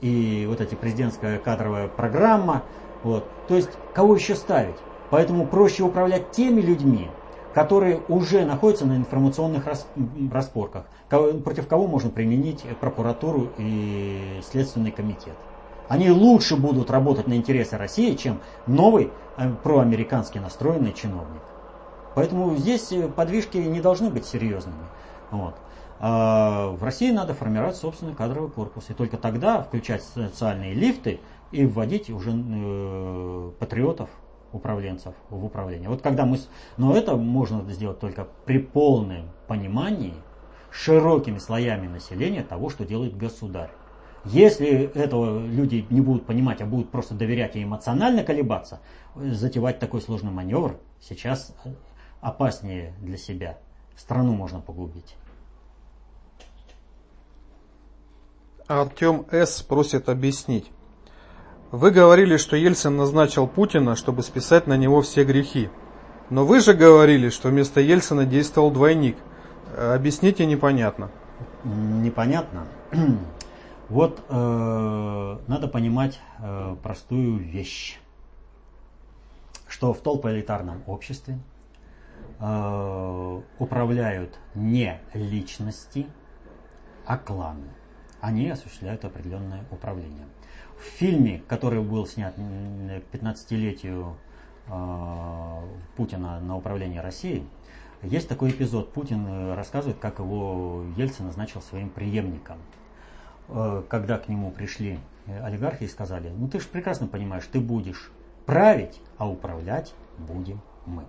и 0.00 0.44
вот 0.48 0.60
эти 0.60 0.74
президентская 0.74 1.38
кадровая 1.38 1.88
программа. 1.88 2.62
Вот. 3.02 3.24
То 3.48 3.56
есть 3.56 3.70
кого 3.94 4.14
еще 4.14 4.34
ставить? 4.34 4.76
Поэтому 5.10 5.46
проще 5.46 5.82
управлять 5.82 6.30
теми 6.30 6.60
людьми, 6.60 7.08
которые 7.54 8.00
уже 8.08 8.44
находятся 8.44 8.86
на 8.86 8.96
информационных 8.96 9.64
распорках, 10.32 10.84
против 11.08 11.66
кого 11.66 11.86
можно 11.86 12.10
применить 12.10 12.64
прокуратуру 12.80 13.50
и 13.58 14.40
Следственный 14.42 14.90
комитет. 14.90 15.34
Они 15.88 16.08
лучше 16.08 16.56
будут 16.56 16.88
работать 16.88 17.26
на 17.26 17.34
интересы 17.34 17.76
России, 17.76 18.14
чем 18.14 18.38
новый 18.68 19.10
э, 19.36 19.52
проамерикански 19.64 20.38
настроенный 20.38 20.92
чиновник. 20.92 21.42
Поэтому 22.14 22.54
здесь 22.54 22.92
э, 22.92 23.08
подвижки 23.08 23.56
не 23.56 23.80
должны 23.80 24.08
быть 24.08 24.24
серьезными. 24.24 24.84
Вот. 25.32 25.56
А 25.98 26.68
в 26.68 26.84
России 26.84 27.10
надо 27.10 27.34
формировать 27.34 27.74
собственный 27.74 28.14
кадровый 28.14 28.52
корпус. 28.52 28.84
И 28.88 28.94
только 28.94 29.16
тогда 29.16 29.62
включать 29.62 30.04
социальные 30.04 30.74
лифты 30.74 31.18
и 31.50 31.66
вводить 31.66 32.08
уже 32.08 32.30
э, 32.32 33.50
патриотов 33.58 34.10
управленцев 34.52 35.14
в 35.28 35.44
управление. 35.44 35.88
Вот 35.88 36.02
когда 36.02 36.26
мы... 36.26 36.38
Но 36.76 36.96
это 36.96 37.16
можно 37.16 37.62
сделать 37.72 38.00
только 38.00 38.26
при 38.44 38.58
полном 38.58 39.30
понимании 39.46 40.14
широкими 40.70 41.38
слоями 41.38 41.88
населения 41.88 42.42
того, 42.42 42.70
что 42.70 42.84
делает 42.84 43.16
государь. 43.16 43.70
Если 44.24 44.92
этого 44.94 45.44
люди 45.46 45.86
не 45.88 46.00
будут 46.00 46.26
понимать, 46.26 46.60
а 46.60 46.66
будут 46.66 46.90
просто 46.90 47.14
доверять 47.14 47.56
и 47.56 47.62
эмоционально 47.62 48.22
колебаться, 48.22 48.80
затевать 49.14 49.78
такой 49.78 50.02
сложный 50.02 50.30
маневр 50.30 50.78
сейчас 51.00 51.54
опаснее 52.20 52.94
для 53.00 53.16
себя. 53.16 53.58
Страну 53.96 54.34
можно 54.34 54.60
погубить. 54.60 55.16
Артем 58.66 59.26
С. 59.30 59.62
просит 59.62 60.08
объяснить. 60.08 60.70
Вы 61.72 61.92
говорили, 61.92 62.36
что 62.36 62.56
Ельцин 62.56 62.96
назначил 62.96 63.46
Путина, 63.46 63.94
чтобы 63.94 64.24
списать 64.24 64.66
на 64.66 64.76
него 64.76 65.02
все 65.02 65.24
грехи. 65.24 65.70
Но 66.28 66.44
вы 66.44 66.60
же 66.60 66.74
говорили, 66.74 67.28
что 67.28 67.48
вместо 67.48 67.80
Ельцина 67.80 68.24
действовал 68.24 68.72
двойник. 68.72 69.16
Объясните 69.76 70.46
непонятно. 70.46 71.10
Непонятно. 71.64 72.66
Вот 73.88 74.22
э, 74.28 75.38
надо 75.48 75.66
понимать 75.66 76.20
э, 76.38 76.76
простую 76.80 77.38
вещь, 77.38 77.98
что 79.66 79.92
в 79.92 79.98
толполитарном 79.98 80.84
обществе 80.86 81.40
э, 82.38 83.40
управляют 83.58 84.38
не 84.54 85.00
личности, 85.12 86.06
а 87.04 87.18
кланы. 87.18 87.66
Они 88.20 88.48
осуществляют 88.48 89.04
определенное 89.04 89.64
управление. 89.72 90.26
В 90.80 90.82
фильме, 90.82 91.42
который 91.46 91.82
был 91.82 92.06
снят 92.06 92.34
к 92.34 93.14
15-летию 93.14 94.16
э, 94.66 95.62
Путина 95.96 96.40
на 96.40 96.56
управление 96.56 97.02
Россией, 97.02 97.46
есть 98.02 98.28
такой 98.28 98.50
эпизод. 98.50 98.90
Путин 98.90 99.26
э, 99.26 99.54
рассказывает, 99.54 99.98
как 99.98 100.20
его 100.20 100.84
Ельцин 100.96 101.26
назначил 101.26 101.60
своим 101.60 101.90
преемником. 101.90 102.56
Э, 103.48 103.82
когда 103.90 104.16
к 104.16 104.28
нему 104.28 104.50
пришли 104.50 104.98
олигархи 105.42 105.84
и 105.84 105.88
сказали, 105.88 106.30
ну 106.30 106.48
ты 106.48 106.60
же 106.60 106.66
прекрасно 106.66 107.06
понимаешь, 107.06 107.44
ты 107.52 107.60
будешь 107.60 108.10
править, 108.46 109.02
а 109.18 109.28
управлять 109.28 109.92
будем 110.16 110.62
мы. 110.86 111.04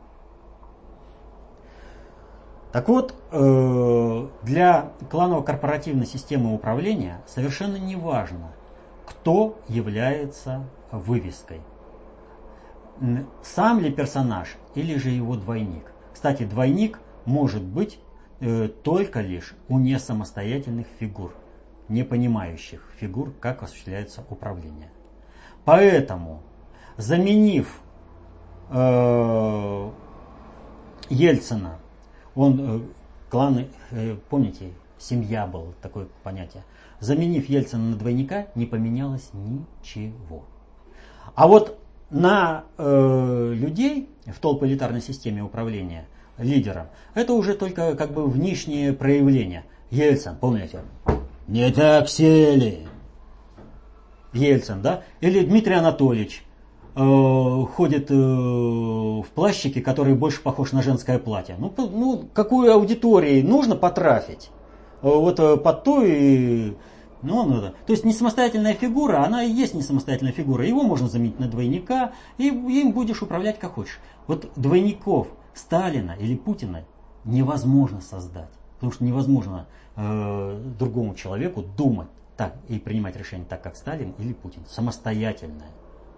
Так 2.73 2.87
вот, 2.87 3.15
для 3.31 4.91
кланово-корпоративной 5.09 6.05
системы 6.05 6.53
управления 6.53 7.19
совершенно 7.25 7.75
не 7.75 7.97
важно, 7.97 8.51
кто 9.11 9.59
является 9.67 10.63
вывеской. 10.91 11.61
Сам 13.43 13.79
ли 13.79 13.91
персонаж 13.91 14.55
или 14.73 14.97
же 14.97 15.09
его 15.09 15.35
двойник. 15.35 15.91
Кстати, 16.13 16.43
двойник 16.43 16.99
может 17.25 17.61
быть 17.61 17.99
э, 18.39 18.69
только 18.83 19.21
лишь 19.21 19.53
у 19.67 19.79
несамостоятельных 19.79 20.87
фигур, 20.99 21.33
не 21.89 22.03
понимающих 22.03 22.87
фигур, 22.99 23.33
как 23.39 23.63
осуществляется 23.63 24.23
управление. 24.29 24.91
Поэтому, 25.65 26.41
заменив 26.97 27.81
э, 28.69 29.91
Ельцина, 31.09 31.79
он 32.35 32.59
э, 32.59 32.81
кланы, 33.29 33.67
э, 33.91 34.15
помните, 34.29 34.71
семья 34.97 35.47
был 35.47 35.73
такое 35.81 36.07
понятие, 36.23 36.63
заменив 37.01 37.49
Ельцина 37.49 37.89
на 37.89 37.95
двойника, 37.97 38.47
не 38.55 38.65
поменялось 38.65 39.31
ничего. 39.33 40.45
А 41.35 41.47
вот 41.47 41.77
на 42.09 42.63
э, 42.77 43.53
людей 43.53 44.07
в 44.25 44.39
толполитарной 44.39 45.01
системе 45.01 45.43
управления 45.43 46.05
лидером, 46.37 46.87
это 47.15 47.33
уже 47.33 47.55
только 47.55 47.95
как 47.95 48.13
бы 48.13 48.25
внешнее 48.27 48.93
проявление. 48.93 49.65
Ельцин, 49.89 50.35
помните? 50.39 50.81
Не 51.47 51.71
так 51.71 52.07
сели. 52.07 52.87
Ельцин, 54.31 54.81
да? 54.81 55.03
Или 55.19 55.43
Дмитрий 55.43 55.73
Анатольевич 55.73 56.43
э, 56.95 57.65
ходит 57.75 58.11
э, 58.11 58.13
в 58.13 59.25
плащике, 59.33 59.81
который 59.81 60.13
больше 60.13 60.41
похож 60.41 60.71
на 60.71 60.83
женское 60.83 61.17
платье. 61.17 61.55
Ну, 61.57 61.73
ну 61.77 62.29
какую 62.33 62.71
аудитории 62.71 63.41
нужно 63.41 63.75
потрафить? 63.75 64.51
Э, 65.01 65.07
вот 65.07 65.39
э, 65.39 65.57
под 65.57 65.83
ту 65.83 66.01
и 66.03 66.75
ну, 67.23 67.43
ну, 67.43 67.61
да. 67.61 67.73
То 67.85 67.93
есть 67.93 68.03
не 68.03 68.13
самостоятельная 68.13 68.73
фигура, 68.73 69.23
она 69.23 69.43
и 69.43 69.51
есть 69.51 69.75
не 69.75 69.83
самостоятельная 69.83 70.33
фигура. 70.33 70.65
Его 70.65 70.81
можно 70.81 71.07
заменить 71.07 71.39
на 71.39 71.47
двойника, 71.47 72.13
и 72.37 72.47
им 72.47 72.93
будешь 72.93 73.21
управлять 73.21 73.59
как 73.59 73.73
хочешь. 73.73 73.99
Вот 74.27 74.51
двойников 74.55 75.27
Сталина 75.53 76.15
или 76.19 76.35
Путина 76.35 76.83
невозможно 77.23 78.01
создать. 78.01 78.49
Потому 78.75 78.91
что 78.91 79.03
невозможно 79.03 79.67
э, 79.95 80.73
другому 80.79 81.13
человеку 81.13 81.61
думать 81.61 82.07
так 82.37 82.55
и 82.67 82.79
принимать 82.79 83.15
решения 83.15 83.45
так, 83.47 83.61
как 83.61 83.75
Сталин 83.75 84.15
или 84.17 84.33
Путин. 84.33 84.63
Самостоятельное. 84.67 85.69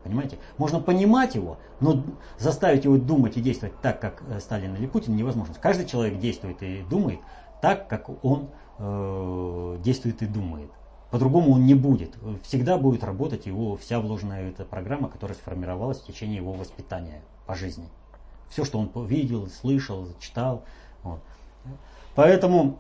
Понимаете? 0.06 0.38
Можно 0.58 0.80
понимать 0.80 1.36
его, 1.36 1.58
но 1.82 2.04
заставить 2.38 2.86
его 2.86 2.98
думать 2.98 3.36
и 3.36 3.42
действовать 3.42 3.76
так, 3.82 4.00
как 4.00 4.24
э, 4.30 4.40
Сталин 4.40 4.76
или 4.76 4.88
Путин, 4.88 5.18
невозможно. 5.18 5.54
Каждый 5.60 5.86
человек 5.86 6.20
действует 6.20 6.64
и 6.64 6.84
думает 6.90 7.20
так, 7.62 7.90
как 7.90 8.10
он 8.24 8.50
э, 8.80 9.78
действует 9.84 10.22
и 10.22 10.26
думает. 10.26 10.70
По-другому 11.12 11.52
он 11.52 11.66
не 11.66 11.76
будет. 11.76 12.18
Всегда 12.44 12.78
будет 12.78 13.04
работать 13.04 13.46
его 13.46 13.78
вся 13.78 14.00
вложенная 14.00 14.50
эта 14.50 14.66
программа, 14.66 15.10
которая 15.10 15.38
сформировалась 15.38 16.00
в 16.00 16.06
течение 16.08 16.38
его 16.38 16.54
воспитания 16.54 17.22
по 17.46 17.54
жизни. 17.54 17.88
Все, 18.50 18.66
что 18.66 18.80
он 18.80 18.90
видел, 19.06 19.48
слышал, 19.48 20.08
читал. 20.20 20.64
Вот. 21.04 21.20
Поэтому, 22.16 22.80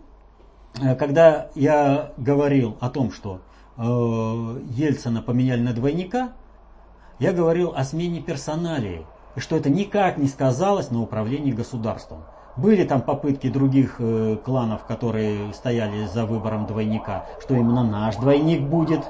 э, 0.81 0.95
когда 0.95 1.49
я 1.55 2.11
говорил 2.17 2.77
о 2.79 2.89
том, 2.89 3.11
что 3.11 3.41
э, 3.77 3.81
Ельцина 3.81 5.21
поменяли 5.21 5.61
на 5.61 5.73
двойника, 5.73 6.33
я 7.19 7.33
говорил 7.33 7.73
о 7.75 7.83
смене 7.83 8.21
персоналии, 8.21 9.05
и 9.35 9.39
что 9.39 9.55
это 9.55 9.69
никак 9.69 10.17
не 10.17 10.27
сказалось 10.27 10.91
на 10.91 11.01
управлении 11.01 11.51
государством. 11.51 12.23
Были 12.56 12.84
там 12.84 13.01
попытки 13.01 13.49
других 13.49 13.95
э, 13.97 14.38
кланов, 14.43 14.86
которые 14.86 15.54
стояли 15.54 16.06
за 16.06 16.26
выбором 16.26 16.68
двойника, 16.68 17.26
что 17.41 17.56
именно 17.56 17.84
наш 17.84 18.16
двойник 18.18 18.62
будет. 18.62 19.01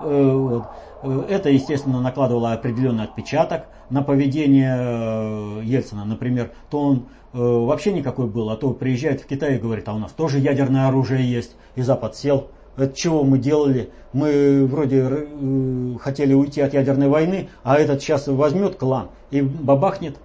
Э, 0.00 0.32
вот. 0.32 0.64
Э, 1.02 1.24
это, 1.28 1.48
естественно, 1.48 2.00
накладывало 2.00 2.52
определенный 2.52 3.04
отпечаток 3.04 3.66
на 3.88 4.02
поведение 4.02 4.76
э, 4.78 5.60
Ельцина. 5.62 6.04
Например, 6.04 6.50
то 6.70 6.80
он 6.80 7.06
э, 7.32 7.38
вообще 7.38 7.92
никакой 7.92 8.26
был, 8.26 8.50
а 8.50 8.56
то 8.56 8.72
приезжает 8.72 9.20
в 9.20 9.26
Китай 9.26 9.56
и 9.56 9.58
говорит, 9.60 9.88
а 9.88 9.94
у 9.94 9.98
нас 9.98 10.10
тоже 10.10 10.40
ядерное 10.40 10.88
оружие 10.88 11.30
есть. 11.30 11.54
И 11.76 11.82
Запад 11.82 12.16
сел. 12.16 12.48
Это 12.76 12.96
чего 12.96 13.22
мы 13.22 13.38
делали? 13.38 13.90
Мы 14.12 14.66
вроде 14.66 15.06
э, 15.08 15.96
хотели 16.00 16.34
уйти 16.34 16.60
от 16.60 16.74
ядерной 16.74 17.08
войны, 17.08 17.48
а 17.62 17.78
этот 17.78 18.02
сейчас 18.02 18.26
возьмет 18.26 18.74
клан 18.74 19.08
и 19.30 19.40
бабахнет. 19.40 20.16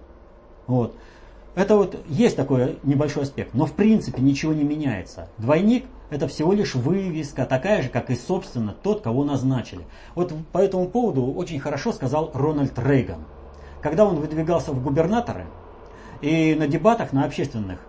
Вот. 0.66 0.96
Это 1.56 1.76
вот 1.76 1.98
есть 2.08 2.36
такой 2.36 2.80
небольшой 2.84 3.24
аспект, 3.24 3.54
но 3.54 3.66
в 3.66 3.74
принципе 3.74 4.22
ничего 4.22 4.54
не 4.54 4.64
меняется. 4.64 5.30
Двойник 5.38 5.86
это 6.10 6.28
всего 6.28 6.54
лишь 6.54 6.76
вывеска, 6.76 7.46
такая 7.46 7.82
же, 7.82 7.90
как 7.90 8.10
и, 8.10 8.16
собственно, 8.16 8.76
тот, 8.84 9.02
кого 9.02 9.24
назначили. 9.24 9.82
Вот 10.16 10.34
по 10.52 10.60
этому 10.60 10.88
поводу 10.88 11.26
очень 11.26 11.60
хорошо 11.60 11.92
сказал 11.92 12.32
Рональд 12.34 12.78
Рейган. 12.78 13.26
Когда 13.82 14.06
он 14.06 14.18
выдвигался 14.18 14.72
в 14.72 14.84
губернаторы, 14.84 15.46
и 16.22 16.56
на 16.56 16.68
дебатах, 16.68 17.14
на 17.14 17.26
общественных, 17.26 17.80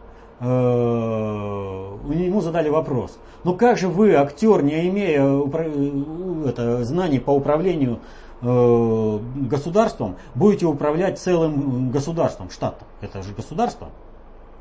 э, 0.40 0.44
ему 0.44 2.40
задали 2.40 2.68
вопрос, 2.68 3.18
ну 3.44 3.54
как 3.54 3.78
же 3.78 3.88
вы, 3.88 4.14
актер, 4.14 4.62
не 4.62 4.88
имея 4.88 5.22
э, 5.22 6.82
знаний 6.82 7.20
по 7.20 7.30
управлению 7.30 8.00
э, 8.45 9.18
государством, 9.49 10.16
будете 10.34 10.66
управлять 10.66 11.18
целым 11.18 11.90
государством, 11.90 12.51
штатом, 12.51 12.86
это 13.01 13.22
же 13.22 13.32
государство. 13.32 13.88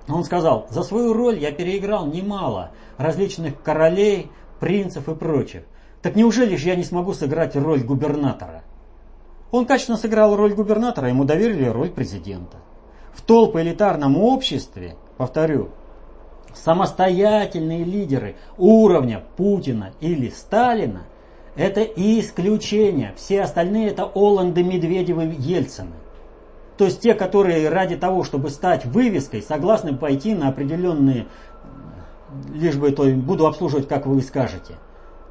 Он 0.07 0.23
сказал, 0.23 0.67
за 0.69 0.83
свою 0.83 1.13
роль 1.13 1.39
я 1.39 1.51
переиграл 1.51 2.05
немало 2.07 2.71
различных 2.97 3.61
королей, 3.61 4.31
принцев 4.59 5.07
и 5.09 5.15
прочих. 5.15 5.63
Так 6.01 6.15
неужели 6.15 6.55
же 6.55 6.67
я 6.69 6.75
не 6.75 6.83
смогу 6.83 7.13
сыграть 7.13 7.55
роль 7.55 7.83
губернатора? 7.83 8.63
Он 9.51 9.65
качественно 9.65 9.97
сыграл 9.97 10.35
роль 10.35 10.53
губернатора, 10.53 11.09
ему 11.09 11.23
доверили 11.23 11.65
роль 11.65 11.89
президента. 11.89 12.57
В 13.13 13.21
толпо-элитарном 13.21 14.17
обществе, 14.17 14.95
повторю, 15.17 15.69
самостоятельные 16.53 17.83
лидеры 17.83 18.35
уровня 18.57 19.23
Путина 19.37 19.91
или 20.01 20.29
Сталина– 20.29 21.03
это 21.55 21.83
исключение. 21.83 23.13
Все 23.15 23.41
остальные– 23.41 23.89
это 23.89 24.05
Оланды, 24.05 24.63
Медведевы, 24.63 25.35
Ельцины. 25.37 25.93
То 26.77 26.85
есть 26.85 27.01
те, 27.01 27.13
которые 27.13 27.69
ради 27.69 27.95
того, 27.95 28.23
чтобы 28.23 28.49
стать 28.49 28.85
вывеской, 28.85 29.41
согласны 29.41 29.95
пойти 29.95 30.33
на 30.33 30.47
определенные, 30.47 31.27
лишь 32.51 32.75
бы 32.75 32.91
то 32.91 33.05
буду 33.05 33.45
обслуживать, 33.45 33.87
как 33.87 34.07
вы 34.07 34.21
скажете. 34.21 34.75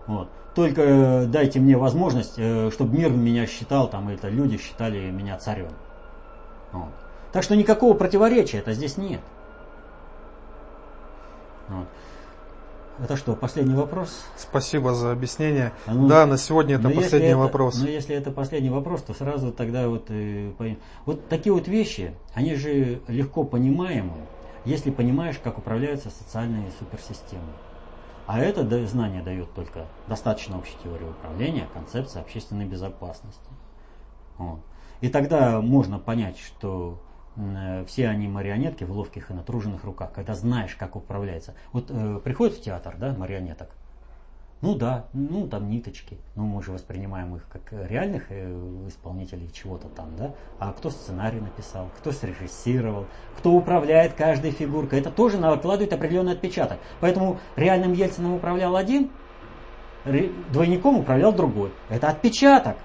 Вот. 0.06 0.28
Только 0.54 1.24
дайте 1.26 1.58
мне 1.58 1.76
возможность, 1.76 2.34
э, 2.36 2.70
чтобы 2.70 2.96
мир 2.96 3.10
меня 3.10 3.46
считал, 3.46 3.88
там 3.88 4.08
это 4.08 4.28
люди 4.28 4.58
считали 4.58 5.10
меня 5.10 5.38
царем. 5.38 5.70
Вот. 6.72 6.90
Так 7.32 7.42
что 7.42 7.56
никакого 7.56 7.94
противоречия 7.94 8.58
это 8.58 8.72
здесь 8.72 8.96
нет. 8.96 9.20
Вот. 11.68 11.86
Это 13.02 13.16
что, 13.16 13.34
последний 13.34 13.74
вопрос? 13.74 14.24
Спасибо 14.36 14.94
за 14.94 15.10
объяснение. 15.10 15.72
А 15.86 15.94
ну, 15.94 16.06
да, 16.06 16.24
на 16.24 16.38
сегодня 16.38 16.76
это 16.76 16.88
последний 16.88 17.30
это, 17.30 17.38
вопрос. 17.38 17.80
Но 17.80 17.88
если 17.88 18.14
это 18.14 18.30
последний 18.30 18.70
вопрос, 18.70 19.02
то 19.02 19.12
сразу 19.12 19.50
тогда 19.50 19.88
вот 19.88 20.06
э, 20.10 20.52
Вот 21.04 21.28
такие 21.28 21.52
вот 21.52 21.66
вещи, 21.66 22.14
они 22.32 22.54
же 22.54 23.00
легко 23.08 23.42
понимаемы, 23.42 24.12
если 24.64 24.92
понимаешь, 24.92 25.40
как 25.42 25.58
управляются 25.58 26.10
социальные 26.10 26.70
суперсистемы. 26.78 27.42
А 28.28 28.38
это 28.38 28.86
знание 28.86 29.22
дает 29.22 29.52
только 29.52 29.86
достаточно 30.06 30.56
общей 30.56 30.76
теории 30.84 31.08
управления, 31.08 31.66
концепция 31.74 32.22
общественной 32.22 32.66
безопасности. 32.66 33.50
Вот. 34.38 34.60
И 35.00 35.08
тогда 35.08 35.60
можно 35.60 35.98
понять, 35.98 36.38
что 36.38 37.00
все 37.86 38.08
они 38.08 38.28
марионетки 38.28 38.84
в 38.84 38.92
ловких 38.92 39.30
и 39.30 39.34
натруженных 39.34 39.84
руках, 39.84 40.12
когда 40.12 40.34
знаешь, 40.34 40.74
как 40.74 40.96
управляется. 40.96 41.54
Вот 41.72 41.90
э, 41.90 42.20
приходит 42.22 42.56
в 42.56 42.62
театр, 42.62 42.96
да, 42.98 43.14
марионеток. 43.14 43.70
Ну 44.60 44.76
да, 44.76 45.06
ну 45.12 45.48
там 45.48 45.68
ниточки. 45.68 46.18
Ну 46.36 46.44
мы 46.44 46.62
же 46.62 46.70
воспринимаем 46.70 47.34
их 47.34 47.48
как 47.48 47.72
реальных 47.72 48.26
э, 48.30 48.52
исполнителей 48.86 49.50
чего-то 49.52 49.88
там, 49.88 50.14
да. 50.16 50.34
А 50.58 50.72
кто 50.72 50.90
сценарий 50.90 51.40
написал, 51.40 51.88
кто 51.98 52.12
срежиссировал, 52.12 53.06
кто 53.38 53.52
управляет 53.52 54.12
каждой 54.12 54.52
фигуркой. 54.52 55.00
Это 55.00 55.10
тоже 55.10 55.38
накладывает 55.38 55.92
определенный 55.92 56.32
отпечаток. 56.32 56.78
Поэтому 57.00 57.38
реальным 57.56 57.92
Ельцином 57.92 58.34
управлял 58.34 58.76
один, 58.76 59.10
двойником 60.04 60.98
управлял 60.98 61.32
другой. 61.32 61.72
Это 61.88 62.08
отпечаток. 62.08 62.76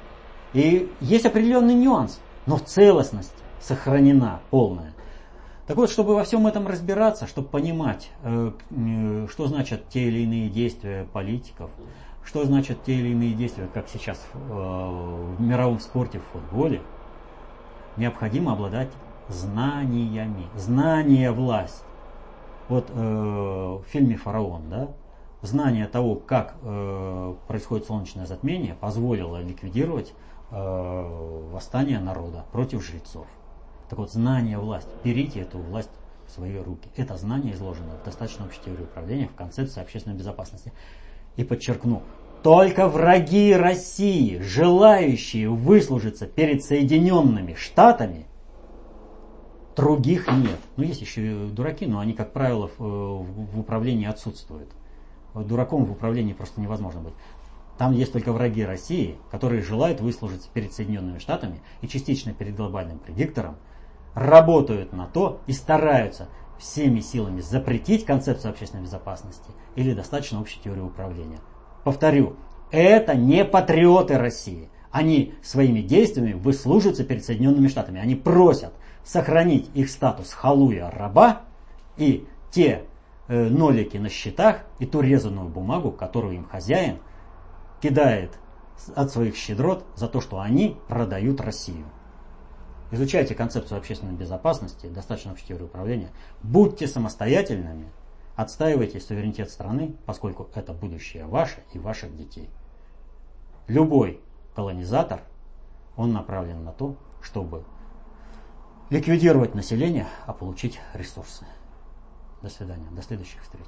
И 0.53 0.91
есть 1.01 1.25
определенный 1.25 1.75
нюанс. 1.75 2.19
Но 2.47 2.55
в 2.55 2.63
целостности 2.63 3.43
сохранена 3.67 4.39
полная. 4.49 4.93
Так 5.67 5.75
вот, 5.75 5.91
чтобы 5.91 6.15
во 6.15 6.23
всем 6.23 6.47
этом 6.47 6.65
разбираться, 6.67 7.27
чтобы 7.27 7.49
понимать, 7.49 8.09
э, 8.23 8.51
э, 8.71 9.27
что 9.29 9.47
значат 9.47 9.89
те 9.89 10.03
или 10.07 10.19
иные 10.19 10.49
действия 10.49 11.05
политиков, 11.11 11.69
что 12.23 12.45
значат 12.45 12.83
те 12.85 12.93
или 12.93 13.09
иные 13.09 13.33
действия, 13.33 13.67
как 13.73 13.89
сейчас 13.89 14.25
э, 14.33 14.37
в 14.39 15.41
мировом 15.41 15.81
спорте, 15.81 16.19
в 16.19 16.23
футболе, 16.31 16.81
необходимо 17.97 18.53
обладать 18.53 18.89
знаниями. 19.27 20.47
Знание– 20.55 21.31
власть. 21.33 21.83
Вот 22.69 22.89
в 22.89 23.83
фильме 23.87 24.17
«Фараон», 24.17 24.69
да, 24.69 24.89
знание 25.41 25.87
того, 25.87 26.15
как 26.15 26.55
происходит 27.47 27.87
солнечное 27.87 28.25
затмение, 28.25 28.75
позволило 28.75 29.41
ликвидировать 29.41 30.13
восстание 30.51 31.99
народа 31.99 32.43
против 32.51 32.85
жрецов. 32.85 33.25
Так 33.89 33.99
вот, 33.99 34.11
знание 34.11 34.57
власть. 34.57 34.87
Берите 35.03 35.41
эту 35.41 35.59
власть 35.59 35.89
в 36.27 36.31
свои 36.31 36.57
руки. 36.57 36.89
Это 36.95 37.15
знание 37.17 37.53
изложено 37.53 37.95
в 38.01 38.05
достаточно 38.05 38.45
общей 38.45 38.59
теории 38.65 38.83
управления 38.83 39.27
в 39.27 39.35
концепции 39.35 39.81
общественной 39.81 40.17
безопасности. 40.17 40.73
И 41.37 41.43
подчеркну, 41.43 42.01
только 42.43 42.87
враги 42.87 43.53
России, 43.53 44.39
желающие 44.39 45.49
выслужиться 45.49 46.27
перед 46.27 46.63
Соединенными 46.63 47.53
Штатами, 47.53 48.25
других 49.75 50.27
нет. 50.27 50.59
Ну, 50.75 50.83
есть 50.83 51.01
еще 51.01 51.45
и 51.45 51.49
дураки, 51.49 51.85
но 51.85 51.99
они, 51.99 52.13
как 52.13 52.33
правило, 52.33 52.69
в, 52.77 52.79
в 52.79 53.59
управлении 53.59 54.07
отсутствуют. 54.07 54.69
Дураком 55.33 55.85
в 55.85 55.91
управлении 55.91 56.33
просто 56.33 56.59
невозможно 56.59 57.01
быть. 57.01 57.13
Там 57.77 57.93
есть 57.93 58.11
только 58.11 58.33
враги 58.33 58.65
России, 58.65 59.17
которые 59.29 59.61
желают 59.61 60.01
выслужиться 60.01 60.49
перед 60.51 60.73
Соединенными 60.73 61.19
Штатами 61.19 61.61
и 61.81 61.87
частично 61.87 62.33
перед 62.33 62.55
глобальным 62.55 62.97
предиктором, 62.97 63.55
работают 64.17 64.93
на 64.93 65.05
то 65.05 65.41
и 65.45 65.53
стараются 65.53 66.27
всеми 66.57 67.01
силами 67.01 67.39
запретить 67.39 68.03
концепцию 68.03 68.49
общественной 68.49 68.83
безопасности 68.83 69.51
или 69.75 69.93
достаточно 69.93 70.41
общей 70.41 70.59
теории 70.59 70.81
управления. 70.81 71.37
Повторю, 71.83 72.35
это 72.71 73.13
не 73.13 73.45
патриоты 73.45 74.17
России. 74.17 74.69
Они 74.89 75.35
своими 75.43 75.81
действиями 75.81 76.33
выслуживаются 76.33 77.03
перед 77.03 77.23
Соединенными 77.23 77.67
Штатами. 77.67 78.01
Они 78.01 78.15
просят 78.15 78.73
сохранить 79.03 79.69
их 79.75 79.87
статус 79.91 80.33
халуя 80.33 80.89
раба 80.89 81.43
и 81.95 82.25
те 82.49 82.85
э, 83.27 83.49
нолики 83.49 83.97
на 83.97 84.09
счетах 84.09 84.61
и 84.79 84.87
ту 84.87 85.01
резаную 85.01 85.47
бумагу, 85.47 85.91
которую 85.91 86.33
им 86.33 86.45
хозяин 86.45 86.97
кидает 87.83 88.31
от 88.95 89.11
своих 89.11 89.35
щедрот 89.35 89.85
за 89.95 90.07
то, 90.07 90.21
что 90.21 90.39
они 90.39 90.75
продают 90.87 91.39
Россию. 91.39 91.85
Изучайте 92.91 93.35
концепцию 93.35 93.77
общественной 93.77 94.13
безопасности, 94.13 94.87
достаточно 94.87 95.33
общей 95.33 95.53
управления. 95.53 96.11
Будьте 96.41 96.87
самостоятельными, 96.87 97.91
отстаивайте 98.35 98.99
суверенитет 98.99 99.49
страны, 99.49 99.95
поскольку 100.05 100.49
это 100.55 100.73
будущее 100.73 101.25
ваше 101.25 101.63
и 101.73 101.79
ваших 101.79 102.15
детей. 102.15 102.49
Любой 103.67 104.21
колонизатор, 104.55 105.21
он 105.97 106.13
направлен 106.13 106.63
на 106.63 106.71
то, 106.71 106.95
чтобы 107.21 107.65
ликвидировать 108.89 109.53
население, 109.53 110.07
а 110.25 110.33
получить 110.33 110.79
ресурсы. 110.93 111.45
До 112.41 112.49
свидания. 112.49 112.87
До 112.91 113.01
следующих 113.01 113.41
встреч. 113.41 113.67